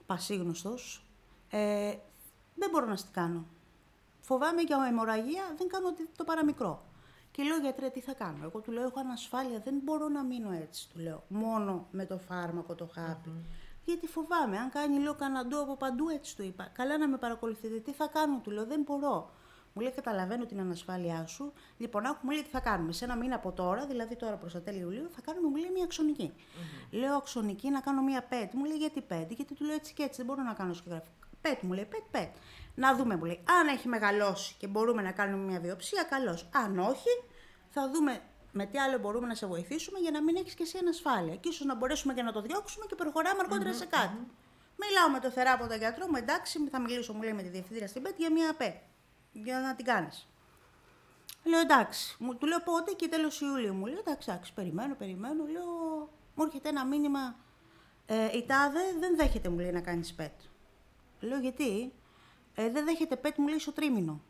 πασίγνωστος, 0.07 1.03
ε, 1.51 1.95
δεν 2.55 2.71
μπορώ 2.71 2.87
να 2.87 2.97
στη 2.97 3.09
κάνω. 3.13 3.47
Φοβάμαι 4.21 4.63
για 4.63 4.87
αιμορραγία, 4.89 5.55
δεν 5.59 5.69
κάνω 5.69 5.95
το 6.17 6.25
παραμικρό. 6.25 6.85
Και 7.37 7.43
λέω 7.43 7.59
γιατρέ, 7.59 7.89
τι 7.89 8.01
θα 8.01 8.13
κάνω; 8.13 8.45
Εγώ 8.45 8.61
του 8.61 8.73
λέω: 8.73 8.83
Έχω 8.83 9.01
ανασφάλεια, 9.01 9.59
δεν 9.59 9.81
μπορώ 9.83 10.09
να 10.09 10.25
μείνω 10.25 10.51
έτσι. 10.51 10.89
Του 10.89 10.99
λέω: 10.99 11.25
Μόνο 11.29 11.87
με 11.91 12.07
το 12.07 12.19
φάρμακο, 12.19 12.75
το 12.75 12.89
χάπι. 12.95 13.31
γιατί 13.85 14.07
φοβάμαι. 14.07 14.59
Αν 14.59 14.71
κάνει, 14.71 14.99
λέω, 14.99 15.15
καναντό 15.15 15.61
από 15.61 15.77
παντού, 15.77 16.09
έτσι 16.09 16.37
του 16.37 16.43
είπα. 16.43 16.69
Καλά 16.73 16.99
να 16.99 17.09
με 17.09 17.17
παρακολουθείτε. 17.17 17.79
Τι 17.79 17.93
θα 17.93 18.07
κάνω, 18.07 18.41
του 18.43 18.51
λέω, 18.51 18.67
δεν 18.67 18.83
μπορώ. 18.83 19.31
Μου 19.73 19.83
λέει: 19.83 19.93
Καταλαβαίνω 19.93 20.45
την 20.47 20.61
ανασφάλειά 20.61 21.27
σου. 21.27 21.53
Λοιπόν, 21.77 22.07
άκου, 22.07 22.19
μου 22.23 22.31
λέει 22.31 22.43
τι 22.43 22.49
θα 22.49 22.61
κάνουμε. 22.61 22.93
Σε 22.93 23.05
ένα 23.05 23.17
μήνα 23.17 23.35
από 23.35 23.53
τώρα, 23.53 23.87
δηλαδή 23.87 24.17
τώρα 24.17 24.37
προς 24.37 24.53
τα 24.53 24.63
τέλη 24.63 24.79
Ιουλίου, 24.79 25.11
θα 25.11 25.21
κάνουμε, 25.21 25.49
μου 25.49 25.57
λέει, 25.57 25.71
μια 25.71 25.85
αξονική. 25.85 26.33
Mm-hmm. 26.35 26.87
Λέω 26.91 27.17
αξονική 27.17 27.71
να 27.71 27.81
κάνω 27.81 28.03
μια 28.03 28.23
πέτ. 28.23 28.53
Μου 28.53 28.65
λέει: 28.65 28.77
Γιατί 28.77 29.01
πέτ, 29.01 29.33
γιατί 29.33 29.55
του 29.55 29.65
λέω 29.65 29.75
έτσι 29.75 29.95
και 29.95 30.03
έτσι, 30.03 30.17
δεν 30.17 30.27
μπορώ 30.27 30.43
να 30.43 30.53
κάνω 30.53 30.73
σκεγγραφικό. 30.73 31.27
Πέτ, 31.41 31.63
μου 31.63 31.73
λέει: 31.73 31.85
Πέτ, 31.85 32.03
πέτ. 32.11 32.35
Να 32.77 32.97
δούμε, 32.97 33.17
μου 33.17 33.25
λέει. 33.25 33.41
Αν 33.61 33.67
έχει 33.67 33.89
μεγαλώσει 33.89 34.55
και 34.59 34.67
μπορούμε 34.67 35.03
να 35.03 35.13
κάνουμε 35.13 35.45
μια 35.45 35.61
βιοψία, 35.61 36.03
καλώς. 36.03 36.49
Αν 36.53 36.79
όχι, 36.79 37.11
θα 37.69 37.91
δούμε 37.91 38.21
με 38.53 38.67
τι 38.67 38.79
άλλο 38.79 38.99
μπορούμε 38.99 39.27
να 39.27 39.35
σε 39.35 39.47
βοηθήσουμε 39.47 39.99
για 39.99 40.11
να 40.11 40.23
μην 40.23 40.37
έχεις 40.37 40.55
και 40.55 40.63
εσύ 40.63 40.79
ανασφάλεια. 40.79 41.37
Και 41.37 41.49
ίσως 41.49 41.67
να 41.67 41.75
μπορέσουμε 41.75 42.15
και 42.15 42.23
να 42.23 42.33
το 42.33 42.41
διώξουμε 42.43 42.87
και 42.89 42.95
προχωράμε 42.95 43.41
αργότερα 43.41 43.71
mm-hmm. 43.71 43.79
σε 43.79 43.87
κάτι. 43.87 44.17
Mm-hmm. 44.21 44.45
Μιλάω 44.77 45.09
με 45.11 45.21
το 45.21 45.31
θεράποντα 45.31 45.77
γιατρό 45.77 46.07
μου, 46.07 46.17
εντάξει, 46.17 46.69
θα 46.69 46.81
μιλήσω, 46.81 47.13
μου 47.13 47.23
λέει 47.23 47.33
με 47.33 47.43
τη 47.43 47.49
διευθύντρια 47.49 47.89
στην 47.89 48.03
ΠΕΤ 48.03 48.19
για 48.19 48.33
μια 48.33 48.55
ΠΕΤ 48.55 48.77
για 49.33 49.61
να 49.61 49.75
την 49.75 49.85
κάνεις. 49.85 50.29
Λέω 51.45 51.61
εντάξει. 51.61 52.17
Μου, 52.19 52.37
του 52.37 52.47
λέω 52.47 52.61
πότε 52.61 52.93
και 52.93 53.09
τέλος 53.09 53.41
Ιουλίου. 53.41 53.75
Μου 53.75 53.87
λέει 53.87 53.99
εντάξει, 53.99 54.31
εντάξει, 54.31 54.53
περιμένω, 54.53 54.95
περιμένω. 54.95 55.45
Λέω, 55.47 55.67
μου 56.35 56.45
έρχεται 56.45 56.69
ένα 56.69 56.85
μήνυμα. 56.85 57.37
Ε, 58.07 58.37
η 58.37 58.47
τάδε 58.47 58.81
δεν 58.99 59.17
δέχεται, 59.17 59.49
μου 59.49 59.59
λέει, 59.59 59.73
να 59.73 59.81
κάνεις 59.81 60.15
πετ. 60.15 60.41
Λέω 61.21 61.39
γιατί. 61.39 61.93
Ε, 62.59 62.71
δεν 62.71 62.85
δέχεται 62.85 63.17
πετ, 63.17 63.39
μου 63.39 63.49
λέει, 63.49 63.59
στο 63.59 63.73
τρίμηνο. 63.73 64.21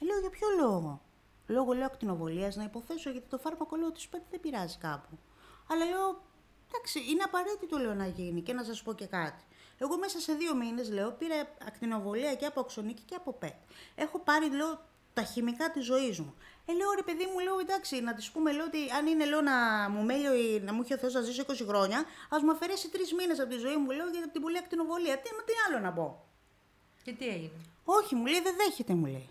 Λέω 0.00 0.18
για 0.20 0.30
ποιο 0.30 0.48
λόγο; 0.60 1.00
Λόγω 1.46 1.72
λέω 1.72 1.84
ακτινοβολίας 1.84 2.56
να 2.56 2.64
υποθέσω 2.64 3.10
γιατί 3.10 3.28
το 3.28 3.38
φάρμακο 3.38 3.76
λέω 3.76 3.92
της 3.92 4.08
πετ 4.08 4.22
δεν 4.30 4.40
πειράζει 4.40 4.78
κάπου. 4.78 5.18
Αλλά 5.68 5.84
λέω, 5.84 6.22
εντάξει, 6.68 6.98
είναι 7.10 7.22
απαραίτητο 7.22 7.78
λέω 7.78 7.94
να 7.94 8.06
γίνει 8.06 8.40
και 8.42 8.52
να 8.52 8.64
σας 8.64 8.82
πω 8.82 8.92
και 8.92 9.06
κάτι. 9.06 9.44
Εγώ 9.78 9.98
μέσα 9.98 10.20
σε 10.20 10.32
δύο 10.32 10.54
μήνες, 10.54 10.90
λέω, 10.90 11.10
πήρα 11.10 11.34
ακτινοβολία 11.66 12.34
και 12.34 12.46
από 12.46 12.60
οξονίκη 12.60 13.02
και 13.02 13.14
από 13.14 13.32
ΠΕΤ. 13.32 13.54
Έχω 13.94 14.18
πάρει, 14.18 14.50
λέω, 14.50 14.80
τα 15.14 15.22
χημικά 15.22 15.70
της 15.70 15.84
ζωής 15.84 16.20
μου. 16.20 16.34
Ε, 16.66 16.72
λέω 16.72 16.90
ρε 16.96 17.02
παιδί 17.02 17.26
μου, 17.26 17.38
λέω 17.38 17.58
εντάξει, 17.58 18.00
να 18.00 18.14
της 18.14 18.30
πούμε 18.30 18.52
λέω, 18.52 18.64
ότι 18.64 18.78
αν 18.98 19.06
είναι 19.06 19.24
λέω, 19.24 19.40
να 19.40 19.88
μου 19.90 20.02
μέλει 20.02 20.60
να 20.60 20.72
μου 20.72 20.80
έχει 20.82 20.94
ο 20.94 20.96
Θεός 20.96 21.14
να 21.14 21.20
ζήσω 21.20 21.44
20 21.48 21.64
χρόνια, 21.66 22.04
ας 22.30 22.42
μου 22.42 22.50
αφαιρέσει 22.50 22.90
τρεις 22.90 23.12
μήνες 23.12 23.40
από 23.40 23.50
τη 23.50 23.58
ζωή 23.58 23.76
μου, 23.76 23.90
λέω, 23.90 24.08
για 24.08 24.28
την 24.28 24.42
πολύ 24.42 24.58
ακτινοβολία. 24.58 25.16
Τι, 25.18 25.28
τι 25.28 25.52
άλλο 25.68 25.78
να 25.78 25.92
πω; 25.92 26.31
Και 27.02 27.12
τι 27.12 27.28
έγινε; 27.28 27.60
Όχι, 27.84 28.14
μου 28.14 28.26
λέει, 28.26 28.40
δεν 28.40 28.54
δέχεται, 28.56 28.94
μου 28.94 29.06
λέει. 29.06 29.28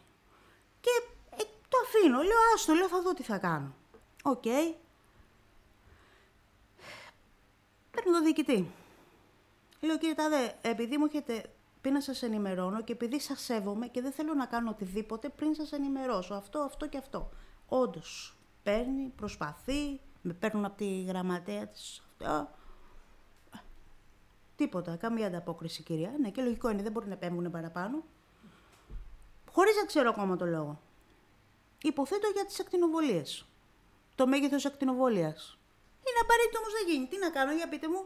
Και 0.81 0.89
ε, 1.29 1.43
το 1.69 1.77
αφήνω, 1.85 2.21
λέω, 2.21 2.37
άστο, 2.55 2.73
λέω, 2.73 2.87
θα 2.87 3.01
δω 3.01 3.13
τι 3.13 3.23
θα 3.23 3.37
κάνω. 3.37 3.73
Okay. 4.23 4.73
Παίρνω 7.91 8.11
το 8.11 8.21
διοικητή. 8.23 8.71
Λέω 9.81 9.97
κύριε 9.97 10.15
Τάδε, 10.15 10.55
επειδή 10.61 10.97
μου 10.97 11.05
έχετε 11.05 11.49
πει 11.81 11.91
να 11.91 12.01
σας 12.01 12.21
ενημερώνω 12.21 12.83
και 12.83 12.91
επειδή 12.91 13.19
σας 13.19 13.41
σέβομαι 13.41 13.87
και 13.87 14.01
δεν 14.01 14.11
θέλω 14.11 14.33
να 14.33 14.45
κάνω 14.45 14.69
οτιδήποτε 14.69 15.29
πριν 15.29 15.55
σας 15.55 15.71
ενημερώσω. 15.71 16.33
Αυτό, 16.33 16.59
αυτό 16.59 16.87
και 16.87 16.97
αυτό. 16.97 17.29
Όντως, 17.67 18.35
παίρνει, 18.63 19.13
προσπαθεί, 19.15 19.99
με 20.21 20.33
παίρνουν 20.33 20.65
από 20.65 20.77
τη 20.77 21.01
γραμματέα 21.01 21.67
της. 21.67 22.03
Τίποτα, 24.61 24.95
καμία 24.95 25.27
ανταπόκριση 25.27 25.83
κυρία. 25.83 26.13
Ναι, 26.19 26.29
και 26.29 26.41
λογικό 26.41 26.69
είναι, 26.69 26.81
δεν 26.81 26.91
μπορεί 26.91 27.07
να 27.07 27.13
επέμβουν 27.13 27.51
παραπάνω. 27.51 28.03
Χωρίς 29.51 29.75
να 29.75 29.85
ξέρω 29.85 30.09
ακόμα 30.09 30.35
το 30.35 30.45
λόγο. 30.45 30.81
Υποθέτω 31.81 32.27
για 32.27 32.45
τις 32.45 32.59
ακτινοβολίες. 32.59 33.45
Το 34.15 34.27
μέγεθος 34.27 34.65
ακτινοβολίας. 34.65 35.57
Είναι 35.99 36.19
απαραίτητο 36.21 36.59
όμως 36.59 36.73
να 36.73 36.91
γίνει. 36.91 37.07
Τι 37.07 37.17
να 37.17 37.29
κάνω, 37.29 37.51
για 37.51 37.69
πείτε 37.69 37.87
μου. 37.87 38.05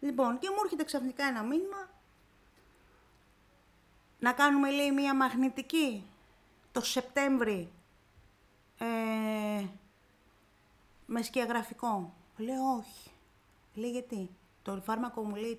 Λοιπόν, 0.00 0.38
και 0.38 0.48
μου 0.50 0.56
έρχεται 0.64 0.84
ξαφνικά 0.84 1.24
ένα 1.24 1.42
μήνυμα 1.42 1.90
να 4.18 4.32
κάνουμε, 4.32 4.70
λέει, 4.70 4.92
μία 4.92 5.14
μαγνητική 5.14 6.04
το 6.72 6.80
Σεπτέμβρη 6.80 7.72
ε, 8.78 9.64
με 11.06 11.22
σκιαγραφικό. 11.22 12.14
Λέω 12.36 12.76
όχι. 12.78 13.10
Λέει 13.74 13.90
γιατί; 13.90 14.30
Το 14.62 14.80
φάρμακο 14.84 15.22
μου 15.22 15.34
λέει, 15.34 15.58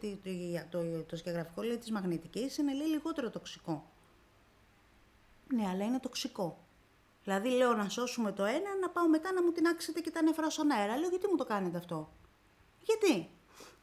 το, 0.71 0.77
το, 0.77 1.03
το 1.03 1.15
σκιαγραφικό 1.15 1.61
λέει 1.61 1.77
της 1.77 1.91
μαγνητικής 1.91 2.57
είναι 2.57 2.73
λέει 2.73 2.87
λιγότερο 2.87 3.29
τοξικό. 3.29 3.91
Ναι, 5.53 5.67
αλλά 5.67 5.83
είναι 5.85 5.99
τοξικό. 5.99 6.57
Δηλαδή 7.23 7.49
λέω 7.49 7.73
να 7.73 7.89
σώσουμε 7.89 8.31
το 8.31 8.43
ένα, 8.45 8.69
να 8.81 8.89
πάω 8.89 9.07
μετά 9.07 9.31
να 9.31 9.43
μου 9.43 9.51
τινάξετε 9.51 9.99
και 9.99 10.11
τα 10.11 10.21
νεφρά 10.21 10.49
στον 10.49 10.71
αέρα. 10.71 10.97
Λέω 10.97 11.09
γιατί 11.09 11.27
μου 11.27 11.35
το 11.35 11.45
κάνετε 11.45 11.77
αυτό; 11.77 12.09
Γιατί; 12.81 13.29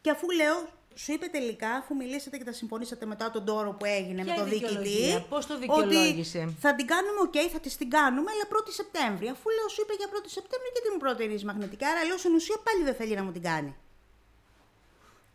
Και 0.00 0.10
αφού 0.10 0.30
λέω, 0.30 0.68
σου 0.94 1.12
είπε 1.12 1.26
τελικά, 1.26 1.70
αφού 1.70 1.94
μιλήσατε 1.94 2.36
και 2.38 2.44
τα 2.44 2.52
συμφωνήσατε 2.52 3.06
μετά 3.06 3.30
τον 3.30 3.44
ντόρο 3.44 3.72
που 3.72 3.84
έγινε 3.84 4.24
με 4.24 4.32
τον 4.34 4.48
διοικητή. 4.48 5.24
Πώς 5.28 5.46
το 5.46 5.58
δικαιολόγησε; 5.58 6.38
Ότι 6.38 6.56
θα 6.60 6.74
την 6.74 6.86
κάνουμε, 6.86 7.20
οκ, 7.20 7.34
θα 7.52 7.60
της 7.60 7.76
την 7.76 7.90
κάνουμε, 7.90 8.30
αλλά 8.30 8.44
1η 8.48 8.70
Σεπτέμβρη. 8.80 9.28
Αφού 9.28 9.50
λέω, 9.50 9.68
σου 9.68 9.82
είπε 9.82 9.94
για 9.94 10.06
1η 10.06 10.28
Σεπτέμβρη, 10.36 10.68
γιατί 10.72 10.88
μου 10.92 10.98
προτείνεις 10.98 11.44
μαγνητική. 11.44 11.88
Άρα 11.88 12.04
λέω 12.04 12.18
στην 12.18 12.34
ουσία 12.34 12.56
πάλι 12.64 12.84
δεν 12.84 12.94
θέλει 12.94 13.14
να 13.14 13.22
μου 13.22 13.32
την 13.32 13.42
κάνει. 13.42 13.76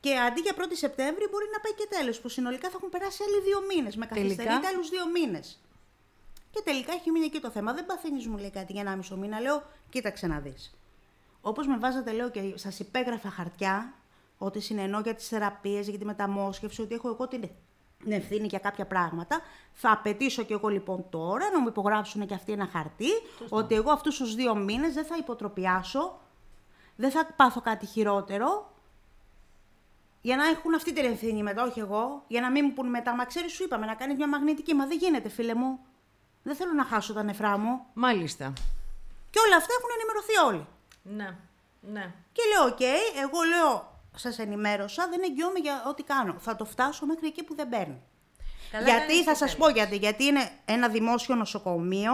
Και 0.03 0.17
αντί 0.17 0.41
για 0.41 0.53
1η 0.57 0.75
Σεπτέμβρη 0.75 1.27
μπορεί 1.31 1.45
να 1.53 1.59
πάει 1.59 1.73
και 1.73 1.87
τέλος, 1.89 2.19
που 2.19 2.29
συνολικά 2.29 2.69
θα 2.69 2.75
έχουν 2.77 2.89
περάσει 2.89 3.23
άλλοι 3.23 3.41
δύο 3.41 3.59
μήνες. 3.69 3.95
Με 3.95 4.05
καθυστερείται 4.05 4.67
άλλους 4.67 4.89
δύο 4.89 5.05
μήνες. 5.07 5.59
Και 6.51 6.61
τελικά 6.63 6.93
έχει 6.93 7.11
μείνει 7.11 7.25
εκεί 7.25 7.39
το 7.39 7.49
θέμα. 7.49 7.73
Δεν 7.73 7.85
παθαίνεις, 7.85 8.27
μου 8.27 8.37
λέει 8.37 8.49
κάτι 8.49 8.71
για 8.71 8.81
ένα 8.81 8.95
μισό 8.95 9.17
μήνα. 9.17 9.39
Λέω, 9.39 9.63
κοίταξε 9.89 10.27
να 10.27 10.39
δεις. 10.39 10.73
Όπως 11.41 11.67
με 11.67 11.77
βάζατε, 11.77 12.11
λέω 12.11 12.29
και 12.29 12.53
σας 12.55 12.79
υπέγραφα 12.79 13.29
χαρτιά 13.29 13.93
ότι 14.37 14.59
συνενώ 14.59 14.99
για 14.99 15.15
τις 15.15 15.27
θεραπείες, 15.27 15.87
για 15.87 15.99
τη 15.99 16.05
μεταμόσχευση, 16.05 16.81
ότι 16.81 16.93
έχω 16.93 17.07
εγώ 17.07 17.27
την 17.27 17.49
ευθύνη 18.07 18.47
για 18.47 18.59
κάποια 18.59 18.85
πράγματα. 18.85 19.41
Θα 19.73 19.91
απαιτήσω 19.91 20.43
και 20.43 20.53
εγώ 20.53 20.67
λοιπόν 20.67 21.05
τώρα 21.09 21.49
να 21.51 21.59
μου 21.59 21.67
υπογράψουν 21.67 22.27
και 22.27 22.33
αυτοί 22.33 22.51
ένα 22.51 22.67
χαρτί, 22.67 23.11
ότι 23.49 23.75
εγώ 23.75 23.91
αυτούς 23.91 24.17
τους 24.17 24.35
δύο 24.35 24.55
μήνες 24.55 24.93
δεν 24.93 25.05
θα 25.05 25.17
υποτροπιάσω, 25.17 26.19
δεν 26.95 27.11
θα 27.11 27.25
πάθω 27.35 27.61
κάτι 27.61 27.85
χειρότερο, 27.85 28.72
για 30.25 30.35
να 30.35 30.47
έχουν 30.47 30.75
αυτή 30.75 30.93
την 30.93 31.05
ευθύνη 31.05 31.43
μετά, 31.43 31.63
όχι 31.63 31.79
εγώ, 31.79 32.23
για 32.27 32.41
να 32.41 32.51
μην 32.51 32.65
μου 32.67 32.73
πουν 32.73 32.89
μετά, 32.89 33.15
μα 33.15 33.25
ξέρεις, 33.25 33.51
σου 33.51 33.63
είπαμε 33.63 33.85
να 33.85 33.93
κάνεις 33.95 34.17
μια 34.17 34.27
μαγνητική. 34.27 34.73
Μα 34.73 34.85
δεν 34.85 34.97
γίνεται, 34.97 35.29
φίλε 35.29 35.53
μου. 35.55 35.79
Δεν 36.43 36.55
θέλω 36.55 36.73
να 36.73 36.83
χάσω 36.83 37.13
τα 37.13 37.23
νεφρά 37.23 37.57
μου. 37.57 37.85
Μάλιστα. 37.93 38.53
Και 39.29 39.39
όλα 39.45 39.55
αυτά 39.55 39.73
έχουν 39.77 39.89
ενημερωθεί 39.97 40.35
όλοι. 40.47 40.67
Ναι, 41.03 41.37
ναι. 41.93 42.13
Και 42.31 42.41
λέω, 42.53 42.67
οκ, 42.67 42.81
εγώ 43.23 43.41
λέω, 43.41 43.91
Σας 44.15 44.39
ενημέρωσα, 44.39 45.07
δεν 45.09 45.21
εγγυώμαι 45.23 45.59
για 45.59 45.83
ό,τι 45.87 46.03
κάνω. 46.03 46.35
Θα 46.39 46.55
το 46.55 46.65
φτάσω 46.65 47.05
μέχρι 47.05 47.27
εκεί 47.27 47.43
που 47.43 47.55
δεν 47.55 47.69
παίρνει. 47.69 48.01
γιατί, 48.85 49.23
θα 49.23 49.35
σας 49.35 49.55
πω 49.55 49.69
γιατί, 49.69 49.95
γιατί 49.95 50.23
είναι 50.23 50.49
ένα 50.65 50.87
δημόσιο 50.87 51.35
νοσοκομείο, 51.35 52.13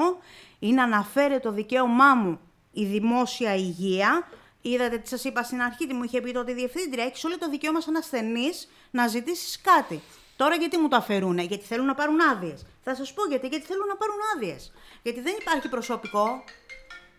είναι 0.60 0.82
αναφέρει 0.82 1.40
το 1.40 1.52
δικαίωμά 1.52 2.14
μου 2.16 2.40
η 2.72 2.86
δημόσια 2.86 3.56
υγεία. 3.56 4.28
Είδατε 4.62 4.98
τι 4.98 5.08
σας 5.08 5.24
είπα 5.24 5.44
στην 5.44 5.62
αρχή, 5.62 5.88
τι 5.88 5.94
μου 5.94 6.04
είχε 6.04 6.22
πει 6.22 6.32
τότε 6.32 6.52
η 6.52 6.54
διευθύντρια. 6.54 7.04
Έχεις 7.04 7.24
όλο 7.24 7.38
το 7.38 7.50
δικαίωμα 7.50 7.82
σαν 7.82 7.96
ασθενής 7.96 8.68
να 8.92 9.08
ζητήσεις 9.08 9.62
κάτι. 9.62 10.02
Τώρα 10.36 10.56
γιατί 10.56 10.78
μου 10.78 10.88
το 10.88 10.96
αφαιρούνε, 10.96 11.44
γιατί 11.44 11.66
θέλουν 11.66 11.86
να 11.86 11.96
πάρουν 11.96 12.22
άδειες. 12.22 12.66
Θα 12.84 12.96
σας 12.96 13.14
πω 13.14 13.26
γιατί, 13.26 13.48
γιατί 13.48 13.66
θέλουν 13.66 13.88
να 13.88 13.96
πάρουν 13.96 14.16
άδειες. 14.36 14.72
Γιατί 15.04 15.22
δεν 15.22 15.36
υπάρχει 15.40 15.70
προσωπικό. 15.70 16.44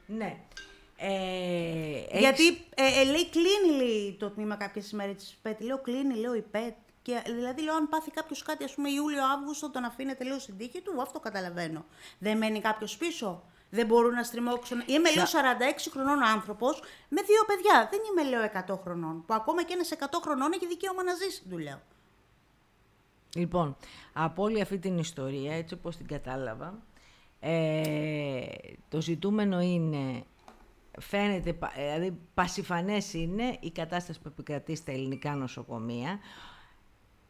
Ναι. 0.06 0.36
Ε, 0.96 2.18
Γιατί 2.18 2.48
ε, 2.74 3.00
ε, 3.00 3.04
λέει 3.04 3.28
κλείνει 3.30 3.76
λέει, 3.76 4.16
το 4.18 4.30
τμήμα 4.30 4.54
κάποιες 4.54 4.90
ημέρες 4.90 5.14
της 5.16 5.38
ΠΕΤ. 5.42 5.60
Λέω 5.60 5.78
κλείνει, 5.78 6.14
λέω 6.14 6.34
η 6.34 6.44
ΠΕΤ. 6.50 6.74
Και, 7.02 7.22
δηλαδή 7.26 7.62
λέω 7.62 7.74
αν 7.74 7.88
πάθει 7.88 8.10
κάποιος 8.10 8.42
κάτι, 8.42 8.64
ας 8.64 8.74
πούμε 8.74 8.90
Ιούλιο-Αύγουστο, 8.90 9.70
τον 9.70 9.84
αφήνει 9.84 10.14
τελείω 10.14 10.38
στην 10.38 10.56
τύχη 10.58 10.80
του, 10.80 11.02
αυτό 11.02 11.20
καταλαβαίνω. 11.20 11.84
Δεν 12.18 12.36
μένει 12.36 12.60
κάποιος 12.60 12.96
πίσω. 12.96 13.42
Δεν 13.70 13.86
μπορούν 13.86 14.14
να 14.14 14.22
στριμώξουν. 14.22 14.82
Είμαι 14.86 15.14
λέω 15.14 15.24
46 15.24 15.28
χρονών 15.90 16.22
άνθρωπος 16.22 16.82
με 17.08 17.22
δύο 17.22 17.44
παιδιά. 17.46 17.88
Δεν 17.90 18.00
είμαι 18.10 18.28
λέω 18.28 18.74
100 18.74 18.80
χρονών. 18.82 19.24
Που 19.26 19.34
ακόμα 19.34 19.62
και 19.64 19.72
ένας 19.72 19.90
100 19.98 20.04
χρονών 20.22 20.52
έχει 20.52 20.66
δικαίωμα 20.66 21.02
να 21.02 21.14
ζήσει, 21.14 21.42
του 21.48 21.58
λέω. 21.58 21.80
Λοιπόν, 23.34 23.76
από 24.12 24.42
όλη 24.42 24.60
αυτή 24.60 24.78
την 24.78 24.98
ιστορία, 24.98 25.54
έτσι 25.56 25.74
όπως 25.74 25.96
την 25.96 26.06
κατάλαβα, 26.06 26.78
ε, 27.40 28.42
το 28.88 29.00
ζητούμενο 29.00 29.60
είναι 29.60 30.24
φαίνεται, 31.00 31.58
δηλαδή 31.76 32.18
πασιφανές 32.34 33.12
είναι 33.12 33.56
η 33.60 33.70
κατάσταση 33.70 34.20
που 34.20 34.28
επικρατεί 34.28 34.74
στα 34.74 34.92
ελληνικά 34.92 35.34
νοσοκομεία. 35.34 36.18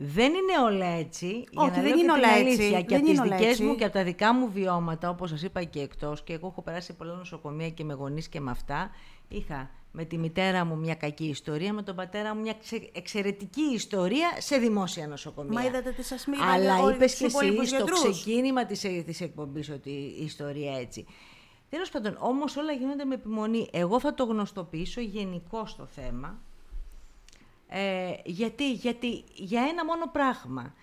Δεν 0.02 0.32
είναι 0.32 0.58
όλα 0.64 0.86
έτσι. 0.86 1.26
Όχι, 1.26 1.70
για 1.70 1.82
να 1.82 1.88
δεν 1.88 1.98
είναι 1.98 2.12
όλα 2.12 2.28
αλήθεια, 2.28 2.66
έτσι. 2.66 2.84
Και 2.84 2.94
από 2.94 3.04
τις 3.04 3.20
δικές 3.20 3.60
μου 3.60 3.74
και 3.74 3.84
από 3.84 3.92
τα 3.92 4.04
δικά 4.04 4.34
μου 4.34 4.50
βιώματα, 4.50 5.08
όπως 5.08 5.30
σας 5.30 5.42
είπα 5.42 5.64
και 5.64 5.80
εκτός, 5.80 6.22
και 6.22 6.32
εγώ 6.32 6.46
έχω 6.46 6.62
περάσει 6.62 6.86
σε 6.86 6.92
πολλά 6.92 7.14
νοσοκομεία 7.14 7.70
και 7.70 7.84
με 7.84 7.94
γονείς 7.94 8.28
και 8.28 8.40
με 8.40 8.50
αυτά, 8.50 8.90
είχα 9.28 9.70
με 9.92 10.04
τη 10.04 10.18
μητέρα 10.18 10.64
μου 10.64 10.76
μια 10.76 10.94
κακή 10.94 11.24
ιστορία, 11.24 11.72
με 11.72 11.82
τον 11.82 11.96
πατέρα 11.96 12.34
μου 12.34 12.40
μια 12.40 12.54
εξαιρετική 12.92 13.62
ιστορία 13.62 14.28
σε 14.38 14.56
δημόσια 14.56 15.06
νοσοκομεία. 15.06 15.60
Μα 15.60 15.66
είδατε 15.66 15.90
τι 15.90 16.02
σας 16.02 16.26
μίλαγε 16.26 16.50
Αλλά 16.50 16.94
είπες 16.94 17.14
και 17.14 17.24
εσύ 17.24 17.66
στο 17.66 17.84
ξεκίνημα 17.84 18.64
της, 18.66 18.80
της 18.80 19.20
εκπομπής 19.20 19.70
ότι 19.70 19.90
η 19.90 20.24
ιστορία 20.24 20.78
έτσι. 20.78 21.06
Τέλος 21.70 21.90
πάντων, 21.90 22.16
όμως 22.20 22.56
όλα 22.56 22.72
γίνονται 22.72 23.04
με 23.04 23.14
επιμονή. 23.14 23.68
Εγώ 23.72 24.00
θα 24.00 24.14
το 24.14 24.24
γνωστοποιήσω 24.24 25.00
γενικώ 25.00 25.66
το 25.76 25.86
θέμα. 25.86 26.38
Ε, 27.72 28.12
γιατί, 28.24 28.72
γιατί 28.72 29.24
για 29.34 29.62
ένα 29.62 29.84
μόνο 29.84 30.06
πράγμα. 30.12 30.74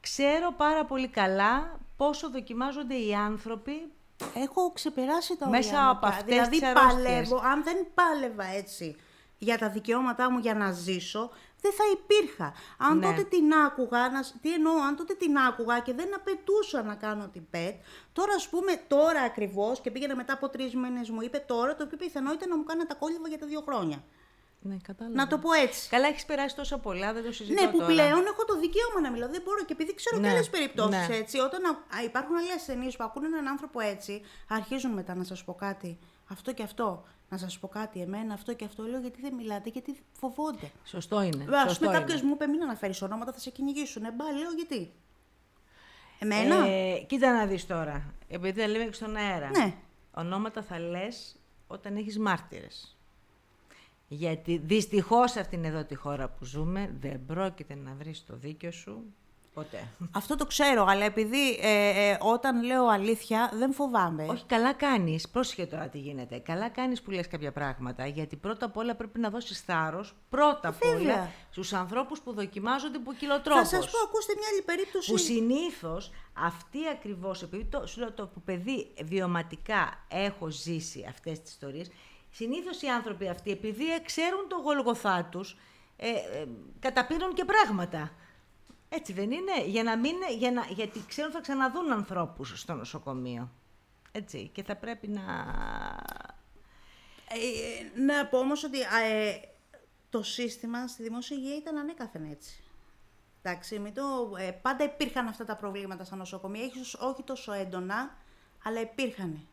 Ξέρω 0.00 0.52
πάρα 0.56 0.84
πολύ 0.84 1.08
καλά 1.08 1.78
πόσο 1.96 2.30
δοκιμάζονται 2.30 2.94
οι 2.94 3.14
άνθρωποι 3.14 3.92
Έχω 4.34 4.70
ξεπεράσει 4.72 5.36
τα 5.36 5.48
Μέσα 5.48 5.88
από 5.90 6.06
αυτές 6.06 6.24
Δηλαδή 6.24 6.60
τις 6.60 6.72
παλεύω, 6.72 7.36
αν 7.44 7.62
δεν 7.62 7.86
πάλευα 7.94 8.44
έτσι 8.44 8.96
για 9.38 9.58
τα 9.58 9.68
δικαιώματά 9.68 10.30
μου 10.30 10.38
για 10.38 10.54
να 10.54 10.72
ζήσω, 10.72 11.30
δεν 11.60 11.72
θα 11.72 11.84
υπήρχα. 11.92 12.52
Αν 12.78 12.98
Ναι. 12.98 13.06
τότε 13.06 13.22
την 13.22 13.52
άκουγα, 13.52 14.08
να, 14.10 14.22
σ- 14.22 14.34
τι 14.42 14.52
εννοώ, 14.52 14.72
αν 14.82 14.96
τότε 14.96 15.14
την 15.14 15.38
άκουγα 15.38 15.80
και 15.80 15.92
δεν 15.94 16.14
απαιτούσα 16.14 16.82
να 16.82 16.94
κάνω 16.94 17.28
την 17.28 17.42
ΠΕΤ, 17.50 17.74
τώρα 18.12 18.34
ας 18.34 18.48
πούμε 18.48 18.80
τώρα 18.88 19.20
ακριβώς 19.20 19.80
και 19.80 19.90
πήγαινα 19.90 20.16
μετά 20.16 20.32
από 20.32 20.48
τρεις 20.48 20.74
μήνες 20.74 21.10
μου 21.10 21.22
είπε 21.22 21.38
τώρα, 21.38 21.76
το 21.76 21.82
οποίο 21.84 21.96
πιθανότητα 21.96 22.46
να 22.46 22.56
μου 22.56 22.64
κάνει 22.64 22.84
τα 22.84 22.94
κόλληβα 22.94 23.28
για 23.28 23.38
τα 23.38 23.46
δύο 23.46 23.60
χρόνια. 23.60 24.04
Ναι, 24.62 24.76
κατάλαβα. 24.82 25.16
Να 25.16 25.26
το 25.26 25.38
πω 25.38 25.52
έτσι. 25.52 25.88
Καλά, 25.88 26.06
έχεις 26.06 26.24
περάσει 26.24 26.56
τόσα 26.56 26.78
πολλά, 26.78 27.12
δεν 27.12 27.24
το 27.24 27.32
συζητώ 27.32 27.62
Ναι, 27.64 27.70
που 27.70 27.78
τώρα. 27.78 27.86
πλέον 27.92 28.26
έχω 28.26 28.44
το 28.44 28.58
δικαίωμα 28.58 29.00
να 29.00 29.10
μιλάω. 29.10 29.28
Δεν 29.28 29.42
μπορώ 29.44 29.64
και 29.64 29.72
επειδή 29.72 29.94
ξέρω 29.94 30.16
Ναι, 30.16 30.22
και 30.22 30.32
άλλες 30.32 30.50
περιπτώσεις 30.50 31.08
ναι. 31.08 31.16
έτσι. 31.16 31.38
Όταν 31.38 31.64
α, 31.64 31.68
α, 31.68 32.02
υπάρχουν 32.04 32.36
άλλες 32.36 32.64
ταινίες 32.64 32.96
που 32.96 33.04
ακούνε 33.04 33.26
έναν 33.26 33.46
άνθρωπο 33.48 33.80
έτσι, 33.80 34.22
αρχίζουν 34.48 34.92
μετά 34.92 35.14
να 35.14 35.24
σας 35.24 35.44
πω 35.44 35.54
κάτι. 35.54 35.98
Αυτό 36.28 36.52
και 36.52 36.62
αυτό. 36.62 37.04
Να 37.28 37.38
σας 37.38 37.58
πω 37.58 37.68
κάτι. 37.68 38.00
Εμένα 38.00 38.34
αυτό 38.34 38.52
και 38.54 38.64
αυτό. 38.64 38.82
Λέω 38.82 39.00
γιατί 39.00 39.20
δεν 39.20 39.34
μιλάτε, 39.34 39.68
γιατί 39.68 40.02
φοβόνται. 40.12 40.70
Σωστό 40.84 41.22
είναι. 41.22 41.56
Α 41.56 41.62
σωστό 41.68 41.78
πούμε, 41.84 41.90
είναι. 41.90 41.98
κάποιος 41.98 42.22
μου 42.22 42.32
είπε 42.32 42.46
μην 42.46 42.62
αναφέρεις 42.62 43.02
ονόματα, 43.02 43.32
θα 43.32 43.38
σε 43.38 43.50
κυνηγήσουν. 43.50 44.04
Ε, 44.04 44.10
μπα, 44.10 44.32
λέω 44.32 44.50
γιατί. 44.56 44.92
Εμένα; 46.18 46.66
Ε, 46.66 46.98
κοίτα 47.06 47.32
να 47.32 47.46
δεις 47.46 47.66
τώρα, 47.66 48.14
επειδή 48.28 48.60
τα 48.60 48.68
λέμε 48.68 48.84
και 48.84 48.92
στον 48.92 49.16
αέρα. 49.16 49.50
Ναι. 49.50 49.74
Ονόματα 50.14 50.62
θα 50.62 50.78
λες 50.78 51.36
όταν 51.66 51.96
έχεις 51.96 52.18
μάρτυρες. 52.18 52.96
Γιατί 54.12 54.60
δυστυχώς 54.64 55.36
αυτήν 55.36 55.64
εδώ 55.64 55.84
τη 55.84 55.94
χώρα 55.94 56.28
που 56.28 56.44
ζούμε 56.44 56.94
δεν 57.00 57.26
πρόκειται 57.26 57.74
να 57.74 57.94
βρεις 57.98 58.24
το 58.26 58.36
δίκιο 58.36 58.70
σου 58.70 59.04
ποτέ. 59.54 59.88
Αυτό 60.10 60.36
το 60.36 60.46
ξέρω, 60.46 60.84
αλλά 60.88 61.04
επειδή 61.04 61.50
ε, 61.60 62.10
ε, 62.10 62.18
όταν 62.20 62.62
λέω 62.62 62.86
αλήθεια 62.86 63.50
δεν 63.54 63.72
φοβάμαι. 63.72 64.26
Όχι, 64.28 64.44
καλά 64.44 64.72
κάνεις. 64.72 65.28
Πρόσεχε 65.28 65.66
τώρα 65.66 65.88
τι 65.88 65.98
γίνεται. 65.98 66.38
Καλά 66.38 66.68
κάνεις 66.68 67.02
που 67.02 67.10
λες 67.10 67.28
κάποια 67.28 67.52
πράγματα, 67.52 68.06
γιατί 68.06 68.36
πρώτα 68.36 68.66
απ' 68.66 68.76
όλα 68.76 68.94
πρέπει 68.94 69.18
να 69.18 69.30
δώσεις 69.30 69.60
θάρρος, 69.60 70.14
πρώτα 70.28 70.68
απ' 70.68 70.84
όλα, 70.84 70.96
Βέβαια. 70.96 71.30
στους 71.50 71.72
ανθρώπους 71.72 72.20
που 72.20 72.32
δοκιμάζονται 72.32 72.98
που 72.98 73.12
Θα 73.12 73.18
κυλοτρόπος. 73.18 73.68
σας 73.68 73.90
πω, 73.90 73.98
ακούστε 74.04 74.32
μια 74.36 74.48
άλλη 74.52 74.62
περίπτωση. 74.62 75.10
Που 75.10 75.16
συνήθως 75.18 76.10
αυτοί 76.32 76.78
ακριβώς, 76.92 77.42
επειδή 77.42 77.64
το, 77.64 77.86
σου 77.86 78.00
λέω 78.00 78.12
το 78.12 78.26
που 78.26 78.40
παιδί 78.40 78.90
βιωματικά 79.04 80.04
έχω 80.08 80.50
ζήσει 80.50 81.06
αυτές 81.08 81.40
τις 81.40 81.50
ιστορίες, 81.50 81.90
συνήθως 82.30 82.82
οι 82.82 82.86
άνθρωποι 82.86 83.28
αυτοί, 83.28 83.50
επειδή 83.50 83.84
ξέρουν 84.04 84.48
το 84.48 84.56
γολγοθά 84.56 85.24
τους, 85.24 85.56
ε, 85.96 86.08
ε, 86.08 86.46
καταπίνουν 86.78 87.34
και 87.34 87.44
πράγματα. 87.44 88.10
Έτσι 88.88 89.12
δεν 89.12 89.30
είναι, 89.30 89.64
για 89.66 89.82
να 89.82 89.96
μην, 89.96 90.14
για 90.38 90.52
να, 90.52 90.64
γιατί 90.64 91.04
ξέρουν 91.06 91.32
θα 91.32 91.40
ξαναδούν 91.40 91.92
ανθρώπους 91.92 92.60
στο 92.60 92.74
νοσοκομείο. 92.74 93.50
Έτσι, 94.12 94.50
και 94.52 94.62
θα 94.62 94.76
πρέπει 94.76 95.08
να... 95.08 95.22
Ε, 97.28 98.00
να 98.00 98.26
πω 98.26 98.38
όμως 98.38 98.64
ότι 98.64 98.80
ε, 98.80 99.40
το 100.10 100.22
σύστημα 100.22 100.86
στη 100.86 101.02
δημόσια 101.02 101.36
υγεία 101.36 101.56
ήταν 101.56 101.76
ανέκαθεν 101.76 102.30
έτσι. 102.30 102.62
Εντάξει, 103.42 103.78
μην 103.78 103.94
το, 103.94 104.34
ε, 104.38 104.50
πάντα 104.50 104.84
υπήρχαν 104.84 105.26
αυτά 105.26 105.44
τα 105.44 105.56
προβλήματα 105.56 106.04
στα 106.04 106.16
νοσοκομεία, 106.16 106.64
ίσως 106.64 106.94
όχι 106.94 107.22
τόσο 107.22 107.52
έντονα, 107.52 108.16
αλλά 108.64 108.80
υπήρχαν. 108.80 109.46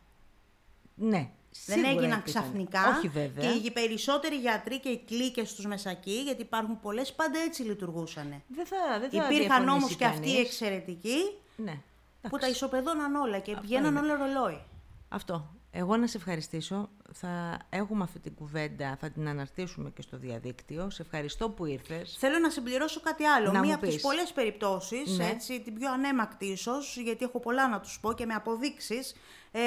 Ναι, 0.94 1.30
Δεν 1.66 1.76
σίγουρα 1.76 1.88
έγιναν 1.90 2.18
υπήρχαν. 2.18 2.42
ξαφνικά. 2.42 2.96
Όχι 2.96 3.08
βέβαια. 3.08 3.50
Και 3.52 3.66
οι 3.66 3.70
περισσότεροι 3.70 4.36
γιατροί 4.36 4.80
και 4.80 4.88
οι 4.88 4.98
κλίκες 5.06 5.54
τους 5.54 5.64
μέσα 5.66 5.90
εκεί, 5.90 6.20
γιατί 6.24 6.42
υπάρχουν 6.42 6.80
πολλές, 6.80 7.12
πάντα 7.12 7.38
έτσι 7.38 7.62
λειτουργούσαν. 7.62 8.42
Δεν 8.48 8.66
θα, 8.66 8.76
δεν 9.00 9.10
θα 9.10 9.16
Υπήρχαν 9.24 9.38
διαφωνήσει 9.38 9.70
όμως 9.70 9.96
και 9.96 10.04
αυτοί 10.04 10.28
οι 10.28 10.32
κανείς. 10.32 10.46
εξαιρετικοί 10.46 11.16
Ναι. 11.56 11.80
που 12.28 12.38
τα 12.38 12.48
ισοπεδώναν 12.48 13.14
όλα 13.14 13.38
και 13.38 13.56
πηγαίναν 13.60 13.96
όλα 13.96 14.16
ρολόι. 14.16 14.60
Αυτό. 15.08 15.50
Εγώ 15.80 15.96
να 15.96 16.06
σε 16.06 16.16
ευχαριστήσω. 16.16 16.88
Θα 17.12 17.58
έχουμε 17.70 18.02
αυτή 18.02 18.18
την 18.18 18.34
κουβέντα, 18.34 18.96
θα 19.00 19.10
την 19.10 19.28
αναρτήσουμε 19.28 19.90
και 19.90 20.02
στο 20.02 20.16
διαδίκτυο. 20.16 20.90
Σε 20.90 21.02
ευχαριστώ 21.02 21.50
που 21.50 21.64
ήρθες. 21.66 22.16
Θέλω 22.18 22.38
να 22.38 22.50
συμπληρώσω 22.50 23.00
κάτι 23.00 23.24
άλλο. 23.24 23.46
Να 23.52 23.60
Μία 23.60 23.68
μου 23.68 23.74
από 23.74 23.84
τις 23.84 23.94
πεις. 23.94 24.02
πολλές 24.02 24.32
περιπτώσεις, 24.32 25.18
Ναι. 25.18 25.26
έτσι, 25.26 25.60
την 25.60 25.74
πιο 25.74 25.92
ανέμακτη 25.92 26.46
ίσως, 26.46 26.96
γιατί 26.96 27.24
έχω 27.24 27.40
πολλά 27.40 27.68
να 27.68 27.80
τους 27.80 28.00
πω 28.00 28.12
και 28.12 28.26
με 28.26 28.34
αποδείξεις, 28.34 29.14
ε, 29.50 29.60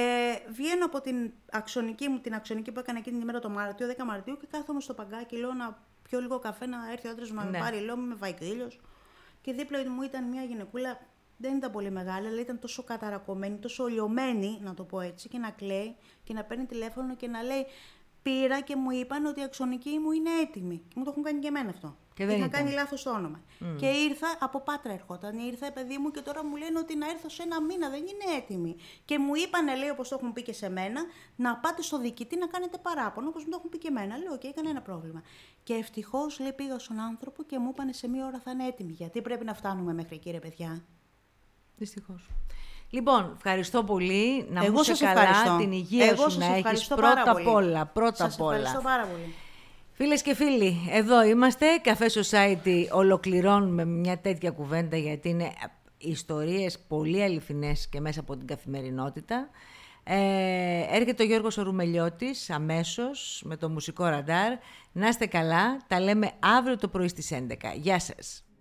βγαίνω 0.52 0.86
από 0.86 1.02
την 1.02 1.32
αξονική 1.52 2.08
μου, 2.08 2.20
την 2.20 2.34
αξονική 2.34 2.72
που 2.72 2.80
έκανα 2.80 2.98
εκείνη 2.98 3.14
την 3.16 3.24
ημέρα 3.24 3.40
το 3.40 3.50
Μάρτιο, 3.50 3.88
10 3.88 4.04
Μαρτίου 4.06 4.38
και 4.38 4.48
κάθομαι 4.52 4.82
στο 4.82 4.94
παγκάκι, 4.94 5.36
λέω 5.36 5.54
να 5.54 5.78
πιω 6.10 6.20
λίγο 6.20 6.40
καφέ, 6.40 6.66
να 6.66 6.78
έρθει 6.92 7.08
ο 7.08 7.12
άντρας 7.12 7.30
μου 7.30 7.36
να 7.36 7.44
Ναι. 7.44 7.50
με 7.50 7.58
πάρει, 7.60 7.80
λέω 7.80 7.98
με 7.98 8.16
βάει 8.16 8.34
κρύλος. 8.34 8.80
Και 9.42 9.54
δίπλα 9.54 9.90
μου 9.90 10.02
ήταν 10.02 10.24
μια 10.30 10.44
γυναικούλα, 10.44 11.00
δεν 11.42 11.56
ήταν 11.56 11.72
πολύ 11.72 11.92
μεγάλη, 11.92 12.28
αλλά 12.28 12.42
ήταν 12.42 12.60
τόσο 12.60 12.84
καταρακωμένη, 12.84 13.58
τόσο 13.58 13.86
λιωμένη, 13.88 14.60
να 14.62 14.74
το 14.74 14.84
πω 14.84 15.00
έτσι, 15.00 15.30
και 15.30 15.38
να 15.38 15.50
κλαίει 15.50 15.96
και 16.24 16.34
να 16.34 16.44
παίρνει 16.44 16.66
τηλέφωνο 16.66 17.16
και 17.16 17.28
να 17.28 17.42
λέει 17.42 17.66
Πήρα 18.22 18.62
και 18.62 18.76
μου 18.76 18.92
είπαν 18.92 19.26
ότι 19.26 19.40
η 19.40 19.44
αξονική 19.44 20.00
μου 20.00 20.12
είναι 20.12 20.30
έτοιμη. 20.42 20.84
Και 20.88 20.94
μου 20.96 21.04
το 21.04 21.10
έχουν 21.10 21.24
κάνει 21.24 21.40
και 21.40 21.48
εμένα 21.48 21.70
αυτό. 21.70 21.96
Και 22.14 22.26
δεν 22.26 22.38
Είχα 22.38 22.46
ήταν. 22.46 22.60
κάνει 22.60 22.74
λάθος 22.74 23.04
το 23.04 23.12
όνομα. 23.12 23.42
Και 23.78 23.86
ήρθα, 23.86 24.38
από 24.40 24.62
Πάτρα 24.62 24.94
ερχόταν, 24.94 25.38
ήρθα 25.38 25.72
παιδί 25.72 25.98
μου 25.98 26.12
και 26.12 26.22
τώρα 26.22 26.46
μου 26.46 26.56
λένε 26.56 26.80
ότι 26.80 26.96
να 26.96 27.10
έρθω 27.10 27.30
σε 27.30 27.44
ένα 27.44 27.62
μήνα, 27.62 27.90
δεν 27.90 28.00
είναι 28.00 28.38
έτοιμη. 28.38 28.76
Και 29.06 29.20
μου 29.20 29.36
είπαν, 29.36 29.78
λέει, 29.78 29.90
όπως 29.90 30.10
το 30.10 30.16
έχουν 30.20 30.34
πει 30.34 30.42
και 30.42 30.54
σε 30.54 30.70
μένα, 30.70 31.02
να 31.36 31.58
πάτε 31.58 31.82
στο 31.82 31.98
διοικητή 31.98 32.38
να 32.38 32.48
κάνετε 32.48 32.78
παράπονο, 32.78 33.28
όπως 33.28 33.44
μου 33.44 33.50
το 33.50 33.56
έχουν 33.58 33.70
πει 33.70 33.78
και 33.78 33.88
εμένα. 33.88 34.18
Λέω, 34.18 34.38
και 34.38 34.48
έκανε 34.48 34.70
ένα 34.70 34.82
πρόβλημα. 34.82 35.24
Και 35.64 35.74
ευτυχώς, 35.74 36.40
λέει, 36.40 36.54
πήγα 36.54 36.80
στον 36.80 37.00
άνθρωπο 37.00 37.44
και 37.44 37.60
μου 37.60 37.70
είπαν 37.70 37.94
σε 37.94 38.08
μία 38.08 38.26
ώρα 38.26 38.40
θα 38.40 38.52
είναι 38.52 38.66
έτοιμη. 38.68 38.92
Γιατί 38.92 39.22
πρέπει 39.22 39.46
να 39.46 39.54
φτάνουμε 39.54 39.94
μέχρι 39.94 40.16
εκεί, 40.16 40.32
ρε 40.32 40.40
παιδιά. 40.40 40.84
Δυστυχώς. 41.82 42.28
Λοιπόν, 42.90 43.34
ευχαριστώ 43.36 43.84
πολύ. 43.84 44.46
Να 44.50 44.64
Εγώ 44.64 44.74
μου 44.74 44.80
είσαι 44.82 44.96
σας 44.96 45.00
καλά, 45.08 45.22
ευχαριστώ. 45.22 45.58
την 45.58 45.72
υγεία 45.72 46.06
Εγώ 46.06 46.16
σου 46.24 46.30
σας 46.30 46.38
να 46.38 46.46
έχεις 46.46 46.58
ευχαριστώ 46.58 46.96
πάρα 46.96 47.14
πρώτα 47.14 47.32
πολύ. 47.32 47.46
απ' 47.48 47.54
όλα. 47.56 47.86
Πρώτα 47.86 48.16
Σας 48.16 48.34
απ' 48.34 48.42
όλα. 48.42 48.56
ευχαριστώ 48.56 48.82
πάρα 48.82 49.04
πολύ. 49.06 49.34
Φίλες 49.92 50.22
και 50.22 50.36
φίλοι, 50.36 50.78
εδώ 50.92 51.24
είμαστε. 51.24 51.66
Καφέ 51.84 52.06
Society 52.14 52.86
ολοκληρώνουμε 52.92 53.86
με 53.86 53.92
μια 54.00 54.18
τέτοια 54.18 54.52
κουβέντα 54.52 54.98
γιατί 54.98 55.30
είναι 55.30 55.52
ιστορίες 55.98 56.80
πολύ 56.80 57.24
αληθινές 57.24 57.88
και 57.90 58.00
μέσα 58.00 58.20
από 58.20 58.38
την 58.38 58.48
καθημερινότητα. 58.48 59.50
Ε, 60.04 60.86
έρχεται 60.90 61.24
ο 61.24 61.26
Γιώργος 61.26 61.58
ο 61.58 61.64
Ρουμελιώτης 61.64 62.50
αμέσως 62.50 63.42
με 63.46 63.58
το 63.58 63.70
μουσικό 63.70 64.06
ραντάρ. 64.06 64.54
Να 64.92 65.08
είστε 65.08 65.26
καλά, 65.26 65.78
τα 65.88 66.00
λέμε 66.00 66.32
αύριο 66.40 66.78
το 66.78 66.88
πρωί 66.88 67.08
στις 67.08 67.32
11. 67.32 67.74
Γεια 67.76 68.00
σας. 68.00 68.44